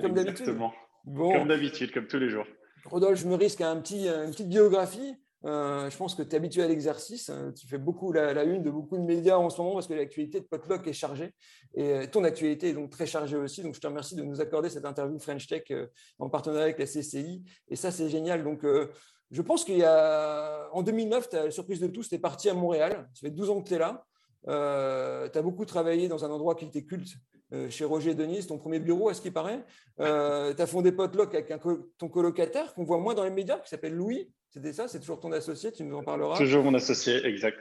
comme 0.00 0.14
d'habitude. 0.14 0.40
Exactement. 0.40 0.72
Bon. 1.04 1.32
Comme 1.32 1.48
d'habitude, 1.48 1.92
comme 1.92 2.06
tous 2.06 2.18
les 2.18 2.30
jours. 2.30 2.46
Rodolphe, 2.84 3.20
je 3.20 3.28
me 3.28 3.34
risque 3.34 3.60
à 3.60 3.70
un 3.70 3.80
petit, 3.80 4.08
une 4.08 4.30
petite 4.30 4.48
biographie. 4.48 5.14
Euh, 5.44 5.90
je 5.90 5.96
pense 5.96 6.14
que 6.14 6.22
tu 6.22 6.30
es 6.30 6.34
habitué 6.36 6.62
à 6.62 6.68
l'exercice. 6.68 7.28
Euh, 7.30 7.50
Tu 7.50 7.66
fais 7.66 7.78
beaucoup 7.78 8.12
la, 8.12 8.32
la 8.32 8.44
une 8.44 8.62
de 8.62 8.70
beaucoup 8.70 8.96
de 8.96 9.02
médias 9.02 9.36
en 9.36 9.50
ce 9.50 9.60
moment 9.60 9.74
parce 9.74 9.88
que 9.88 9.94
l'actualité 9.94 10.40
de 10.40 10.44
Potluck 10.44 10.86
est 10.86 10.92
chargée. 10.92 11.34
Et 11.74 11.92
euh, 11.92 12.06
ton 12.06 12.22
actualité 12.24 12.68
est 12.68 12.74
donc 12.74 12.90
très 12.90 13.06
chargée 13.06 13.36
aussi. 13.36 13.62
Donc, 13.62 13.74
je 13.74 13.80
te 13.80 13.86
remercie 13.86 14.14
de 14.14 14.22
nous 14.22 14.40
accorder 14.40 14.68
cette 14.68 14.84
interview 14.84 15.18
French 15.18 15.46
Tech 15.48 15.64
euh, 15.72 15.86
en 16.18 16.28
partenariat 16.28 16.64
avec 16.64 16.78
la 16.78 16.86
CCI. 16.86 17.42
Et 17.68 17.76
ça, 17.76 17.90
c'est 17.90 18.08
génial. 18.08 18.44
Donc, 18.44 18.64
euh, 18.64 18.88
je 19.30 19.42
pense 19.42 19.64
qu'il 19.64 19.78
y 19.78 19.84
a. 19.84 20.68
En 20.72 20.82
2009, 20.82 21.28
tu 21.28 21.36
as 21.36 21.44
la 21.46 21.50
surprise 21.50 21.80
de 21.80 21.88
tous, 21.88 22.08
tu 22.08 22.14
es 22.14 22.18
parti 22.18 22.48
à 22.48 22.54
Montréal. 22.54 23.08
Ça 23.14 23.20
fait 23.22 23.30
12 23.30 23.50
ans 23.50 23.62
que 23.62 23.68
tu 23.68 23.74
es 23.74 23.78
là. 23.78 24.04
Euh, 24.48 25.28
tu 25.28 25.38
as 25.38 25.42
beaucoup 25.42 25.64
travaillé 25.64 26.08
dans 26.08 26.24
un 26.24 26.30
endroit 26.30 26.54
qui 26.54 26.64
était 26.64 26.82
culte 26.84 27.10
euh, 27.52 27.68
chez 27.70 27.84
Roger 27.84 28.14
Denise, 28.14 28.46
ton 28.46 28.58
premier 28.58 28.78
bureau, 28.80 29.08
à 29.08 29.14
ce 29.14 29.20
qui 29.20 29.30
paraît. 29.30 29.64
Euh, 30.00 30.52
tu 30.54 30.62
as 30.62 30.66
fondé 30.66 30.90
Potluck 30.92 31.34
avec 31.34 31.50
un 31.50 31.58
co- 31.58 31.90
ton 31.98 32.08
colocataire 32.08 32.74
qu'on 32.74 32.84
voit 32.84 32.98
moins 32.98 33.14
dans 33.14 33.24
les 33.24 33.30
médias, 33.30 33.58
qui 33.58 33.68
s'appelle 33.68 33.94
Louis. 33.94 34.30
C'était 34.50 34.72
ça, 34.72 34.88
c'est 34.88 35.00
toujours 35.00 35.20
ton 35.20 35.32
associé, 35.32 35.70
tu 35.72 35.84
nous 35.84 35.96
en 35.96 36.02
parleras. 36.02 36.36
Toujours 36.38 36.62
mon 36.64 36.74
associé, 36.74 37.24
exact. 37.26 37.60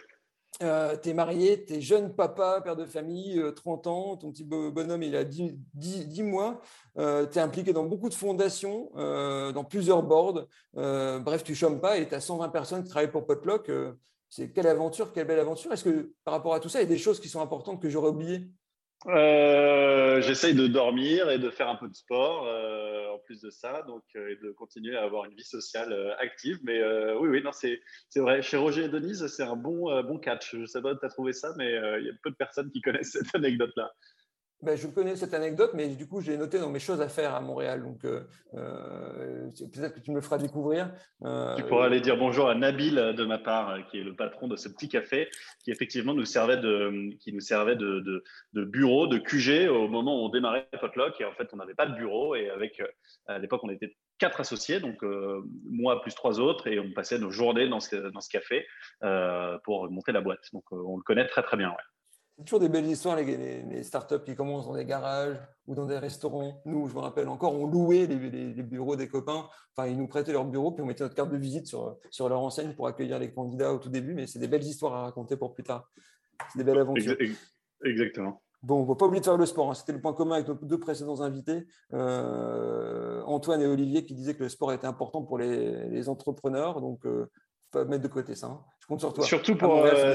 Euh, 0.62 0.98
tu 1.02 1.10
es 1.10 1.14
marié, 1.14 1.64
tu 1.66 1.76
es 1.76 1.82
jeune 1.82 2.14
papa, 2.14 2.60
père 2.62 2.76
de 2.76 2.86
famille, 2.86 3.40
euh, 3.40 3.52
30 3.52 3.88
ans, 3.88 4.18
ton 4.18 4.32
petit 4.32 4.44
bo- 4.44 4.70
bonhomme 4.72 5.02
il 5.02 5.16
a 5.16 5.24
10, 5.24 5.54
10 5.74 6.08
10 6.08 6.24
mois, 6.24 6.62
tu 6.98 7.02
es 7.02 7.40
impliqué 7.40 7.72
dans 7.74 7.86
beaucoup 7.86 8.10
de 8.10 8.14
fondations, 8.14 8.92
euh, 8.98 9.52
dans 9.52 9.64
plusieurs 9.64 10.04
boards, 10.04 10.46
Euh, 10.78 11.20
bref, 11.20 11.44
tu 11.44 11.54
chômes 11.56 11.80
pas 11.82 11.98
et 11.98 12.08
tu 12.08 12.16
as 12.16 12.20
120 12.22 12.50
personnes 12.50 12.84
qui 12.84 12.90
travaillent 12.90 13.12
pour 13.12 13.26
Potluck. 13.26 13.70
C'est 14.32 14.54
quelle 14.54 14.68
aventure, 14.68 15.12
quelle 15.12 15.28
belle 15.28 15.40
aventure. 15.40 15.74
Est-ce 15.74 15.84
que 15.84 16.14
par 16.24 16.34
rapport 16.34 16.54
à 16.54 16.62
tout 16.62 16.70
ça, 16.70 16.80
il 16.80 16.84
y 16.84 16.86
a 16.86 16.90
des 16.90 16.98
choses 16.98 17.20
qui 17.20 17.28
sont 17.28 17.42
importantes 17.42 17.82
que 17.82 17.90
j'aurais 17.90 18.10
oubliées? 18.10 18.48
Euh, 19.08 20.22
J'essaye 20.22 20.56
de 20.56 20.68
dormir 20.68 21.30
et 21.30 21.38
de 21.38 21.50
faire 21.50 21.68
un 21.68 21.76
peu 21.76 21.90
de 21.90 21.94
sport 21.94 22.48
euh, 22.48 23.10
en 23.10 23.18
plus 23.20 23.42
de 23.42 23.50
ça, 23.50 23.82
donc 23.88 24.04
euh, 24.16 24.30
et 24.30 24.36
de 24.38 24.52
continuer 24.52 24.96
à 24.96 25.04
avoir 25.04 25.26
une 25.26 25.36
vie 25.36 25.44
sociale 25.44 26.16
active. 26.20 26.60
Mais 26.64 26.82
oui, 27.16 27.28
oui, 27.28 27.44
non, 27.44 27.52
c'est 27.52 27.82
vrai. 28.16 28.42
Chez 28.42 28.56
Roger 28.56 28.86
et 28.86 28.90
Denise, 28.90 29.28
c'est 29.28 29.44
un 29.44 29.58
bon 29.58 30.02
bon 30.04 30.18
catch. 30.18 30.56
Je 30.56 30.66
sais 30.66 30.82
pas 30.82 30.94
où 30.94 30.98
tu 30.98 31.06
as 31.06 31.10
trouvé 31.10 31.34
ça, 31.34 31.54
mais 31.58 31.70
il 32.00 32.06
y 32.06 32.10
a 32.10 32.14
peu 32.24 32.30
de 32.30 32.36
personnes 32.36 32.72
qui 32.72 32.80
connaissent 32.80 33.12
cette 33.12 33.28
anecdote-là. 33.36 33.92
Ben, 34.64 34.78
je 34.78 34.86
connais 34.88 35.16
cette 35.16 35.34
anecdote, 35.34 35.72
mais 35.74 35.88
du 35.88 36.08
coup, 36.08 36.22
j'ai 36.22 36.38
noté 36.38 36.60
dans 36.60 36.70
mes 36.70 36.80
choses 36.80 37.02
à 37.02 37.10
faire 37.10 37.34
à 37.34 37.42
Montréal. 37.42 37.82
Donc, 37.82 38.06
euh, 38.06 38.22
euh, 38.54 39.50
peut-être 39.74 39.96
que 39.96 40.00
tu 40.00 40.12
me 40.12 40.18
le 40.18 40.22
feras 40.22 40.38
découvrir. 40.38 40.92
Euh, 41.24 41.56
Tu 41.56 41.64
pourras 41.64 41.88
aller 41.88 42.00
dire 42.00 42.16
bonjour 42.16 42.48
à 42.48 42.54
Nabil 42.54 42.94
de 42.96 43.26
ma 43.26 43.40
part, 43.40 43.88
qui 43.88 44.00
est 44.00 44.04
le 44.04 44.16
patron 44.16 44.48
de 44.48 44.56
ce 44.56 44.70
petit 44.70 44.88
café, 44.88 45.30
qui 45.64 45.72
effectivement 45.72 46.14
nous 46.14 46.26
servait 46.26 46.58
de, 46.58 47.10
qui 47.18 47.34
nous 47.34 47.40
servait 47.40 47.76
de, 47.76 48.24
bureau, 48.54 49.08
de 49.08 49.18
QG 49.18 49.68
au 49.68 49.88
moment 49.88 50.22
où 50.22 50.26
on 50.26 50.30
démarrait 50.30 50.68
Potluck. 50.80 51.20
Et 51.20 51.26
en 51.26 51.34
fait, 51.34 51.50
on 51.54 51.58
n'avait 51.58 51.74
pas 51.74 51.88
de 51.88 51.96
bureau. 51.96 52.36
Et 52.36 52.52
avec, 52.52 52.84
à 53.26 53.40
l'époque, 53.40 53.62
on 53.64 53.70
était 53.70 53.96
quatre 54.20 54.42
associés, 54.42 54.80
donc 54.80 55.04
moi 55.66 56.02
plus 56.04 56.14
trois 56.14 56.40
autres, 56.40 56.68
et 56.68 56.80
on 56.80 56.92
passait 56.92 57.18
nos 57.18 57.32
journées 57.32 57.68
dans 57.68 57.80
ce, 57.80 57.96
dans 57.96 58.22
ce 58.22 58.30
café 58.30 58.68
pour 59.64 59.90
monter 59.90 60.12
la 60.12 60.22
boîte. 60.22 60.44
Donc, 60.54 60.66
on 60.72 60.98
le 60.98 61.04
connaît 61.04 61.26
très 61.26 61.42
très 61.42 61.58
bien. 61.58 61.70
ouais. 61.70 61.84
C'est 62.38 62.46
toujours 62.46 62.60
des 62.60 62.70
belles 62.70 62.88
histoires, 62.88 63.16
les, 63.18 63.26
les- 63.26 63.62
les 63.64 63.84
startups 63.84 64.24
qui 64.26 64.36
commencent 64.36 64.66
dans 64.66 64.74
des 64.76 64.86
garages 64.86 65.38
ou 65.68 65.76
dans 65.76 65.86
des 65.86 65.98
restaurants. 66.00 66.62
Nous, 66.66 66.88
je 66.88 66.96
me 66.96 67.00
rappelle 67.00 67.28
encore, 67.28 67.54
on 67.54 67.68
louait 67.68 68.08
les, 68.08 68.64
bureaux 68.64 68.96
des 68.96 69.08
copains. 69.08 69.48
Enfin, 69.76 69.88
ils 69.88 69.98
nous 69.98 70.08
prêtaient 70.08 70.32
leur 70.32 70.46
bureau, 70.46 70.72
puis 70.72 70.82
on 70.82 70.88
mettait 70.88 71.04
notre 71.04 71.16
carte 71.16 71.30
de 71.30 71.38
visite 71.38 71.68
sur, 71.68 71.98
sur 72.10 72.30
leur 72.30 72.42
enseigne 72.42 72.74
pour 72.74 72.88
accueillir 72.88 73.20
les 73.20 73.32
candidats 73.32 73.72
au 73.74 73.78
tout 73.78 73.90
début. 73.90 74.14
Mais 74.16 74.26
c'est 74.28 74.40
des 74.40 74.48
belles 74.48 74.64
histoires 74.64 74.94
à 74.96 75.02
raconter 75.04 75.38
pour 75.38 75.54
plus 75.54 75.64
tard. 75.64 75.88
C'est 76.52 76.58
des 76.58 76.64
belles 76.64 76.80
aventures. 76.80 77.12
Ex- 77.20 77.32
ex- 77.32 77.58
Exactement. 77.86 78.42
Bon, 78.64 78.78
on 78.80 78.84
ne 78.84 78.88
va 78.88 78.96
pas 78.96 79.06
oublier 79.08 79.22
de 79.22 79.26
faire 79.26 79.38
le 79.38 79.46
sport. 79.46 79.70
hein. 79.70 79.74
C'était 79.74 79.92
le 79.94 80.02
point 80.02 80.14
commun 80.14 80.36
avec 80.36 80.48
nos 80.48 80.54
deux 80.56 80.80
précédents 80.80 81.22
invités, 81.22 81.66
euh, 81.94 83.22
Antoine 83.26 83.62
et 83.62 83.66
Olivier, 83.68 84.04
qui 84.04 84.14
disaient 84.14 84.36
que 84.36 84.44
le 84.44 84.50
sport 84.50 84.72
était 84.74 84.88
important 84.88 85.24
pour 85.24 85.38
les, 85.38 85.88
les 85.90 86.10
entrepreneurs. 86.10 86.80
Donc, 86.82 87.02
il 87.06 87.26
mettre 87.76 88.04
de 88.04 88.08
côté 88.08 88.36
ça. 88.36 88.48
hein. 88.48 88.64
Je 88.80 88.88
compte 88.88 89.00
sur 89.00 89.14
toi. 89.14 89.24
Surtout 89.24 89.56
pour 89.56 89.86
euh, 89.86 90.14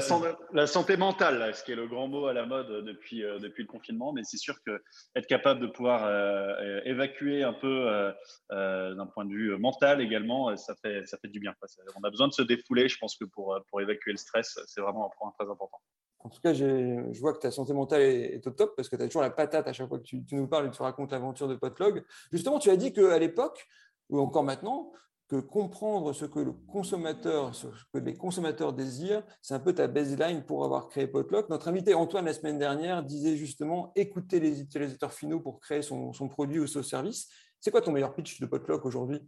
la 0.53 0.67
santé 0.67 0.97
mentale, 0.97 1.39
là, 1.39 1.53
ce 1.53 1.63
qui 1.63 1.71
est 1.71 1.75
le 1.75 1.87
grand 1.87 2.07
mot 2.07 2.27
à 2.27 2.33
la 2.33 2.45
mode 2.45 2.83
depuis, 2.85 3.23
euh, 3.23 3.39
depuis 3.39 3.63
le 3.63 3.67
confinement. 3.67 4.13
Mais 4.13 4.23
c'est 4.23 4.37
sûr 4.37 4.55
que 4.65 4.83
être 5.15 5.25
capable 5.27 5.61
de 5.61 5.67
pouvoir 5.67 6.05
euh, 6.05 6.53
euh, 6.61 6.81
évacuer 6.85 7.43
un 7.43 7.53
peu 7.53 7.89
euh, 7.89 8.11
euh, 8.51 8.93
d'un 8.93 9.07
point 9.07 9.25
de 9.25 9.31
vue 9.31 9.57
mental 9.57 10.01
également, 10.01 10.49
euh, 10.49 10.55
ça 10.57 10.75
fait, 10.75 11.05
ça 11.05 11.17
fait 11.17 11.29
du 11.29 11.39
bien. 11.39 11.53
quoi. 11.59 11.67
On 11.99 12.03
a 12.03 12.09
besoin 12.09 12.27
de 12.27 12.33
se 12.33 12.41
défouler, 12.41 12.89
je 12.89 12.97
pense 12.99 13.15
que 13.15 13.25
pour, 13.25 13.55
euh, 13.55 13.59
pour 13.69 13.81
évacuer 13.81 14.11
le 14.11 14.17
stress, 14.17 14.59
c'est 14.65 14.81
vraiment 14.81 15.07
un 15.07 15.11
point 15.17 15.31
très 15.39 15.49
important. 15.49 15.79
En 16.19 16.29
tout 16.29 16.41
cas, 16.41 16.53
je 16.53 17.19
vois 17.21 17.33
que 17.33 17.39
ta 17.39 17.51
santé 17.51 17.73
mentale 17.73 18.01
est, 18.01 18.35
est 18.35 18.47
au 18.47 18.51
top 18.51 18.75
parce 18.75 18.89
que 18.89 18.95
tu 18.97 19.01
as 19.03 19.05
toujours 19.05 19.21
la 19.21 19.29
patate 19.29 19.67
à 19.67 19.71
chaque 19.71 19.87
fois 19.87 19.97
que 19.97 20.03
tu, 20.03 20.25
tu 20.25 20.35
nous 20.35 20.47
parles 20.47 20.67
et 20.67 20.71
tu 20.71 20.81
racontes 20.81 21.11
l'aventure 21.11 21.47
de 21.47 21.55
Potlog. 21.55 22.03
Justement, 22.33 22.59
tu 22.59 22.69
as 22.69 22.75
dit 22.75 22.91
qu'à 22.91 23.17
l'époque, 23.17 23.65
ou 24.09 24.19
encore 24.19 24.43
maintenant, 24.43 24.91
que 25.27 25.35
comprendre 25.35 26.13
ce 26.13 26.25
que 26.25 26.39
le 26.39 26.53
consommateur, 26.53 27.53
ce 27.53 27.67
que 27.93 27.97
les 27.97 28.15
consommateurs 28.15 28.71
désirent, 28.73 29.23
c'est 29.41 29.53
un 29.53 29.59
peu 29.59 29.73
ta 29.73 29.87
baseline 29.87 30.43
pour 30.43 30.63
avoir 30.63 30.87
créé 30.87 31.05
Potluck. 31.05 31.49
Notre 31.49 31.67
invité 31.67 31.93
Antoine 31.93 32.25
la 32.25 32.33
semaine 32.33 32.57
dernière 32.57 33.03
disait 33.03 33.35
justement 33.35 33.91
écouter 33.95 34.39
les 34.39 34.61
utilisateurs 34.61 35.11
finaux 35.13 35.41
pour 35.41 35.59
créer 35.59 35.81
son, 35.81 36.11
produit 36.29 36.59
ou 36.59 36.67
son 36.67 36.81
service. 36.81 37.29
C'est 37.59 37.71
quoi 37.71 37.81
ton 37.81 37.91
meilleur 37.91 38.15
pitch 38.15 38.39
de 38.39 38.45
Potluck 38.45 38.85
aujourd'hui, 38.85 39.19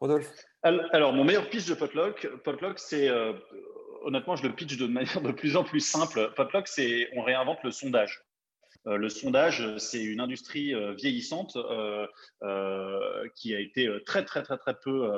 Rodolphe? 0.00 0.32
Al- 0.62 0.88
Alors, 0.92 1.12
mon 1.12 1.24
meilleur 1.24 1.50
pitch 1.50 1.68
de 1.68 1.74
Potluck, 1.74 2.26
Potluck, 2.42 2.78
c'est 2.78 3.08
euh, 3.08 3.34
honnêtement, 4.02 4.36
je 4.36 4.46
le 4.46 4.54
pitch 4.54 4.78
de 4.78 4.86
manière 4.86 5.20
de 5.20 5.32
plus 5.32 5.56
en 5.56 5.64
plus 5.64 5.80
simple. 5.80 6.32
Potluck, 6.36 6.68
c'est 6.68 7.08
on 7.16 7.22
réinvente 7.22 7.58
le 7.64 7.70
sondage. 7.70 8.23
Euh, 8.86 8.96
le 8.96 9.08
sondage, 9.08 9.76
c'est 9.78 10.02
une 10.02 10.20
industrie 10.20 10.74
euh, 10.74 10.92
vieillissante 10.94 11.56
euh, 11.56 12.06
qui 13.34 13.54
a 13.54 13.60
été 13.60 13.88
très 14.04 14.24
très 14.24 14.42
très 14.42 14.58
très 14.58 14.74
peu 14.74 15.10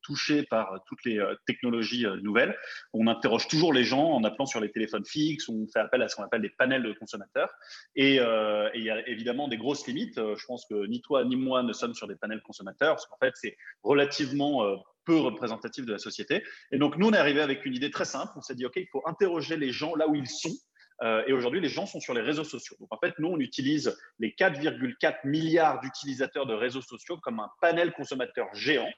touchée 0.00 0.44
par 0.44 0.80
toutes 0.86 1.04
les 1.04 1.20
technologies 1.46 2.06
nouvelles. 2.22 2.56
On 2.94 3.06
interroge 3.06 3.48
toujours 3.48 3.74
les 3.74 3.84
gens 3.84 4.12
en 4.12 4.24
appelant 4.24 4.46
sur 4.46 4.60
les 4.60 4.70
téléphones 4.70 5.04
fixes. 5.04 5.46
On 5.50 5.66
fait 5.66 5.80
appel 5.80 6.00
à 6.00 6.08
ce 6.08 6.16
qu'on 6.16 6.22
appelle 6.22 6.40
des 6.40 6.48
panels 6.48 6.82
de 6.82 6.92
consommateurs. 6.94 7.52
Et 7.94 8.14
il 8.14 8.82
y 8.82 8.90
a 8.90 9.06
évidemment 9.06 9.46
des 9.46 9.58
grosses 9.58 9.86
limites. 9.86 10.16
Je 10.16 10.46
pense 10.46 10.64
que 10.64 10.86
ni 10.86 11.02
toi 11.02 11.22
ni 11.26 11.36
moi 11.36 11.62
ne 11.62 11.74
sommes 11.74 11.92
sur 11.92 12.08
des 12.08 12.16
panels 12.16 12.40
consommateurs 12.40 12.94
parce 12.94 13.06
qu'en 13.06 13.18
fait 13.18 13.34
c'est 13.34 13.58
relativement 13.82 14.82
peu 15.08 15.18
représentatif 15.18 15.86
de 15.86 15.92
la 15.92 15.98
société. 15.98 16.44
Et 16.70 16.78
donc, 16.78 16.98
nous, 16.98 17.08
on 17.08 17.12
est 17.12 17.18
arrivé 17.18 17.40
avec 17.40 17.64
une 17.64 17.74
idée 17.74 17.90
très 17.90 18.04
simple. 18.04 18.32
On 18.36 18.42
s'est 18.42 18.54
dit, 18.54 18.66
OK, 18.66 18.76
il 18.76 18.88
faut 18.92 19.02
interroger 19.06 19.56
les 19.56 19.72
gens 19.72 19.94
là 19.94 20.06
où 20.06 20.14
ils 20.14 20.28
sont. 20.28 20.54
Euh, 21.02 21.22
et 21.26 21.32
aujourd'hui, 21.32 21.60
les 21.60 21.68
gens 21.68 21.86
sont 21.86 22.00
sur 22.00 22.14
les 22.14 22.20
réseaux 22.20 22.44
sociaux. 22.44 22.76
Donc, 22.80 22.88
en 22.92 22.98
fait, 22.98 23.14
nous, 23.18 23.28
on 23.28 23.38
utilise 23.38 23.96
les 24.18 24.30
4,4 24.30 25.18
milliards 25.24 25.80
d'utilisateurs 25.80 26.46
de 26.46 26.54
réseaux 26.54 26.82
sociaux 26.82 27.18
comme 27.18 27.40
un 27.40 27.50
panel 27.60 27.92
consommateur 27.92 28.48
géant. 28.54 28.90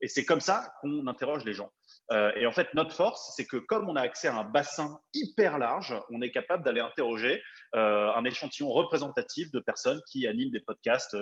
Et 0.00 0.08
c'est 0.08 0.24
comme 0.24 0.40
ça 0.40 0.74
qu'on 0.80 1.06
interroge 1.06 1.44
les 1.44 1.54
gens. 1.54 1.70
Euh, 2.10 2.32
et 2.34 2.46
en 2.46 2.52
fait, 2.52 2.74
notre 2.74 2.94
force, 2.94 3.32
c'est 3.36 3.46
que 3.46 3.56
comme 3.56 3.88
on 3.88 3.96
a 3.96 4.02
accès 4.02 4.28
à 4.28 4.36
un 4.36 4.44
bassin 4.44 4.98
hyper 5.14 5.56
large, 5.58 5.94
on 6.10 6.20
est 6.20 6.32
capable 6.32 6.64
d'aller 6.64 6.80
interroger 6.80 7.40
euh, 7.74 8.12
un 8.12 8.24
échantillon 8.24 8.70
représentatif 8.70 9.50
de 9.52 9.60
personnes 9.60 10.02
qui 10.10 10.26
animent 10.26 10.50
des 10.50 10.60
podcasts 10.60 11.16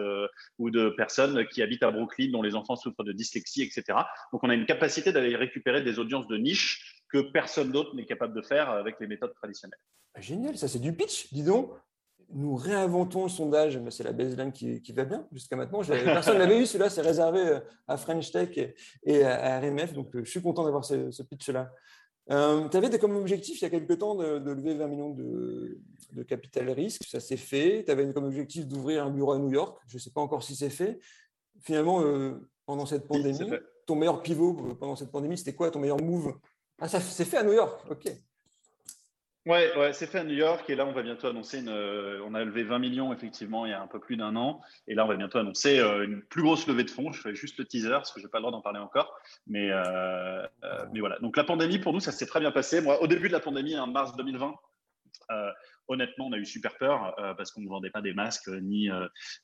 ou 0.58 0.70
de 0.70 0.88
personnes 0.88 1.46
qui 1.48 1.62
habitent 1.62 1.84
à 1.84 1.90
Brooklyn, 1.90 2.30
dont 2.32 2.42
les 2.42 2.56
enfants 2.56 2.74
souffrent 2.74 3.04
de 3.04 3.12
dyslexie, 3.12 3.62
etc. 3.62 3.98
Donc, 4.32 4.42
on 4.42 4.50
a 4.50 4.54
une 4.54 4.66
capacité 4.66 5.12
d'aller 5.12 5.36
récupérer 5.36 5.82
des 5.82 5.98
audiences 5.98 6.26
de 6.26 6.38
niche 6.38 7.01
que 7.12 7.30
personne 7.30 7.70
d'autre 7.70 7.94
n'est 7.94 8.06
capable 8.06 8.34
de 8.34 8.42
faire 8.42 8.70
avec 8.70 8.96
les 9.00 9.06
méthodes 9.06 9.34
traditionnelles. 9.34 9.78
Génial, 10.18 10.56
ça 10.56 10.68
c'est 10.68 10.78
du 10.78 10.92
pitch, 10.92 11.32
dis 11.32 11.44
donc. 11.44 11.72
Nous 12.34 12.56
réinventons 12.56 13.24
le 13.24 13.28
sondage, 13.28 13.76
mais 13.76 13.90
c'est 13.90 14.04
la 14.04 14.12
baseline 14.12 14.52
qui, 14.52 14.80
qui 14.80 14.92
va 14.92 15.04
bien 15.04 15.26
jusqu'à 15.32 15.54
maintenant. 15.54 15.82
Personne 15.86 16.34
ne 16.34 16.38
l'avait 16.38 16.62
eu, 16.62 16.64
celui-là 16.64 16.88
c'est 16.88 17.02
réservé 17.02 17.40
euh, 17.40 17.60
à 17.86 17.98
French 17.98 18.32
Tech 18.32 18.56
et, 19.02 19.22
à, 19.22 19.60
RMF, 19.60 19.92
donc 19.92 20.16
euh, 20.16 20.24
je 20.24 20.30
suis 20.30 20.40
content 20.40 20.64
d'avoir 20.64 20.82
ce, 20.82 21.10
ce 21.10 21.22
pitch-là. 21.22 21.70
Euh, 22.30 22.68
tu 22.68 22.76
avais 22.76 22.98
comme 22.98 23.16
objectif 23.16 23.60
il 23.60 23.64
y 23.64 23.66
a 23.66 23.70
quelque 23.70 23.94
temps 23.94 24.14
de, 24.14 24.38
de 24.38 24.50
lever 24.52 24.74
20 24.74 24.86
millions 24.86 25.10
de, 25.10 25.78
de 26.12 26.22
capital 26.22 26.70
risque, 26.70 27.04
ça 27.04 27.20
s'est 27.20 27.36
fait. 27.36 27.82
Tu 27.84 27.90
avais 27.90 28.12
comme 28.12 28.24
objectif 28.24 28.66
d'ouvrir 28.66 29.04
un 29.04 29.10
bureau 29.10 29.32
à 29.32 29.38
New 29.38 29.50
York, 29.50 29.78
je 29.88 29.96
ne 29.96 30.00
sais 30.00 30.10
pas 30.10 30.20
encore 30.20 30.42
si 30.42 30.54
c'est 30.54 30.70
fait. 30.70 31.00
Finalement, 31.62 32.02
euh, 32.02 32.48
pendant 32.64 32.86
cette 32.86 33.06
pandémie, 33.06 33.50
ton 33.86 33.96
meilleur 33.96 34.22
pivot 34.22 34.54
pendant 34.78 34.96
cette 34.96 35.10
pandémie, 35.10 35.36
c'était 35.36 35.54
quoi 35.54 35.70
ton 35.70 35.80
meilleur 35.80 36.00
move? 36.00 36.34
Ah, 36.82 36.88
ça 36.88 37.00
s'est 37.00 37.24
fait 37.24 37.36
à 37.38 37.44
New 37.44 37.52
York, 37.52 37.80
ok. 37.90 38.10
Ouais, 39.46 39.76
ouais, 39.76 39.92
c'est 39.92 40.06
fait 40.06 40.18
à 40.18 40.24
New 40.24 40.34
York 40.34 40.68
et 40.70 40.74
là 40.76 40.84
on 40.86 40.92
va 40.92 41.02
bientôt 41.02 41.26
annoncer 41.28 41.58
une. 41.60 41.68
euh, 41.68 42.20
on 42.24 42.34
a 42.34 42.44
levé 42.44 42.62
20 42.62 42.78
millions 42.78 43.12
effectivement 43.12 43.66
il 43.66 43.70
y 43.70 43.72
a 43.72 43.82
un 43.82 43.88
peu 43.88 43.98
plus 43.98 44.16
d'un 44.16 44.36
an 44.36 44.60
et 44.86 44.94
là 44.94 45.04
on 45.04 45.08
va 45.08 45.16
bientôt 45.16 45.38
annoncer 45.38 45.80
euh, 45.80 46.04
une 46.04 46.22
plus 46.22 46.42
grosse 46.42 46.66
levée 46.68 46.84
de 46.84 46.90
fonds. 46.90 47.10
Je 47.12 47.20
fais 47.20 47.34
juste 47.34 47.58
le 47.58 47.64
teaser 47.64 47.90
parce 47.90 48.12
que 48.12 48.20
j'ai 48.20 48.28
pas 48.28 48.38
le 48.38 48.42
droit 48.42 48.52
d'en 48.52 48.60
parler 48.60 48.78
encore, 48.80 49.12
mais 49.48 49.68
euh, 49.70 50.46
mais 50.92 51.00
voilà. 51.00 51.18
Donc 51.20 51.36
la 51.36 51.44
pandémie 51.44 51.78
pour 51.80 51.92
nous 51.92 52.00
ça 52.00 52.12
s'est 52.12 52.26
très 52.26 52.38
bien 52.40 52.52
passé. 52.52 52.80
Moi 52.80 53.00
au 53.02 53.06
début 53.08 53.28
de 53.28 53.32
la 53.32 53.40
pandémie 53.40 53.76
en 53.78 53.86
mars 53.86 54.14
2020, 54.16 54.54
Euh, 55.30 55.50
honnêtement, 55.88 56.26
on 56.26 56.32
a 56.32 56.38
eu 56.38 56.44
super 56.46 56.76
peur 56.78 57.14
parce 57.36 57.50
qu'on 57.52 57.62
ne 57.62 57.68
vendait 57.68 57.90
pas 57.90 58.02
des 58.02 58.12
masques 58.14 58.48
ni, 58.48 58.90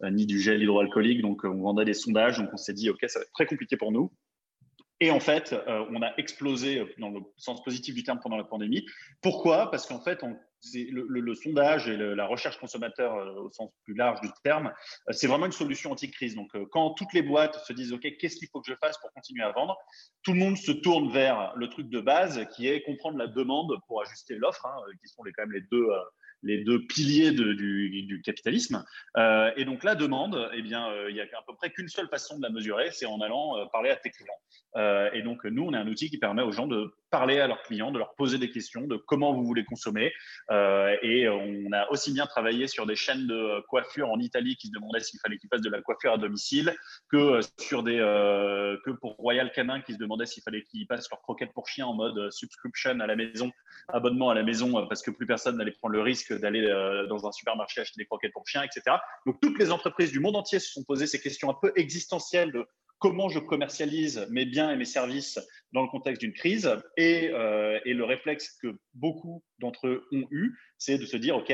ni 0.03 0.27
du 0.27 0.39
gel 0.41 0.63
hydroalcoolique. 0.63 1.23
Donc, 1.23 1.45
on 1.45 1.63
vendait 1.63 1.85
des 1.85 1.95
sondages. 1.95 2.39
Donc, 2.39 2.51
on 2.53 2.57
s'est 2.57 2.75
dit, 2.75 2.91
OK, 2.91 2.99
ça 3.07 3.19
va 3.21 3.25
être 3.25 3.33
très 3.33 3.47
compliqué 3.47 3.77
pour 3.77 3.93
nous. 3.93 4.11
Et 5.01 5.11
en 5.13 5.21
fait, 5.21 5.53
euh, 5.53 5.87
on 5.91 6.03
a 6.03 6.13
explosé 6.17 6.81
euh, 6.81 6.87
dans 6.99 7.11
le 7.11 7.21
sens 7.37 7.63
positif 7.63 7.95
du 7.95 8.03
terme 8.03 8.19
pendant 8.21 8.37
la 8.37 8.45
pandémie. 8.45 8.85
Pourquoi? 9.23 9.71
Parce 9.71 9.87
qu'en 9.87 10.01
fait, 10.01 10.25
le, 10.75 11.35
sondage 11.35 11.89
et 11.89 11.97
la 11.97 12.27
recherche 12.27 12.59
consommateur 12.59 13.15
euh, 13.15 13.43
au 13.43 13.51
sens 13.51 13.71
plus 13.85 13.95
large 13.95 14.21
du 14.21 14.29
terme, 14.43 14.73
c'est 15.11 15.29
vraiment 15.29 15.47
une 15.47 15.53
solution 15.53 15.93
anti-crise. 15.93 16.35
Donc, 16.35 16.51
quand 16.71 16.91
toutes 16.95 17.13
les 17.13 17.23
boîtes 17.23 17.65
se 17.65 17.73
disent, 17.73 17.93
OK, 17.93 18.09
qu'est-ce 18.19 18.37
qu'il 18.37 18.49
faut 18.49 18.61
que 18.61 18.71
je 18.71 18.77
fasse 18.77 18.99
pour 18.99 19.13
continuer 19.13 19.45
à 19.45 19.53
vendre? 19.53 19.77
Tout 20.25 20.33
le 20.33 20.41
monde 20.41 20.57
se 20.57 20.73
tourne 20.73 21.13
vers 21.13 21.53
le 21.55 21.69
truc 21.69 21.89
de 21.89 22.01
base 22.01 22.45
qui 22.57 22.67
est 22.67 22.83
comprendre 22.83 23.19
la 23.19 23.29
demande 23.29 23.73
pour 23.87 24.03
ajuster 24.03 24.35
l'offre, 24.35 24.67
hein, 24.67 24.77
qui 25.01 25.09
sont 25.09 25.23
les, 25.23 25.33
quand 25.33 25.43
même 25.43 25.53
les 25.53 25.65
deux, 25.71 25.87
les 26.43 26.65
deux 26.65 26.85
piliers 26.87 27.33
du, 27.33 28.23
capitalisme. 28.25 28.85
Euh, 29.17 29.51
et 29.57 29.65
donc, 29.65 29.85
la 29.85 29.95
demande, 29.95 30.51
eh 30.55 30.63
bien, 30.63 30.89
euh, 30.91 31.11
il 31.11 31.17
y 31.17 31.21
a 31.21 31.25
à 31.25 31.43
peu 31.47 31.55
près 31.55 31.71
qu'une 31.71 31.89
seule 31.89 32.09
façon 32.09 32.37
de 32.37 32.43
la 32.43 32.51
mesurer, 32.51 32.91
c'est 32.93 33.07
en 33.07 33.21
allant 33.21 33.57
euh, 33.57 33.65
parler 33.73 33.91
à 33.91 33.97
tes 33.97 34.11
clients. 34.11 34.33
Et 35.13 35.23
donc, 35.23 35.45
nous, 35.45 35.65
on 35.65 35.73
a 35.73 35.79
un 35.79 35.89
outil 35.89 36.09
qui 36.09 36.19
permet 36.19 36.43
aux 36.43 36.53
gens 36.53 36.69
de 36.69 36.93
parler 37.11 37.41
à 37.41 37.49
leurs 37.49 37.63
clients, 37.63 37.91
de 37.91 37.99
leur 37.99 38.15
poser 38.15 38.39
des 38.39 38.51
questions, 38.51 38.87
de 38.87 38.97
comment 38.97 39.33
vous 39.33 39.45
voulez 39.45 39.65
consommer. 39.65 40.13
Et 40.51 41.29
on 41.29 41.73
a 41.73 41.91
aussi 41.91 42.13
bien 42.13 42.27
travaillé 42.27 42.69
sur 42.69 42.87
des 42.87 42.95
chaînes 42.95 43.27
de 43.27 43.61
coiffure 43.67 44.09
en 44.11 44.21
Italie 44.21 44.55
qui 44.57 44.69
se 44.69 44.73
demandaient 44.73 45.01
s'il 45.01 45.19
fallait 45.21 45.37
qu'ils 45.39 45.49
fassent 45.49 45.63
de 45.63 45.71
la 45.71 45.81
coiffure 45.81 46.13
à 46.13 46.19
domicile, 46.19 46.77
que 47.11 47.41
sur 47.59 47.83
des 47.83 47.97
que 47.97 48.91
pour 48.91 49.17
Royal 49.17 49.51
Canin 49.51 49.81
qui 49.81 49.95
se 49.95 49.99
demandait 49.99 50.27
s'il 50.27 50.43
fallait 50.45 50.63
qu'ils 50.63 50.87
passent 50.87 51.11
leurs 51.11 51.23
croquettes 51.23 51.53
pour 51.53 51.67
chiens 51.67 51.87
en 51.87 51.95
mode 51.95 52.31
subscription 52.31 53.01
à 53.01 53.07
la 53.07 53.17
maison, 53.17 53.51
abonnement 53.89 54.31
à 54.31 54.35
la 54.35 54.45
maison, 54.45 54.87
parce 54.87 55.03
que 55.03 55.11
plus 55.11 55.27
personne 55.27 55.57
n'allait 55.57 55.73
prendre 55.73 55.95
le 55.95 56.03
risque 56.03 56.28
d'aller 56.33 56.67
euh, 56.67 57.07
dans 57.07 57.27
un 57.27 57.33
supermarché 57.33 57.81
acheter 57.81 57.99
des 57.99 58.07
croquettes 58.07 58.33
pour 58.33 58.47
chiens, 58.47 58.63
etc. 58.63 58.97
Donc 59.27 59.41
toutes 59.41 59.59
les 59.59 59.71
entreprises 59.71 60.13
du 60.13 60.21
monde 60.21 60.37
entier 60.37 60.59
se 60.59 60.73
sont 60.73 60.85
posées 60.85 61.07
ces 61.07 61.21
questions 61.21 61.51
un 61.51 61.57
peu 61.61 61.73
existentielles 61.77 62.53
de 62.53 62.67
comment 62.99 63.29
je 63.29 63.39
commercialise 63.39 64.27
mes 64.31 64.45
biens 64.45 64.71
et 64.71 64.77
mes 64.77 64.85
services 64.85 65.39
dans 65.73 65.83
le 65.83 65.89
contexte 65.89 66.21
d'une 66.21 66.33
crise. 66.33 66.71
Et, 66.97 67.31
euh, 67.33 67.79
et 67.85 67.95
le 67.95 68.05
réflexe 68.05 68.57
que 68.63 68.79
beaucoup 68.95 69.43
d'entre 69.59 69.87
eux 69.87 70.07
ont 70.13 70.27
eu, 70.31 70.59
c'est 70.79 70.99
de 70.99 71.07
se 71.07 71.17
dire, 71.17 71.37
OK, 71.37 71.53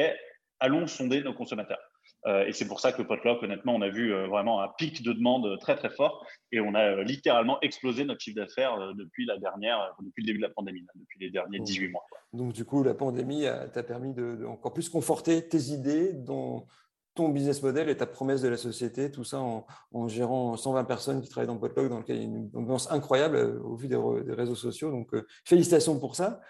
allons 0.61 0.87
sonder 0.87 1.23
nos 1.23 1.35
consommateurs. 1.35 1.81
Euh, 2.27 2.47
et 2.47 2.53
c'est 2.53 2.67
pour 2.67 2.81
ça 2.81 2.93
que 2.93 3.03
Potluck, 3.03 3.43
honnêtement, 3.43 3.75
on 3.75 3.83
a 3.83 3.89
vu 3.89 4.15
euh, 4.15 4.27
vraiment 4.27 4.63
un 4.63 4.69
pic 4.79 5.03
de 5.03 5.13
demande 5.13 5.59
très 5.59 5.77
très 5.77 5.91
fort 5.91 6.27
et 6.53 6.61
on 6.61 6.75
a 6.75 7.03
littéralement 7.03 7.61
explosé 7.61 8.05
notre 8.05 8.21
chiffre 8.21 8.37
d'affaires 8.37 8.95
depuis 8.95 9.27
la 9.27 9.37
dernière, 9.37 9.95
depuis 10.01 10.23
le 10.23 10.27
début 10.27 10.39
de 10.39 10.45
la 10.45 10.51
pandémie, 10.51 10.81
là, 10.81 10.93
depuis 10.95 11.19
les 11.21 11.31
derniers 11.31 11.61
18 11.61 11.89
mois. 11.89 12.05
Donc, 12.35 12.53
du 12.53 12.65
coup, 12.65 12.83
la 12.83 12.95
pandémie 12.95 13.47
t'a 13.73 13.83
permis 13.83 14.13
de, 14.13 14.45
encore 14.47 14.73
plus 14.73 14.89
conforter 14.89 15.49
tes 15.49 15.73
idées, 15.73 16.13
dont 16.13 16.67
ton 17.15 17.29
business 17.29 17.63
model 17.63 17.89
et 17.89 17.97
ta 17.97 18.07
promesse 18.07 18.43
de 18.43 18.49
la 18.49 18.57
société, 18.57 19.11
tout 19.11 19.25
ça 19.25 19.41
en, 19.41 20.09
gérant 20.09 20.57
120 20.57 20.85
personnes 20.85 21.23
qui 21.23 21.29
travaillent 21.29 21.47
dans 21.47 21.59
Potluck, 21.59 21.89
dans 21.89 21.99
lequel 21.99 22.17
il 22.17 22.23
y 22.23 22.25
a 22.25 22.29
une 22.29 22.51
ambiance 22.55 22.91
incroyable 22.91 23.37
euh, 23.37 23.61
au 23.63 23.77
vu 23.77 23.89
des 23.89 23.97
réseaux 23.97 24.57
sociaux. 24.57 24.91
Donc, 24.91 25.15
euh, 25.15 25.25
félicitations 25.45 25.99
pour 25.99 26.17
ça. 26.17 26.41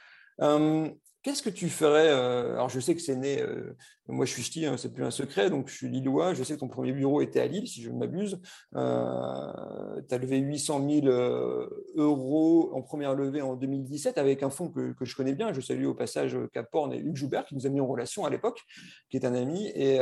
Euh, 0.41 0.89
Qu'est-ce 1.25 1.43
que 1.43 1.49
tu 1.49 1.71
ferais 1.71 2.09
euh, 2.09 2.53
Alors, 2.53 2.69
je 2.69 2.79
sais 2.79 2.95
que 2.95 3.01
c'est 3.01 3.17
né, 3.17 3.41
euh, 3.41 3.75
moi 4.09 4.27
je 4.27 4.33
suis 4.33 4.43
ch'ti, 4.43 4.67
hein, 4.67 4.77
c'est 4.77 4.93
plus 4.93 5.05
un 5.05 5.11
secret, 5.11 5.49
donc 5.49 5.69
je 5.69 5.75
suis 5.75 5.89
lillois. 5.89 6.35
Je 6.35 6.45
sais 6.45 6.53
que 6.55 6.61
ton 6.61 6.69
premier 6.69 6.93
bureau 6.93 7.23
était 7.23 7.41
à 7.41 7.47
Lille, 7.47 7.67
si 7.67 7.81
je 7.81 7.89
ne 7.89 7.97
m'abuse. 7.97 8.43
Euh, 8.77 10.03
tu 10.07 10.15
as 10.15 10.19
levé 10.19 10.37
800 10.37 10.87
000 10.87 11.07
euh, 11.07 11.67
euros 11.95 12.73
en 12.75 12.83
première 12.83 13.15
levée 13.15 13.41
en 13.41 13.57
2017 13.57 14.19
avec 14.19 14.43
un 14.43 14.51
fonds 14.51 14.69
que, 14.69 14.95
je 15.01 15.17
connais 15.17 15.35
bien. 15.35 15.51
Je 15.55 15.63
salue 15.63 15.87
au 15.87 15.95
passage 15.95 16.37
Caporn 16.53 16.93
et 16.93 16.99
Hugues 16.99 17.17
Joubert 17.17 17.47
qui 17.47 17.55
nous 17.55 17.67
a 17.67 17.71
mis 17.71 17.81
en 17.81 17.87
relation 17.87 18.27
à 18.27 18.31
l'époque, 18.31 18.61
qui 19.09 19.17
est 19.17 19.25
un 19.25 19.35
ami. 19.35 19.69
Et, 19.69 20.01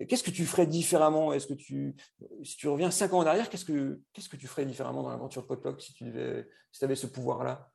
et 0.00 0.06
qu'est-ce 0.06 0.24
que 0.24 0.30
tu 0.30 0.46
ferais 0.46 0.66
différemment? 0.66 1.34
Est-ce 1.34 1.46
que 1.46 1.52
tu, 1.52 1.94
si 2.42 2.56
tu 2.56 2.68
reviens 2.68 2.90
cinq 2.90 3.12
ans 3.12 3.18
en 3.18 3.26
arrière, 3.26 3.50
qu'est-ce 3.50 3.66
que, 3.66 4.00
qu'est-ce 4.14 4.30
que 4.30 4.36
tu 4.36 4.46
ferais 4.46 4.64
différemment 4.64 5.02
dans 5.02 5.10
l'aventure 5.10 5.46
Potluck 5.46 5.82
si 5.82 5.92
tu 5.92 6.04
devais, 6.04 6.48
si 6.72 6.82
avais 6.86 6.96
ce 6.96 7.06
pouvoir-là? 7.06 7.70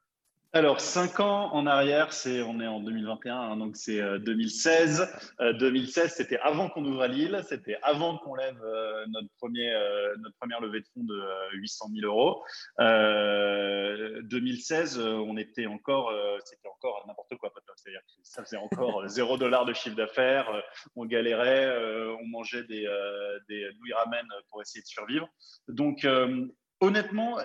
Alors, 0.51 0.81
cinq 0.81 1.19
ans 1.19 1.53
en 1.53 1.67
arrière, 1.67 2.11
c'est, 2.11 2.41
on 2.41 2.59
est 2.59 2.65
en 2.65 2.79
2021, 2.79 3.35
hein, 3.35 3.57
donc 3.57 3.77
c'est 3.77 4.01
euh, 4.01 4.17
2016. 4.17 5.07
Euh, 5.41 5.53
2016, 5.53 6.11
c'était 6.11 6.39
avant 6.39 6.69
qu'on 6.69 6.83
ouvre 6.85 7.03
à 7.03 7.07
Lille, 7.07 7.39
c'était 7.47 7.77
avant 7.83 8.17
qu'on 8.17 8.33
lève 8.33 8.59
euh, 8.63 9.05
notre, 9.09 9.27
premier, 9.37 9.71
euh, 9.71 10.15
notre 10.17 10.35
première 10.37 10.59
levée 10.59 10.79
de 10.79 10.87
fonds 10.91 11.03
de 11.03 11.13
euh, 11.13 11.51
800 11.53 11.89
000 12.01 12.11
euros. 12.11 12.43
Euh, 12.79 14.23
2016, 14.23 14.97
euh, 14.97 15.17
on 15.17 15.37
était 15.37 15.67
encore, 15.67 16.09
euh, 16.09 16.39
c'était 16.43 16.67
encore 16.67 17.05
n'importe 17.07 17.35
quoi, 17.37 17.53
c'est-à-dire 17.75 18.01
que 18.01 18.13
ça 18.23 18.43
faisait 18.43 18.57
encore 18.57 19.01
euh, 19.01 19.07
zéro 19.07 19.37
dollar 19.37 19.65
de 19.65 19.73
chiffre 19.73 19.95
d'affaires, 19.95 20.49
euh, 20.49 20.61
on 20.95 21.05
galérait, 21.05 21.67
euh, 21.67 22.15
on 22.19 22.25
mangeait 22.25 22.63
des, 22.63 22.87
euh, 22.87 23.37
des 23.49 23.69
Louis 23.79 23.93
Ramen 23.93 24.25
pour 24.49 24.63
essayer 24.63 24.81
de 24.81 24.87
survivre. 24.87 25.29
Donc, 25.67 26.05
euh, 26.05 26.47
honnêtement, 26.81 27.37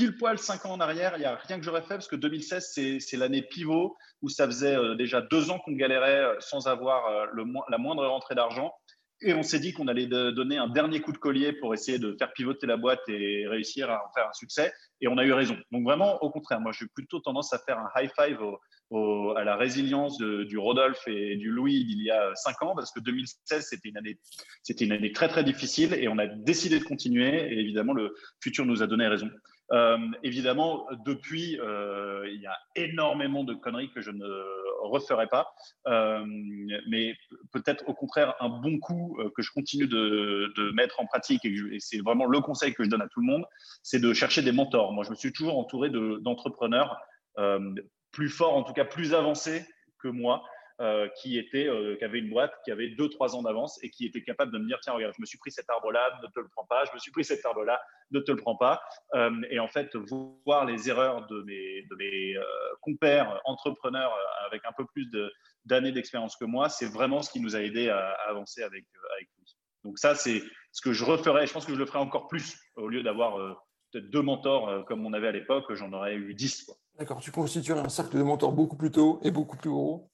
pile 0.00 0.16
poil 0.16 0.38
cinq 0.38 0.64
ans 0.64 0.72
en 0.72 0.80
arrière, 0.80 1.12
il 1.16 1.20
n'y 1.20 1.26
a 1.26 1.34
rien 1.34 1.58
que 1.58 1.62
j'aurais 1.62 1.82
fait 1.82 1.88
parce 1.90 2.08
que 2.08 2.16
2016, 2.16 2.72
c'est, 3.00 3.16
l'année 3.18 3.42
pivot 3.42 3.98
où 4.22 4.30
ça 4.30 4.46
faisait 4.46 4.74
euh, 4.74 4.94
déjà 4.94 5.20
deux 5.20 5.50
ans 5.50 5.58
qu'on 5.58 5.72
galérait 5.72 6.24
euh, 6.24 6.34
sans 6.38 6.68
avoir 6.68 7.06
euh, 7.08 7.26
la 7.68 7.76
moindre 7.76 8.06
rentrée 8.06 8.34
d'argent. 8.34 8.72
Et 9.20 9.34
on 9.34 9.42
s'est 9.42 9.60
dit 9.60 9.74
qu'on 9.74 9.88
allait 9.88 10.06
donner 10.06 10.56
un 10.56 10.68
dernier 10.68 11.02
coup 11.02 11.12
de 11.12 11.18
collier 11.18 11.52
pour 11.52 11.74
essayer 11.74 11.98
de 11.98 12.16
faire 12.18 12.32
pivoter 12.32 12.66
la 12.66 12.78
boîte 12.78 13.06
et 13.08 13.46
réussir 13.46 13.90
à 13.90 13.96
en 13.96 14.10
faire 14.14 14.26
un 14.26 14.32
succès. 14.32 14.72
Et 15.02 15.08
on 15.08 15.18
a 15.18 15.24
eu 15.26 15.34
raison. 15.34 15.58
Donc 15.70 15.84
vraiment, 15.84 16.16
au 16.22 16.30
contraire, 16.30 16.62
moi, 16.62 16.72
j'ai 16.72 16.86
plutôt 16.94 17.20
tendance 17.20 17.52
à 17.52 17.58
faire 17.58 17.78
un 17.78 17.90
high 18.00 18.10
five 18.18 18.38
à 19.36 19.44
la 19.44 19.56
résilience 19.56 20.16
du 20.16 20.56
Rodolphe 20.56 21.06
et 21.06 21.36
du 21.36 21.50
Louis 21.50 21.84
d'il 21.84 22.02
y 22.02 22.10
a 22.10 22.34
cinq 22.34 22.62
ans, 22.62 22.74
parce 22.74 22.92
que 22.92 23.00
2016, 23.00 23.66
c'était 23.68 23.90
une 23.90 23.98
année, 23.98 24.18
c'était 24.62 24.86
une 24.86 24.92
année 24.92 25.12
très 25.12 25.28
très 25.28 25.44
difficile 25.44 25.92
et 25.92 26.08
on 26.08 26.16
a 26.16 26.26
décidé 26.26 26.78
de 26.78 26.84
continuer. 26.84 27.52
Et 27.52 27.60
évidemment, 27.60 27.92
le 27.92 28.14
futur 28.40 28.64
nous 28.64 28.82
a 28.82 28.86
donné 28.86 29.06
raison. 29.06 29.28
Euh, 29.72 29.98
évidemment, 30.22 30.86
depuis, 31.06 31.58
euh, 31.60 32.28
il 32.28 32.40
y 32.40 32.46
a 32.46 32.56
énormément 32.74 33.44
de 33.44 33.54
conneries 33.54 33.90
que 33.92 34.00
je 34.00 34.10
ne 34.10 34.26
referai 34.82 35.28
pas, 35.28 35.52
Euh, 35.86 36.24
mais 36.88 37.14
peut-être 37.52 37.88
au 37.88 37.94
contraire 37.94 38.34
un 38.40 38.48
bon 38.48 38.78
coup 38.78 39.16
euh, 39.20 39.30
que 39.34 39.42
je 39.42 39.50
continue 39.52 39.86
de, 39.86 40.52
de 40.56 40.72
mettre 40.72 41.00
en 41.00 41.06
pratique 41.06 41.44
et, 41.44 41.54
c'est 41.78 41.98
vraiment 42.00 42.26
le 42.26 42.40
conseil 42.40 42.74
que 42.74 42.82
je 42.84 42.90
donne 42.90 43.02
à 43.02 43.08
tout 43.08 43.20
le 43.20 43.26
monde, 43.26 43.44
c'est 43.82 44.00
de 44.00 44.12
chercher 44.12 44.42
des 44.42 44.52
mentors. 44.52 44.92
Moi, 44.92 45.04
je 45.04 45.10
me 45.10 45.14
suis 45.14 45.32
toujours 45.32 45.58
entouré 45.58 45.88
de- 45.90 46.18
d'entrepreneurs 46.22 46.96
euh, 47.38 47.74
plus 48.12 48.28
forts, 48.28 48.56
en 48.56 48.62
tout 48.64 48.72
cas 48.72 48.84
plus 48.84 49.14
avancés 49.14 49.64
que 50.02 50.08
moi, 50.08 50.42
euh, 50.80 51.08
qui 51.20 51.36
étaient, 51.36 51.68
euh, 51.68 51.94
qui 51.96 52.04
avaient 52.04 52.20
une 52.20 52.30
boîte 52.30 52.54
qui 52.64 52.70
avait 52.70 52.88
deux, 52.88 53.10
trois 53.10 53.36
ans 53.36 53.42
d'avance 53.42 53.78
et 53.82 53.90
qui 53.90 54.06
étaient 54.06 54.22
capables 54.22 54.50
de 54.50 54.56
me 54.56 54.66
dire 54.66 54.78
tiens, 54.80 54.94
regarde, 54.94 55.12
je 55.14 55.20
me 55.20 55.26
suis 55.26 55.36
pris 55.36 55.50
cet 55.50 55.68
arbre-là, 55.68 56.18
ne 56.22 56.28
te 56.28 56.40
le 56.40 56.48
prends 56.48 56.64
pas, 56.64 56.86
je 56.86 56.94
me 56.94 56.98
suis 56.98 57.12
pris 57.12 57.22
cet 57.22 57.44
arbre-là, 57.44 57.78
ne 58.12 58.20
te 58.20 58.32
le 58.32 58.38
prends 58.38 58.56
pas. 58.56 58.80
Euh, 59.14 59.30
et 59.50 59.60
en 59.60 59.68
fait, 59.68 59.94
voir 60.46 60.64
les 60.64 60.88
erreurs 60.88 61.26
de 61.26 61.42
mes, 61.42 61.82
de 61.82 61.96
mes 61.96 62.34
compères 62.80 63.42
entrepreneurs 63.44 64.16
avec 64.46 64.62
un 64.64 64.72
peu 64.72 64.86
plus 64.86 65.06
d'années 65.66 65.92
d'expérience 65.92 66.34
que 66.36 66.46
moi, 66.46 66.70
c'est 66.70 66.90
vraiment 66.90 67.20
ce 67.20 67.30
qui 67.30 67.40
nous 67.40 67.56
a 67.56 67.60
aidé 67.60 67.90
à, 67.90 68.12
avancer 68.26 68.62
avec, 68.62 68.86
avec 69.16 69.28
lui. 69.38 69.56
Donc 69.84 69.98
ça, 69.98 70.14
c'est 70.14 70.42
ce 70.72 70.80
que 70.80 70.94
je 70.94 71.04
referais. 71.04 71.46
Je 71.46 71.52
pense 71.52 71.66
que 71.66 71.74
je 71.74 71.78
le 71.78 71.84
ferais 71.84 71.98
encore 71.98 72.26
plus 72.26 72.58
au 72.76 72.88
lieu 72.88 73.02
d'avoir 73.02 73.36
peut-être 73.92 74.08
deux 74.08 74.22
mentors 74.22 74.86
comme 74.86 75.04
on 75.04 75.12
avait 75.12 75.28
à 75.28 75.32
l'époque, 75.32 75.74
j'en 75.74 75.92
aurais 75.92 76.14
eu 76.14 76.32
dix. 76.32 76.64
quoi. 76.64 76.76
D'accord, 76.98 77.20
tu 77.20 77.30
constituerais 77.30 77.80
un 77.80 77.90
cercle 77.90 78.16
de 78.16 78.22
mentors 78.22 78.52
beaucoup 78.52 78.78
plus 78.78 78.90
tôt 78.90 79.20
et 79.22 79.30
beaucoup 79.30 79.58
plus 79.58 79.70
gros 79.70 80.10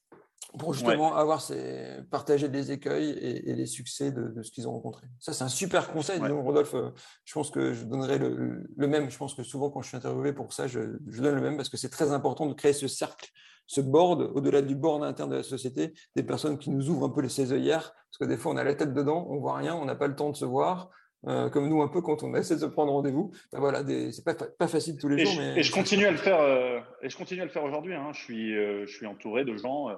pour 0.58 0.72
justement 0.74 1.14
avoir 1.14 1.40
ces, 1.40 1.98
partager 2.10 2.48
les 2.48 2.72
écueils 2.72 3.10
et, 3.10 3.50
et 3.50 3.54
les 3.54 3.66
succès 3.66 4.10
de, 4.10 4.28
de 4.28 4.42
ce 4.42 4.50
qu'ils 4.50 4.66
ont 4.68 4.72
rencontré. 4.72 5.06
Ça, 5.18 5.32
c'est 5.32 5.44
un 5.44 5.48
super 5.48 5.92
conseil. 5.92 6.18
Donc, 6.20 6.44
Rodolphe, 6.44 6.74
euh, 6.74 6.90
je 7.24 7.34
pense 7.34 7.50
que 7.50 7.72
je 7.72 7.84
donnerai 7.84 8.18
le, 8.18 8.64
le 8.74 8.86
même. 8.86 9.10
Je 9.10 9.18
pense 9.18 9.34
que 9.34 9.42
souvent, 9.42 9.70
quand 9.70 9.82
je 9.82 9.88
suis 9.88 9.96
interviewé 9.96 10.32
pour 10.32 10.52
ça, 10.52 10.66
je, 10.66 10.98
je 11.08 11.22
donne 11.22 11.34
le 11.34 11.42
même 11.42 11.56
parce 11.56 11.68
que 11.68 11.76
c'est 11.76 11.90
très 11.90 12.12
important 12.12 12.46
de 12.46 12.54
créer 12.54 12.72
ce 12.72 12.88
cercle, 12.88 13.28
ce 13.66 13.80
board, 13.80 14.30
au-delà 14.34 14.62
du 14.62 14.74
board 14.74 15.02
interne 15.04 15.30
de 15.30 15.36
la 15.36 15.42
société, 15.42 15.92
des 16.14 16.22
personnes 16.22 16.58
qui 16.58 16.70
nous 16.70 16.88
ouvrent 16.88 17.06
un 17.06 17.10
peu 17.10 17.20
les 17.20 17.28
ses 17.28 17.52
œillères. 17.52 17.92
Parce 18.10 18.18
que 18.20 18.24
des 18.24 18.36
fois, 18.36 18.52
on 18.52 18.56
a 18.56 18.64
la 18.64 18.74
tête 18.74 18.94
dedans, 18.94 19.26
on 19.28 19.38
voit 19.38 19.56
rien, 19.56 19.74
on 19.74 19.84
n'a 19.84 19.96
pas 19.96 20.06
le 20.06 20.16
temps 20.16 20.30
de 20.30 20.36
se 20.36 20.44
voir. 20.44 20.90
Euh, 21.26 21.48
comme 21.50 21.68
nous 21.68 21.82
un 21.82 21.88
peu 21.88 22.00
quand 22.00 22.22
on 22.22 22.34
essaie 22.34 22.56
de 22.56 22.66
prendre 22.66 22.92
rendez-vous. 22.92 23.32
Ben 23.52 23.58
voilà, 23.60 23.82
c'est 24.12 24.24
pas, 24.24 24.34
pas 24.34 24.68
facile 24.68 24.96
tous 24.98 25.08
les 25.08 25.22
Et 25.22 25.24
jours, 25.24 25.34
je, 25.34 25.40
mais 25.40 25.58
et 25.58 25.62
je 25.62 25.72
continue 25.72 26.06
à 26.06 26.10
le 26.10 26.16
faire. 26.16 26.40
euh, 26.40 26.80
et 27.02 27.08
je 27.08 27.16
continue 27.16 27.40
à 27.40 27.44
le 27.44 27.50
faire 27.50 27.64
aujourd'hui. 27.64 27.94
hein. 27.94 28.10
Je 28.12 28.20
suis, 28.20 28.56
euh, 28.56 28.86
je 28.86 28.92
suis 28.94 29.06
entouré 29.06 29.44
de 29.44 29.56
gens 29.56 29.88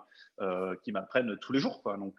qui 0.82 0.92
m'apprennent 0.92 1.36
tous 1.40 1.52
les 1.52 1.58
jours. 1.58 1.82
Quoi. 1.82 1.96
Donc, 1.96 2.14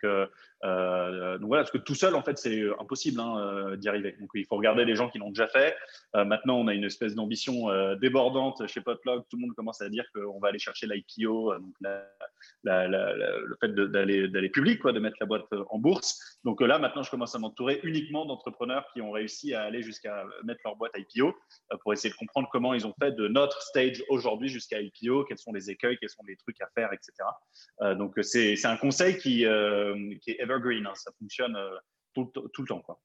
euh, 0.66 1.38
donc 1.38 1.48
voilà, 1.48 1.64
parce 1.64 1.72
que 1.72 1.78
tout 1.78 1.96
seul, 1.96 2.16
en 2.16 2.24
fait, 2.24 2.38
c'est 2.38 2.64
impossible 2.80 3.20
hein, 3.20 3.40
euh, 3.40 3.76
d'y 3.78 3.88
arriver. 3.88 4.16
Donc, 4.20 4.30
il 4.34 4.46
faut 4.46 4.58
regarder 4.58 4.86
les 4.86 4.96
gens 4.96 5.10
qui 5.10 5.18
l'ont 5.18 5.30
déjà 5.30 5.48
fait. 5.48 5.76
Euh, 6.16 6.26
maintenant, 6.26 6.58
on 6.58 6.68
a 6.68 6.74
une 6.74 6.84
espèce 6.84 7.16
d'ambition 7.16 7.68
débordante 8.02 8.66
chez 8.68 8.82
Potluck. 8.82 9.26
Tout 9.30 9.38
le 9.38 9.42
monde 9.42 9.56
commence 9.56 9.82
à 9.82 9.90
dire 9.90 10.06
qu'on 10.14 10.40
va 10.40 10.50
aller 10.50 10.60
chercher 10.60 10.88
l'IPO, 10.88 11.54
donc 11.56 11.74
le 12.64 13.58
fait 13.60 13.74
d'aller 13.74 14.50
public, 14.50 14.80
quoi, 14.80 14.92
de 14.92 15.00
mettre 15.00 15.18
la 15.20 15.26
boîte 15.26 15.46
en 15.70 15.80
bourse. 15.80 16.40
Donc 16.44 16.62
là, 16.62 16.80
maintenant, 16.80 17.04
je 17.04 17.12
commence 17.12 17.36
à 17.36 17.40
m'entourer 17.40 17.80
uniquement 17.84 18.26
d'entrepreneurs 18.26 18.86
qui 18.94 19.02
ont 19.02 19.12
réussi 19.12 19.54
à 19.54 19.64
aller 19.64 19.82
jusqu'à 19.82 20.26
mettre 20.44 20.62
leur 20.66 20.76
boîte 20.76 20.92
IPO 20.98 21.34
pour 21.82 21.94
essayer 21.94 22.10
de 22.10 22.18
comprendre 22.18 22.50
comment 22.52 22.74
ils 22.74 22.86
ont 22.86 22.94
fait 23.00 23.12
de 23.12 23.28
notre 23.28 23.62
stage 23.62 24.04
aujourd'hui 24.10 24.50
jusqu'à 24.50 24.82
IPO, 24.82 25.26
quels 25.26 25.38
sont 25.38 25.54
les 25.54 25.70
écueils, 25.70 25.98
quels 26.00 26.10
sont 26.10 26.24
les 26.28 26.36
trucs 26.38 26.62
à 26.62 26.68
faire, 26.76 26.90
etc. 26.94 27.14
Donc 27.98 28.16
c'est 28.22 28.66
un 28.66 28.78
conseil 28.78 29.18
qui, 29.18 29.46
qui 30.22 30.32
est 30.32 30.49
hein, 30.52 30.96
ça 30.96 31.12
fonctionne 31.20 31.56
euh, 31.56 31.78
tout, 32.14 32.32
tout 32.54 32.62
le 32.62 32.68
temps. 32.68 32.82
Quoi. 32.82 33.02